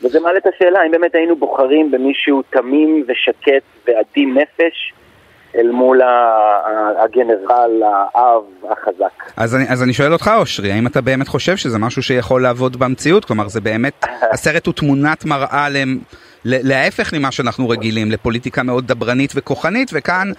וזה 0.03 0.19
מעלה 0.19 0.37
את 0.37 0.47
השאלה 0.47 0.85
אם 0.85 0.91
באמת 0.91 1.15
היינו 1.15 1.35
בוחרים 1.35 1.91
במישהו 1.91 2.41
תמים 2.49 3.05
ושקט 3.07 3.63
ועדין 3.87 4.37
נפש 4.37 4.93
אל 5.55 5.71
מול 5.71 6.01
הגנרל, 6.97 7.83
האב, 7.83 8.43
החזק. 8.71 9.31
אז 9.37 9.55
אני, 9.55 9.63
אז 9.69 9.83
אני 9.83 9.93
שואל 9.93 10.13
אותך, 10.13 10.31
אושרי, 10.37 10.71
האם 10.71 10.87
אתה 10.87 11.01
באמת 11.01 11.27
חושב 11.27 11.55
שזה 11.57 11.79
משהו 11.79 12.03
שיכול 12.03 12.41
לעבוד 12.41 12.77
במציאות? 12.77 13.25
כלומר, 13.25 13.47
זה 13.47 13.61
באמת, 13.61 14.05
הסרט 14.33 14.65
הוא 14.65 14.73
תמונת 14.73 15.25
מראה. 15.25 15.67
להפך 16.45 17.13
ממה 17.13 17.31
שאנחנו 17.31 17.69
רגילים, 17.69 18.11
לפוליטיקה 18.11 18.63
מאוד 18.63 18.87
דברנית 18.87 19.31
וכוחנית, 19.35 19.91
וכאן 19.93 20.31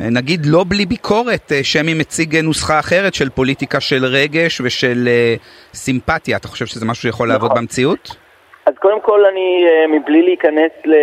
אה, 0.00 0.10
נגיד 0.10 0.40
לא 0.46 0.64
בלי 0.68 0.86
ביקורת, 0.86 1.52
אה, 1.52 1.64
שמי 1.64 1.94
מציג 1.94 2.36
נוסחה 2.36 2.78
אחרת 2.78 3.14
של 3.14 3.30
פוליטיקה 3.30 3.80
של 3.80 4.04
רגש 4.04 4.60
ושל 4.60 5.08
סימפתיה. 5.74 6.36
אתה 6.36 6.48
חושב 6.48 6.66
שזה 6.66 6.86
משהו 6.86 7.02
שיכול 7.02 7.28
נכון. 7.28 7.42
לעבוד 7.42 7.58
במציאות? 7.58 8.16
אז 8.66 8.74
קודם 8.78 9.00
כל 9.00 9.24
אני, 9.32 9.64
מבלי 9.88 10.22
להיכנס, 10.22 10.72
ל... 10.84 10.94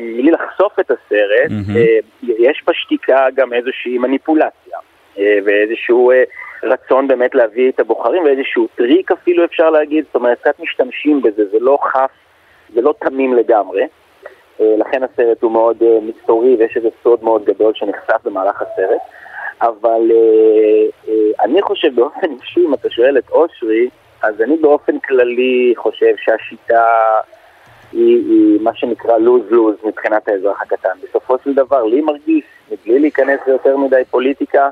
מבלי 0.00 0.30
לחשוף 0.30 0.80
את 0.80 0.90
הסרט, 0.90 1.50
mm-hmm. 1.50 2.32
יש 2.38 2.62
בשתיקה 2.68 3.26
גם 3.34 3.52
איזושהי 3.52 3.98
מניפולציה 3.98 4.78
ואיזשהו 5.16 6.12
רצון 6.62 7.08
באמת 7.08 7.34
להביא 7.34 7.68
את 7.68 7.80
הבוחרים 7.80 8.22
ואיזשהו 8.24 8.68
טריק 8.74 9.12
אפילו 9.12 9.44
אפשר 9.44 9.70
להגיד, 9.70 10.04
זאת 10.04 10.14
אומרת 10.14 10.38
קצת 10.40 10.60
משתמשים 10.60 11.22
בזה, 11.22 11.42
זה 11.50 11.58
לא 11.60 11.78
חף 11.92 12.10
זה 12.74 12.80
לא 12.80 12.94
תמים 13.00 13.34
לגמרי, 13.34 13.86
אה, 14.60 14.74
לכן 14.78 15.02
הסרט 15.02 15.42
הוא 15.42 15.52
מאוד 15.52 15.82
אה, 15.82 15.98
מסתורי 16.02 16.56
ויש 16.56 16.76
איזה 16.76 16.88
סוד 17.02 17.24
מאוד 17.24 17.44
גדול 17.44 17.72
שנחשף 17.74 18.24
במהלך 18.24 18.62
הסרט, 18.62 19.00
אבל 19.62 20.10
אה, 20.10 21.44
אני 21.44 21.62
חושב 21.62 21.94
באופן 21.94 22.26
אישי, 22.40 22.60
אם 22.60 22.74
אתה 22.74 22.90
שואל 22.90 23.18
את 23.18 23.30
אושרי, 23.30 23.88
אז 24.22 24.40
אני 24.40 24.56
באופן 24.56 24.98
כללי 24.98 25.74
חושב 25.76 26.14
שהשיטה 26.16 26.84
היא, 27.92 28.16
היא 28.16 28.60
מה 28.60 28.74
שנקרא 28.74 29.18
לוז-לוז 29.18 29.76
מבחינת 29.84 30.28
האזרח 30.28 30.62
הקטן. 30.62 30.98
בסופו 31.02 31.36
של 31.44 31.54
דבר, 31.54 31.84
לי 31.84 32.00
מרגיש, 32.00 32.44
מבלי 32.70 32.98
להיכנס 32.98 33.40
ליותר 33.46 33.76
מדי 33.76 34.02
פוליטיקה, 34.10 34.68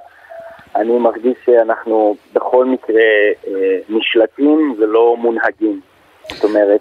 אני 0.76 0.98
מרגיש 0.98 1.36
שאנחנו 1.44 2.16
בכל 2.32 2.64
מקרה 2.64 3.02
אה, 3.46 3.78
נשלטים 3.88 4.74
ולא 4.78 5.16
מונהגים. 5.16 5.80
זאת 6.28 6.44
אומרת, 6.44 6.80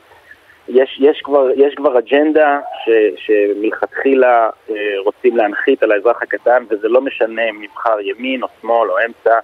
יש, 0.68 0.98
יש, 1.02 1.22
כבר, 1.24 1.50
יש 1.56 1.76
כבר 1.76 2.00
אג'נדה 2.00 2.60
ש, 2.86 2.90
שמלכתחילה 3.18 4.50
אה, 4.70 4.76
רוצים 5.06 5.38
להנחית 5.38 5.84
על 5.84 5.92
האזרח 5.92 6.22
הקטן, 6.22 6.64
וזה 6.70 6.88
לא 6.88 7.02
משנה 7.02 7.42
אם 7.50 7.62
נבחר 7.64 8.00
ימין 8.02 8.44
או 8.44 8.48
שמאל 8.62 8.92
או 8.92 8.96
אמצע, 9.06 9.40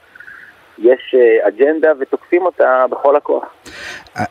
יש 0.82 1.16
אג'נדה 1.48 1.88
ותוקפים 2.00 2.42
אותה 2.42 2.86
בכל 2.92 3.16
הכוח. 3.16 3.44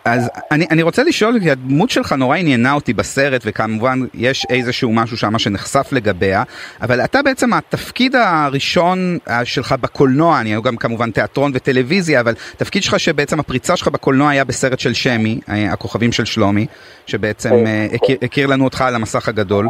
אז 0.04 0.30
אני, 0.50 0.66
אני 0.70 0.82
רוצה 0.82 1.02
לשאול, 1.02 1.40
כי 1.40 1.50
הדמות 1.50 1.90
שלך 1.90 2.12
נורא 2.12 2.36
עניינה 2.36 2.72
אותי 2.72 2.92
בסרט, 2.92 3.42
וכמובן 3.44 3.98
יש 4.14 4.46
איזשהו 4.50 4.92
משהו 4.92 5.16
שם 5.16 5.38
שנחשף 5.38 5.88
לגביה, 5.92 6.42
אבל 6.82 7.04
אתה 7.04 7.22
בעצם 7.22 7.52
התפקיד 7.52 8.16
הראשון 8.16 9.18
שלך 9.44 9.74
בקולנוע, 9.80 10.40
אני 10.40 10.54
גם 10.64 10.76
כמובן 10.76 11.10
תיאטרון 11.10 11.52
וטלוויזיה, 11.54 12.20
אבל 12.20 12.34
תפקיד 12.56 12.82
שלך 12.82 13.00
שבעצם 13.00 13.40
הפריצה 13.40 13.76
שלך 13.76 13.88
בקולנוע 13.88 14.30
היה 14.30 14.44
בסרט 14.44 14.78
של 14.78 14.94
שמי, 14.94 15.40
הכוכבים 15.48 16.12
של 16.12 16.24
שלומי, 16.24 16.66
שבעצם 17.06 17.64
הכיר, 17.94 18.16
הכיר 18.22 18.46
לנו 18.46 18.64
אותך 18.64 18.80
על 18.80 18.94
המסך 18.94 19.28
הגדול, 19.28 19.68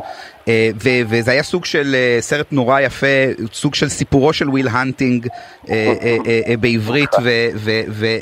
וזה 0.83 1.31
היה 1.31 1.43
סוג 1.43 1.65
של 1.65 1.97
סרט 2.21 2.47
נורא 2.53 2.81
יפה, 2.81 3.07
סוג 3.53 3.75
של 3.75 3.89
סיפורו 3.89 4.33
של 4.33 4.49
וויל 4.49 4.69
הנטינג 4.69 5.27
בעברית, 6.69 7.11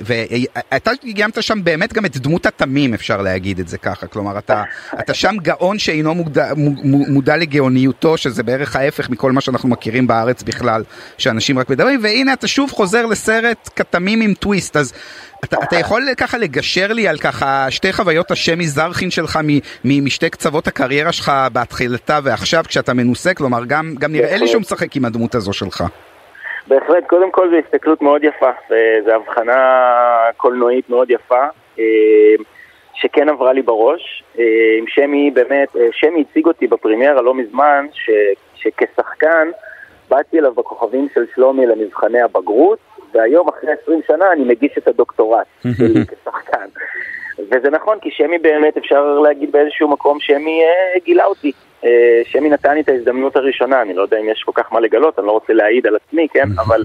ואתה 0.03 0.91
גילמת 1.05 1.43
שם 1.43 1.65
באמת 1.65 1.93
גם 1.93 2.05
את 2.05 2.17
דמות 2.17 2.47
התמים, 2.47 2.95
אפשר 2.95 3.23
להגיד 3.23 3.59
את 3.59 3.69
זה 3.69 3.79
ככה. 3.79 4.07
כלומר, 4.07 4.39
אתה, 4.39 4.63
אתה 5.01 5.15
שם 5.15 5.37
גאון 5.43 5.79
שאינו 5.79 6.15
מודע, 6.15 6.53
מודע 6.85 7.37
לגאוניותו, 7.37 8.17
שזה 8.17 8.43
בערך 8.43 8.77
ההפך 8.77 9.11
מכל 9.11 9.33
מה 9.33 9.41
שאנחנו 9.41 9.69
מכירים 9.69 10.07
בארץ 10.07 10.43
בכלל, 10.43 10.85
שאנשים 11.19 11.59
רק 11.59 11.71
מדברים, 11.71 12.01
והנה 12.03 12.33
אתה 12.33 12.49
שוב 12.49 12.71
חוזר 12.71 13.07
לסרט 13.07 13.71
כתמים 13.77 14.21
עם 14.21 14.35
טוויסט, 14.35 14.77
אז 14.77 14.93
אתה, 15.45 15.57
אתה 15.63 15.77
יכול 15.77 16.09
ככה 16.17 16.39
לגשר 16.39 16.93
לי 16.93 17.09
על 17.09 17.19
ככה 17.19 17.67
שתי 17.71 17.93
חוויות 17.93 18.31
השמי 18.31 18.69
זרחין 18.69 19.11
שלך 19.11 19.39
מ, 19.45 19.59
מ, 19.85 20.05
משתי 20.05 20.31
קצוות 20.31 20.69
הקריירה 20.69 21.13
שלך 21.13 21.33
בהתחילתה 21.53 22.21
ועכשיו 22.23 22.65
כשאתה 22.69 22.95
מנוסה, 22.95 23.35
כלומר 23.35 23.65
גם, 23.65 23.95
גם 23.99 24.13
נראה 24.13 24.37
לי 24.37 24.49
שהוא 24.49 24.61
משחק 24.61 24.97
עם 24.97 25.05
הדמות 25.05 25.35
הזו 25.35 25.53
שלך. 25.53 25.85
בהחלט, 26.69 27.07
קודם 27.07 27.31
כל 27.31 27.51
זו 27.51 27.57
הסתכלות 27.57 28.03
מאוד 28.03 28.25
יפה, 28.25 28.51
וזו 28.71 29.11
הבחנה 29.11 29.91
קולנועית 30.37 30.91
מאוד 30.91 31.11
יפה, 31.11 31.45
אה, 31.79 31.85
שכן 32.95 33.29
עברה 33.29 33.53
לי 33.53 33.63
בראש. 33.63 34.23
אה, 34.39 34.45
עם 34.79 34.85
שמי, 34.89 35.31
באמת, 35.31 35.77
אה, 35.77 35.89
שמי 35.93 36.25
הציג 36.31 36.47
אותי 36.47 36.67
בפרימיירה 36.67 37.23
לא 37.23 37.35
מזמן, 37.35 37.87
ש, 37.93 38.11
שכשחקן 38.55 39.49
באתי 40.09 40.39
אליו 40.39 40.55
בכוכבים 40.55 41.09
של 41.15 41.25
שלומי 41.35 41.67
למבחני 41.67 42.21
הבגרות, 42.21 42.79
והיום, 43.13 43.49
אחרי 43.49 43.71
20 43.83 44.01
שנה, 44.07 44.33
אני 44.33 44.45
מגיש 44.45 44.73
את 44.79 44.89
הדוקטורט 44.89 45.47
שלי 45.79 46.05
כשחקן. 46.07 46.67
וזה 47.39 47.71
נכון, 47.71 47.99
כי 48.01 48.11
שמי 48.11 48.39
באמת, 48.39 48.77
אפשר 48.77 49.19
להגיד 49.19 49.53
באיזשהו 49.53 49.89
מקום, 49.89 50.21
שמי 50.21 50.63
גילה 51.05 51.25
אותי. 51.25 51.53
שמי 52.25 52.49
נתן 52.51 52.75
לי 52.75 52.81
את 52.81 52.89
ההזדמנות 52.89 53.37
הראשונה, 53.37 53.83
אני 53.83 53.95
לא 53.95 54.03
יודע 54.03 54.19
אם 54.19 54.29
יש 54.29 54.43
כל 54.43 54.53
כך 54.55 54.73
מה 54.73 54.81
לגלות, 54.81 55.19
אני 55.19 55.27
לא 55.27 55.33
רוצה 55.33 55.53
להעיד 55.53 55.87
על 55.87 55.97
עצמי, 55.97 56.29
כן? 56.29 56.49
אבל 56.59 56.83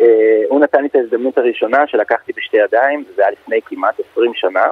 אה, 0.00 0.42
הוא 0.48 0.60
נתן 0.60 0.82
לי 0.82 0.88
את 0.88 0.94
ההזדמנות 0.94 1.38
הראשונה 1.38 1.86
שלקחתי 1.86 2.32
בשתי 2.36 2.56
ידיים, 2.56 3.04
זה 3.16 3.22
היה 3.22 3.30
לפני 3.30 3.60
כמעט 3.66 4.00
20 4.12 4.34
שנה. 4.34 4.64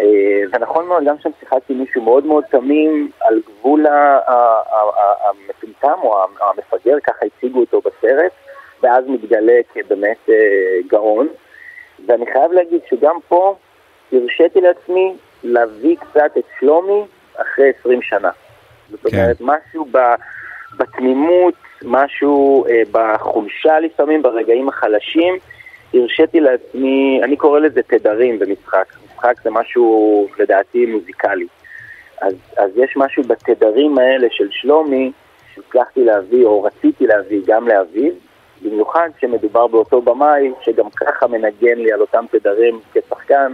אה, 0.00 0.42
ונכון 0.52 0.86
מאוד, 0.86 1.04
גם 1.04 1.14
שם 1.22 1.30
שיחקתי 1.40 1.74
מישהו 1.74 2.02
מאוד 2.02 2.26
מאוד 2.26 2.44
תמים 2.50 3.10
על 3.20 3.40
גבול 3.46 3.86
המטומטם 5.24 5.98
או 6.02 6.24
המפגר, 6.40 6.96
ככה 7.06 7.26
הציגו 7.26 7.60
אותו 7.60 7.80
בסרט, 7.80 8.32
ואז 8.82 9.04
מתגלה 9.08 9.60
כבאמת 9.74 10.28
אה, 10.28 10.34
גאון. 10.86 11.28
ואני 12.06 12.26
חייב 12.32 12.52
להגיד 12.52 12.80
שגם 12.90 13.16
פה 13.28 13.56
הרשיתי 14.12 14.60
לעצמי 14.60 15.14
להביא 15.44 15.96
קצת 15.96 16.30
את 16.38 16.44
שלומי 16.60 17.02
אחרי 17.36 17.72
20 17.80 18.02
שנה. 18.02 18.30
זאת 18.90 19.00
כן. 19.00 19.16
אומרת, 19.16 19.36
משהו 19.40 19.86
בתמימות, 20.76 21.54
משהו 21.84 22.66
אה, 22.66 22.82
בחולשה 22.92 23.80
לפעמים, 23.80 24.22
ברגעים 24.22 24.68
החלשים, 24.68 25.34
הרשיתי 25.94 26.40
לעצמי, 26.40 27.20
אני 27.22 27.36
קורא 27.36 27.60
לזה 27.60 27.82
תדרים 27.82 28.38
במשחק. 28.38 28.92
משחק 29.04 29.34
זה 29.44 29.50
משהו, 29.50 30.28
לדעתי, 30.38 30.86
מוזיקלי. 30.86 31.46
אז, 32.20 32.34
אז 32.56 32.70
יש 32.76 32.96
משהו 32.96 33.22
בתדרים 33.22 33.98
האלה 33.98 34.28
של 34.30 34.48
שלומי, 34.50 35.12
שהצלחתי 35.54 36.04
להביא, 36.04 36.44
או 36.44 36.62
רציתי 36.62 37.06
להביא, 37.06 37.40
גם 37.46 37.68
לאביב, 37.68 38.14
במיוחד 38.62 39.08
כשמדובר 39.16 39.66
באותו 39.66 40.02
במאי, 40.02 40.52
שגם 40.62 40.90
ככה 40.90 41.26
מנגן 41.26 41.78
לי 41.78 41.92
על 41.92 42.00
אותם 42.00 42.24
תדרים 42.30 42.80
כשחקן, 42.94 43.52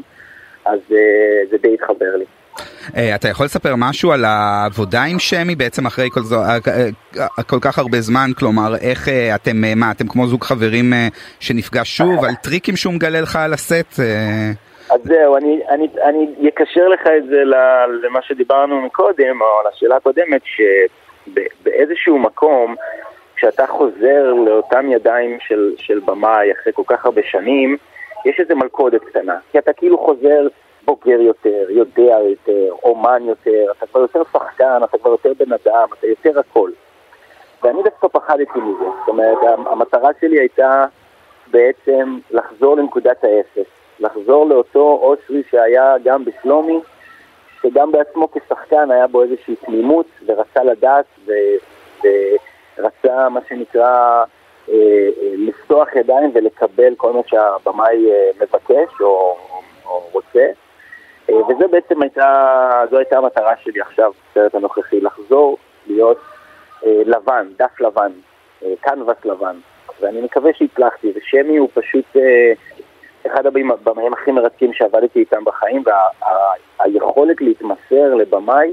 אז 0.65 0.81
uh, 0.89 1.51
זה 1.51 1.59
די 1.59 1.75
התחבר 1.75 2.17
לי. 2.17 2.25
אה, 2.97 3.15
אתה 3.15 3.29
יכול 3.29 3.47
לספר 3.47 3.75
משהו 3.77 4.13
על 4.13 4.25
העבודה 4.25 5.03
עם 5.03 5.19
שמי 5.19 5.55
בעצם 5.55 5.87
אחרי 5.87 6.09
כל, 6.11 6.21
זו, 6.21 6.37
אה, 6.37 6.59
אה, 7.19 7.43
כל 7.43 7.59
כך 7.61 7.79
הרבה 7.79 8.01
זמן? 8.01 8.31
כלומר, 8.39 8.77
איך 8.77 9.09
אתם, 9.35 9.57
מה, 9.77 9.91
אתם 9.91 10.09
כמו 10.09 10.27
זוג 10.27 10.43
חברים 10.43 10.93
שנפגש 11.41 11.97
שוב, 11.97 12.25
על 12.25 12.35
טריקים 12.43 12.77
שהוא 12.77 12.95
מגלה 12.95 13.21
לך 13.21 13.37
על 13.37 13.53
הסט? 13.53 14.01
אז 14.91 15.01
זהו, 15.05 15.37
אני, 15.37 15.61
אני, 15.69 15.89
אני 16.05 16.49
אקשר 16.49 16.89
לך 16.89 17.01
את 17.19 17.27
זה 17.27 17.43
למה 18.03 18.23
שדיברנו 18.23 18.83
מקודם, 18.83 19.41
או 19.41 19.47
לשאלה 19.69 19.97
הקודמת, 19.97 20.43
שבאיזשהו 20.45 22.19
מקום, 22.19 22.75
כשאתה 23.37 23.67
חוזר 23.67 24.33
לאותם 24.47 24.93
ידיים 24.93 25.39
של, 25.41 25.73
של 25.77 26.01
במאי 26.05 26.53
אחרי 26.53 26.73
כל 26.73 26.83
כך 26.87 27.07
הרבה 27.07 27.23
שנים, 27.25 27.77
יש 28.25 28.41
איזו 28.41 28.57
מלכודת 28.57 29.05
קטנה. 29.05 29.37
כי 29.53 29.59
אתה 29.59 29.73
כאילו 29.73 29.99
חוזר 29.99 30.47
בוגר 30.85 31.21
יותר, 31.21 31.67
יודע 31.69 32.19
יותר, 32.31 32.75
אומן 32.83 33.23
יותר, 33.25 33.73
אתה 33.79 33.87
כבר 33.87 34.01
יותר 34.01 34.23
שחקן, 34.33 34.81
אתה 34.85 34.99
כבר 34.99 35.11
יותר 35.11 35.33
בן 35.39 35.53
אדם, 35.53 35.89
אתה 35.99 36.07
יותר 36.07 36.39
הכל. 36.39 36.71
ואני 37.63 37.83
דווקא 37.83 38.09
פחדתי 38.09 38.59
מזה. 38.59 38.85
זאת 38.85 39.09
אומרת, 39.09 39.39
המטרה 39.67 40.11
שלי 40.21 40.39
הייתה 40.39 40.85
בעצם 41.51 42.19
לחזור 42.31 42.77
לנקודת 42.77 43.25
האפס. 43.25 43.71
לחזור 44.01 44.47
לאותו 44.47 44.99
אושרי 45.03 45.43
שהיה 45.51 45.95
גם 46.05 46.25
בשלומי, 46.25 46.81
שגם 47.63 47.93
בעצמו 47.93 48.29
כשחקן 48.33 48.91
היה 48.91 49.07
בו 49.07 49.23
איזושהי 49.23 49.57
תמימות 49.57 50.07
ורצה 50.27 50.65
לדעת 50.65 51.05
ו... 51.27 51.33
ורצה 52.79 53.29
מה 53.29 53.41
שנקרא 53.49 54.25
אה, 54.69 54.75
אה, 55.23 55.35
לפתוח 55.37 55.89
ידיים 55.97 56.31
ולקבל 56.35 56.95
כל 56.97 57.13
מה 57.13 57.21
שהבמאי 57.27 58.11
אה, 58.11 58.31
מבקש 58.41 59.01
או, 59.01 59.37
או 59.87 60.03
רוצה. 60.13 60.47
אה, 61.31 61.45
וזה 61.49 61.69
בעצם 61.71 62.03
הייתה, 62.03 62.85
זו 62.91 62.99
הייתה 62.99 63.19
המטרה 63.19 63.53
שלי 63.63 63.81
עכשיו, 63.81 64.13
בסרט 64.31 64.55
הנוכחי, 64.55 65.01
לחזור 65.01 65.57
להיות 65.87 66.19
אה, 66.87 67.03
לבן, 67.07 67.47
דף 67.59 67.81
לבן, 67.81 68.13
אה, 68.65 68.73
קנבס 68.81 69.25
לבן, 69.25 69.57
ואני 70.01 70.21
מקווה 70.21 70.51
שהצלחתי, 70.55 71.13
ושמי 71.17 71.57
הוא 71.57 71.69
פשוט 71.75 72.17
אחד 73.27 73.47
הבמאים 73.47 74.13
הכי 74.13 74.33
מרתקים 74.33 74.73
שעבדתי 74.73 75.19
איתם 75.19 75.45
בחיים, 75.45 75.85
והיכולת 76.79 77.41
וה, 77.41 77.47
להתמסר 77.47 78.15
לבמאי 78.15 78.73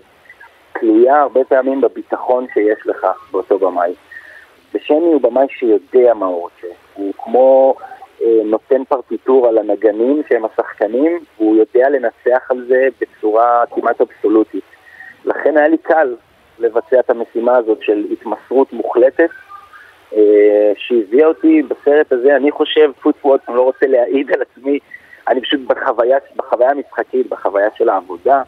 תלויה 0.80 1.22
הרבה 1.22 1.44
פעמים 1.44 1.82
בביטחון 1.82 2.46
שיש 2.54 2.88
לך 2.88 3.08
באותו 3.32 3.60
במאי. 3.60 3.94
ושמי 4.74 4.98
הוא 4.98 5.22
במאי 5.22 5.46
שיודע 5.50 6.14
מה 6.14 6.26
הוא 6.26 6.42
רוצה, 6.42 6.68
הוא 6.94 7.14
כמו... 7.18 7.76
אה, 8.24 8.44
נותן 8.46 8.84
פרטיטורה 8.84 9.52
לנגנים 9.52 10.22
שהם 10.30 10.46
השחקנים, 10.46 11.20
והוא 11.38 11.56
יודע 11.56 11.90
לנצח 11.90 12.52
על 12.52 12.66
זה 12.68 12.88
בצורה 13.02 13.64
כמעט 13.76 14.02
אבסולוטית. 14.02 14.64
לכן 15.26 15.58
היה 15.58 15.68
לי 15.68 15.78
קל 15.78 16.16
לבצע 16.60 17.00
את 17.00 17.10
המשימה 17.10 17.56
הזאת 17.58 17.78
של 17.82 18.06
התמסרות 18.12 18.74
מוחלטת, 18.74 19.30
אה, 20.16 20.72
שהביאה 20.78 21.28
אותי 21.28 21.62
בסרט 21.62 22.12
הזה, 22.12 22.36
אני 22.36 22.52
חושב, 22.52 22.92
פוטוואט, 23.02 23.42
אני 23.50 23.58
לא 23.58 23.62
רוצה 23.62 23.88
להעיד 23.88 24.32
על 24.32 24.42
עצמי, 24.42 24.80
אני 25.28 25.42
פשוט 25.42 25.60
בחוויה, 25.68 26.18
בחוויה 26.36 26.70
המשחקית, 26.70 27.30
בחוויה 27.30 27.70
של 27.78 27.90
העבודה, 27.90 28.42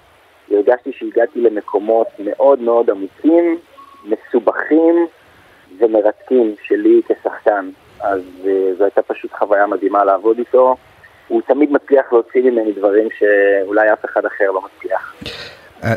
הרגשתי 0.51 0.91
שהגעתי 0.91 1.41
למקומות 1.41 2.07
מאוד 2.19 2.61
מאוד 2.61 2.89
אמיצים, 2.89 3.57
מסובכים 4.05 5.07
ומרתקים 5.79 6.55
שלי 6.63 7.01
כשחקן. 7.07 7.69
אז 8.03 8.21
uh, 8.43 8.77
זו 8.77 8.83
הייתה 8.83 9.01
פשוט 9.01 9.33
חוויה 9.33 9.67
מדהימה 9.67 10.03
לעבוד 10.03 10.37
איתו. 10.37 10.75
הוא 11.27 11.41
תמיד 11.47 11.71
מצליח 11.71 12.13
להוציא 12.13 12.41
ממני 12.41 12.71
דברים 12.71 13.07
שאולי 13.17 13.93
אף 13.93 14.05
אחד 14.05 14.25
אחר 14.25 14.51
לא 14.51 14.61
מצליח. 14.61 15.15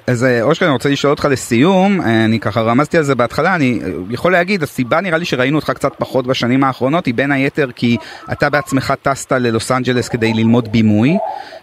אז 0.06 0.24
אה, 0.24 0.42
אושקר 0.42 0.64
אני 0.66 0.72
רוצה 0.72 0.88
לשאול 0.88 1.10
אותך 1.10 1.28
לסיום, 1.30 2.00
אה, 2.00 2.24
אני 2.24 2.40
ככה 2.40 2.60
רמזתי 2.60 2.98
על 2.98 3.02
זה 3.02 3.14
בהתחלה, 3.14 3.54
אני 3.54 3.80
יכול 4.10 4.32
להגיד, 4.32 4.62
הסיבה 4.62 5.00
נראה 5.00 5.18
לי 5.18 5.24
שראינו 5.24 5.58
אותך 5.58 5.70
קצת 5.70 5.92
פחות 5.98 6.26
בשנים 6.26 6.64
האחרונות 6.64 7.06
היא 7.06 7.14
בין 7.14 7.32
היתר 7.32 7.70
כי 7.76 7.96
אתה 8.32 8.50
בעצמך 8.50 8.94
טסת 9.02 9.32
ללוס 9.32 9.72
אנג'לס 9.72 10.08
כדי 10.08 10.32
ללמוד 10.34 10.72
בימוי, 10.72 11.16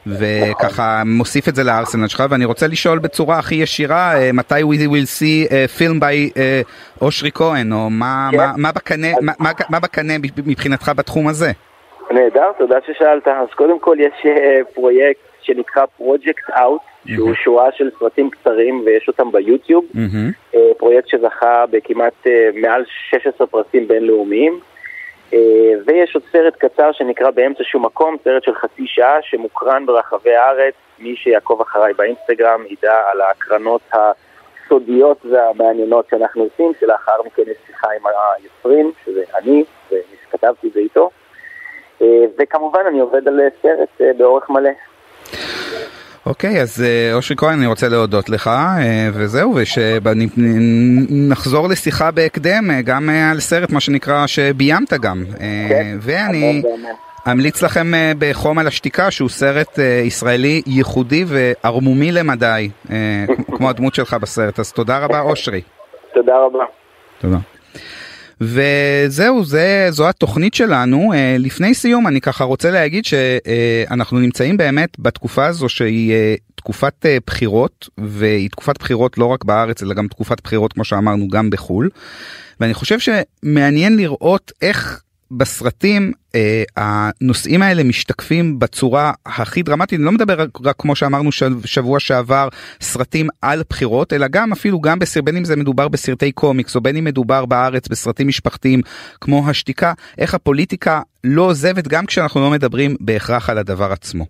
וככה 0.08 1.04
מוסיף 1.06 1.50
את 1.50 1.56
זה 1.56 1.64
לארסנל 1.64 2.08
שלך, 2.08 2.24
ואני 2.30 2.46
רוצה 2.46 2.68
לשאול 2.68 3.00
בצורה 3.00 3.40
הכי 3.40 3.56
ישירה, 3.56 4.14
מתי 4.34 4.62
we 4.62 4.88
will 4.90 5.20
see 5.20 5.52
film 5.78 6.00
by 6.00 6.40
אושרי 7.02 7.32
כהן, 7.34 7.74
או 7.74 7.90
מה, 7.90 8.30
כן. 8.32 8.38
מה, 8.58 8.72
בקנה, 8.72 9.08
אז... 9.08 9.16
מה, 9.22 9.52
מה 9.70 9.80
בקנה 9.80 10.14
מבחינתך 10.46 10.92
בתחום 10.96 11.28
הזה? 11.28 11.52
נהדר, 12.14 12.52
תודה 12.58 12.78
ששאלת. 12.88 13.28
אז 13.28 13.48
קודם 13.56 13.80
כל 13.80 13.98
יש 14.00 14.14
פרויקט 14.74 15.22
שנקרא 15.42 15.84
Project 16.00 16.54
Out. 16.54 16.94
שהוא 17.08 17.34
שורה 17.34 17.72
של 17.72 17.90
סרטים 18.00 18.30
קצרים 18.30 18.82
ויש 18.86 19.08
אותם 19.08 19.32
ביוטיוב, 19.32 19.86
פרויקט 20.78 21.08
שזכה 21.08 21.66
בכמעט 21.72 22.28
מעל 22.54 22.86
16 23.10 23.48
פרסים 23.48 23.88
בינלאומיים. 23.88 24.60
ויש 25.86 26.16
עוד 26.16 26.24
סרט 26.32 26.56
קצר 26.58 26.92
שנקרא 26.92 27.32
באמצע 27.32 27.64
שום 27.64 27.86
מקום, 27.86 28.16
סרט 28.24 28.44
של 28.44 28.56
חצי 28.56 28.84
שעה 28.88 29.18
שמוקרן 29.22 29.86
ברחבי 29.86 30.36
הארץ. 30.36 30.74
מי 31.00 31.16
שיעקוב 31.16 31.62
אחריי 31.62 31.94
באינסטגרם 31.94 32.64
ידע 32.70 33.02
על 33.12 33.22
ההקרנות 33.22 33.82
הסודיות 33.94 35.26
והמעניינות 35.26 36.06
שאנחנו 36.10 36.44
עושים, 36.44 36.72
שלאחר 36.80 37.22
מכן 37.26 37.42
יש 37.42 37.58
שיחה 37.68 37.88
עם 38.00 38.02
היוצרים, 38.38 38.92
שזה 39.06 39.24
אני, 39.38 39.64
וכתבתי 39.92 40.68
את 40.68 40.74
זה 40.74 40.80
איתו. 40.80 41.10
וכמובן 42.40 42.80
אני 42.90 43.00
עובד 43.00 43.28
על 43.28 43.40
סרט 43.62 44.02
באורך 44.18 44.50
מלא. 44.50 44.70
אוקיי, 46.26 46.62
אז 46.62 46.84
אה, 46.84 47.14
אושרי 47.14 47.38
כהן, 47.38 47.60
אני 47.60 47.68
רוצה 47.68 47.90
להודות 47.90 48.30
לך, 48.30 48.48
אה, 48.48 49.10
וזהו, 49.14 49.56
ושנחזור 49.56 51.68
לשיחה 51.68 52.12
בהקדם, 52.12 52.72
אה, 52.72 52.82
גם 52.82 53.10
על 53.32 53.40
סרט, 53.40 53.72
מה 53.72 53.80
שנקרא, 53.80 54.28
שביימת 54.28 54.94
גם. 54.94 55.24
כן, 55.70 55.98
ואני... 56.02 56.62
אמליץ 57.32 57.64
לכם 57.64 57.88
בחום 58.20 58.60
על 58.60 58.68
השתיקה 58.68 59.12
שהוא 59.12 59.30
סרט 59.30 59.80
ישראלי 60.04 60.62
ייחודי 60.66 61.26
וערמומי 61.28 62.12
למדי 62.12 62.70
כמו 63.58 63.70
הדמות 63.70 63.96
שלך 63.96 64.14
בסרט 64.14 64.60
אז 64.60 64.72
תודה 64.72 65.00
רבה 65.00 65.22
אושרי. 65.22 65.62
תודה 66.14 66.34
רבה. 66.46 66.64
תודה. 67.22 67.38
וזהו, 68.44 69.46
זה, 69.46 69.88
זו 69.90 70.10
התוכנית 70.10 70.54
שלנו. 70.54 71.14
אה, 71.14 71.36
לפני 71.40 71.74
סיום 71.74 72.08
אני 72.08 72.22
ככה 72.22 72.44
רוצה 72.44 72.72
להגיד 72.72 73.06
שאנחנו 73.06 74.20
נמצאים 74.20 74.58
באמת 74.58 74.90
בתקופה 75.00 75.46
הזו 75.46 75.70
שהיא 75.70 76.14
אה, 76.14 76.36
תקופת 76.56 77.06
אה, 77.06 77.18
בחירות, 77.28 77.90
והיא 77.98 78.50
תקופת 78.50 78.78
בחירות 78.80 79.18
לא 79.18 79.26
רק 79.26 79.44
בארץ 79.44 79.84
אלא 79.84 79.94
גם 79.94 80.08
תקופת 80.08 80.42
בחירות 80.44 80.74
כמו 80.74 80.84
שאמרנו 80.84 81.28
גם 81.28 81.50
בחו"ל. 81.50 81.90
ואני 82.60 82.74
חושב 82.74 82.98
שמעניין 83.00 83.98
לראות 83.98 84.52
איך 84.62 85.02
בסרטים 85.38 86.12
אה, 86.36 86.64
הנושאים 86.78 87.62
האלה 87.62 87.84
משתקפים 87.84 88.60
בצורה 88.60 89.12
הכי 89.26 89.64
דרמטית, 89.64 90.00
אני 90.00 90.06
לא 90.06 90.12
מדבר 90.12 90.42
רק, 90.42 90.50
רק 90.64 90.76
כמו 90.80 90.96
שאמרנו 90.96 91.30
שבוע 91.66 92.00
שעבר 92.00 92.48
סרטים 92.82 93.28
על 93.42 93.64
בחירות, 93.70 94.14
אלא 94.14 94.28
גם 94.28 94.52
אפילו 94.52 94.82
גם 94.82 95.00
בסר, 95.00 95.22
בין 95.22 95.38
אם 95.38 95.46
זה 95.46 95.56
מדובר 95.56 95.88
בסרטי 95.88 96.32
קומיקס 96.32 96.76
או 96.76 96.82
בין 96.82 96.98
אם 96.98 97.04
מדובר 97.04 97.46
בארץ 97.46 97.88
בסרטים 97.88 98.28
משפחתיים 98.28 98.82
כמו 99.22 99.50
השתיקה, 99.50 99.94
איך 100.18 100.34
הפוליטיקה 100.34 101.02
לא 101.24 101.42
עוזבת 101.42 101.88
גם 101.88 102.06
כשאנחנו 102.06 102.42
לא 102.42 102.50
מדברים 102.50 102.96
בהכרח 103.00 103.50
על 103.50 103.58
הדבר 103.58 103.92
עצמו. 103.92 104.26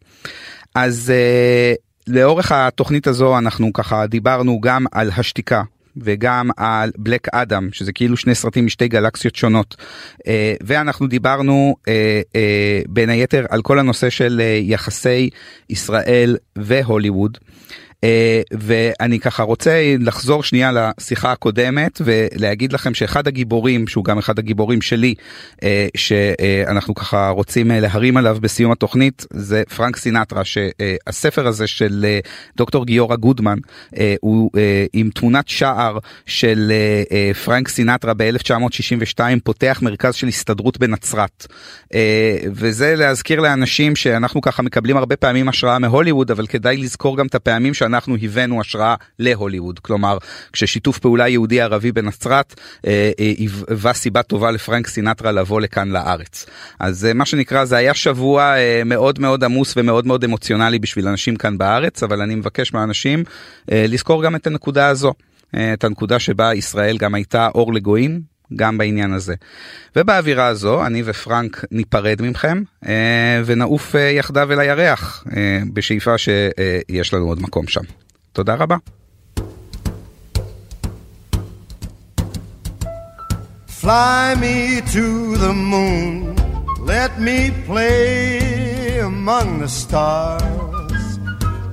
אז 0.75 1.13
אה, 1.15 1.73
לאורך 2.07 2.51
התוכנית 2.51 3.07
הזו 3.07 3.37
אנחנו 3.37 3.73
ככה 3.73 4.07
דיברנו 4.07 4.61
גם 4.61 4.85
על 4.91 5.11
השתיקה 5.17 5.63
וגם 5.97 6.49
על 6.57 6.91
בלק 6.97 7.27
אדם 7.31 7.69
שזה 7.71 7.93
כאילו 7.93 8.17
שני 8.17 8.35
סרטים 8.35 8.65
משתי 8.65 8.87
גלקסיות 8.87 9.35
שונות 9.35 9.75
אה, 10.27 10.55
ואנחנו 10.63 11.07
דיברנו 11.07 11.75
אה, 11.87 12.21
אה, 12.35 12.81
בין 12.89 13.09
היתר 13.09 13.45
על 13.49 13.61
כל 13.61 13.79
הנושא 13.79 14.09
של 14.09 14.41
יחסי 14.61 15.29
ישראל 15.69 16.37
והוליווד. 16.55 17.37
אה, 18.03 18.41
ואני 18.51 19.19
ככה 19.19 19.43
רוצה 19.43 19.95
לחזור 19.99 20.43
שנייה 20.43 20.71
לשיחה 20.71 21.31
הקודמת 21.31 22.01
ולהגיד 22.05 22.73
לכם 22.73 22.93
שאחד 22.93 23.27
הגיבורים 23.27 23.87
שהוא 23.87 24.03
גם 24.03 24.17
אחד 24.17 24.39
הגיבורים 24.39 24.81
שלי 24.81 25.13
אה, 25.63 25.87
שאנחנו 25.97 26.95
ככה 26.95 27.29
רוצים 27.29 27.71
להרים 27.71 28.17
עליו 28.17 28.37
בסיום 28.41 28.71
התוכנית 28.71 29.25
זה 29.33 29.63
פרנק 29.75 29.97
סינטרה 29.97 30.41
שהספר 30.45 31.47
הזה 31.47 31.67
של 31.67 32.05
דוקטור 32.57 32.85
גיורא 32.85 33.15
גודמן 33.15 33.57
הוא 34.21 34.51
עם 34.93 35.09
תמונת 35.15 35.47
שער 35.47 35.97
של 36.25 36.71
פרנק 37.45 37.67
סינטרה 37.67 38.13
ב-1962 38.13 39.19
פותח 39.43 39.79
מרכז 39.81 40.15
של 40.15 40.27
הסתדרות 40.27 40.77
בנצרת. 40.77 41.47
וזה 42.53 42.95
להזכיר 42.95 43.39
לאנשים 43.39 43.95
שאנחנו 43.95 44.41
ככה 44.41 44.63
מקבלים 44.63 44.97
הרבה 44.97 45.15
פעמים 45.15 45.49
השראה 45.49 45.79
מהוליווד 45.79 46.31
אבל 46.31 46.47
כדאי 46.47 46.77
לזכור 46.77 47.17
גם 47.17 47.27
את 47.27 47.35
הפעמים 47.35 47.73
שאנחנו 47.73 47.92
אנחנו 47.93 48.15
הבאנו 48.21 48.61
השראה 48.61 48.95
להוליווד 49.19 49.79
כלומר 49.79 50.17
כששיתוף 50.53 50.99
פעולה 50.99 51.27
יהודי 51.27 51.61
ערבי 51.61 51.91
בנצרת 51.91 52.55
אה, 52.87 53.11
אה, 53.19 53.33
היווה 53.37 53.93
סיבה 53.93 54.23
טובה 54.23 54.51
לפרנק 54.51 54.87
סינטרה 54.87 55.31
לבוא 55.31 55.61
לכאן 55.61 55.89
לארץ 55.89 56.45
אז 56.79 57.05
אה, 57.05 57.13
מה 57.13 57.25
שנקרא 57.25 57.65
זה 57.65 57.77
היה 57.77 57.93
שבוע 57.93 58.55
מאוד 58.85 59.19
מאוד 59.19 59.43
עמוס 59.43 59.73
ומאוד 59.77 60.07
מאוד 60.07 60.23
אמוציונלי 60.23 60.79
בשביל 60.79 61.07
אנשים 61.07 61.35
כאן 61.35 61.57
בארץ 61.57 62.03
אבל 62.03 62.21
אני 62.21 62.35
מבקש 62.35 62.73
מהאנשים 62.73 63.23
לזכור 63.67 64.23
גם 64.23 64.35
את 64.35 64.47
הנקודה 64.47 64.87
הזו. 64.87 65.13
את 65.73 65.83
הנקודה 65.83 66.19
שבה 66.19 66.53
ישראל 66.53 66.97
גם 66.97 67.15
הייתה 67.15 67.49
אור 67.55 67.73
לגויים 67.73 68.32
גם 68.55 68.77
בעניין 68.77 69.13
הזה. 69.13 69.35
ובאווירה 69.95 70.47
הזו 70.47 70.85
אני 70.85 71.03
ופרנק 71.05 71.65
ניפרד 71.71 72.21
מכם 72.21 72.63
אה, 72.87 73.41
ונעוף 73.45 73.95
אה, 73.95 74.01
יחדיו 74.01 74.51
אל 74.51 74.59
הירח 74.59 75.23
אה, 75.35 75.59
בשאיפה 75.73 76.17
שיש 76.17 77.13
לנו 77.13 77.25
עוד 77.25 77.41
מקום 77.41 77.67
שם. 77.67 77.81
תודה 78.33 78.55
רבה. 78.55 78.75
Fly 83.83 84.35
me 84.39 84.79
to 84.95 85.35
the 85.45 85.53
moon, 85.73 86.37
let 86.93 87.19
me 87.19 87.51
play 87.67 88.99
among 89.11 89.59
the 89.59 89.67
stars, 89.67 91.03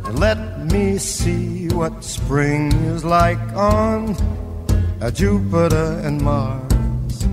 and 0.06 0.18
let 0.18 0.40
me 0.72 0.98
see 0.98 1.68
what 1.78 2.02
spring 2.02 2.72
is 2.92 3.04
like 3.04 3.44
on 3.54 4.16
Jupiter 5.08 5.98
and 6.04 6.20
Mars. 6.20 7.24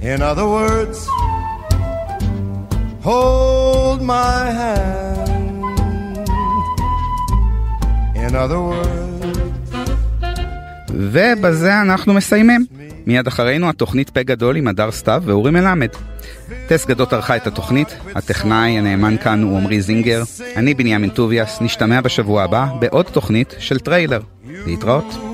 In 0.00 0.22
other 0.22 0.46
words, 0.46 0.98
hold 3.02 4.00
my 4.00 4.42
hand. 4.60 5.64
In 8.14 8.34
other 8.34 8.60
words. 8.60 8.94
ובזה 10.90 11.80
אנחנו 11.80 12.14
מסיימים. 12.14 12.66
מיד 13.06 13.26
אחרינו 13.26 13.68
התוכנית 13.68 14.10
פה 14.10 14.22
גדול 14.22 14.56
עם 14.56 14.68
הדר 14.68 14.90
סתיו 14.90 15.22
ואורי 15.26 15.50
מלמד. 15.50 15.88
טס 16.66 16.86
גדות 16.86 17.12
ערכה 17.12 17.36
את 17.36 17.46
התוכנית, 17.46 17.96
הטכנאי 18.14 18.78
הנאמן 18.78 19.16
כאן 19.16 19.42
הוא 19.42 19.58
עמרי 19.58 19.80
זינגר, 19.82 20.22
אני 20.56 20.74
בנימין 20.74 21.10
טוביאס, 21.10 21.60
נשתמע 21.60 22.00
בשבוע 22.00 22.42
הבא 22.42 22.66
בעוד 22.78 23.06
תוכנית 23.12 23.54
של 23.58 23.78
טריילר. 23.78 24.20
להתראות. 24.66 25.33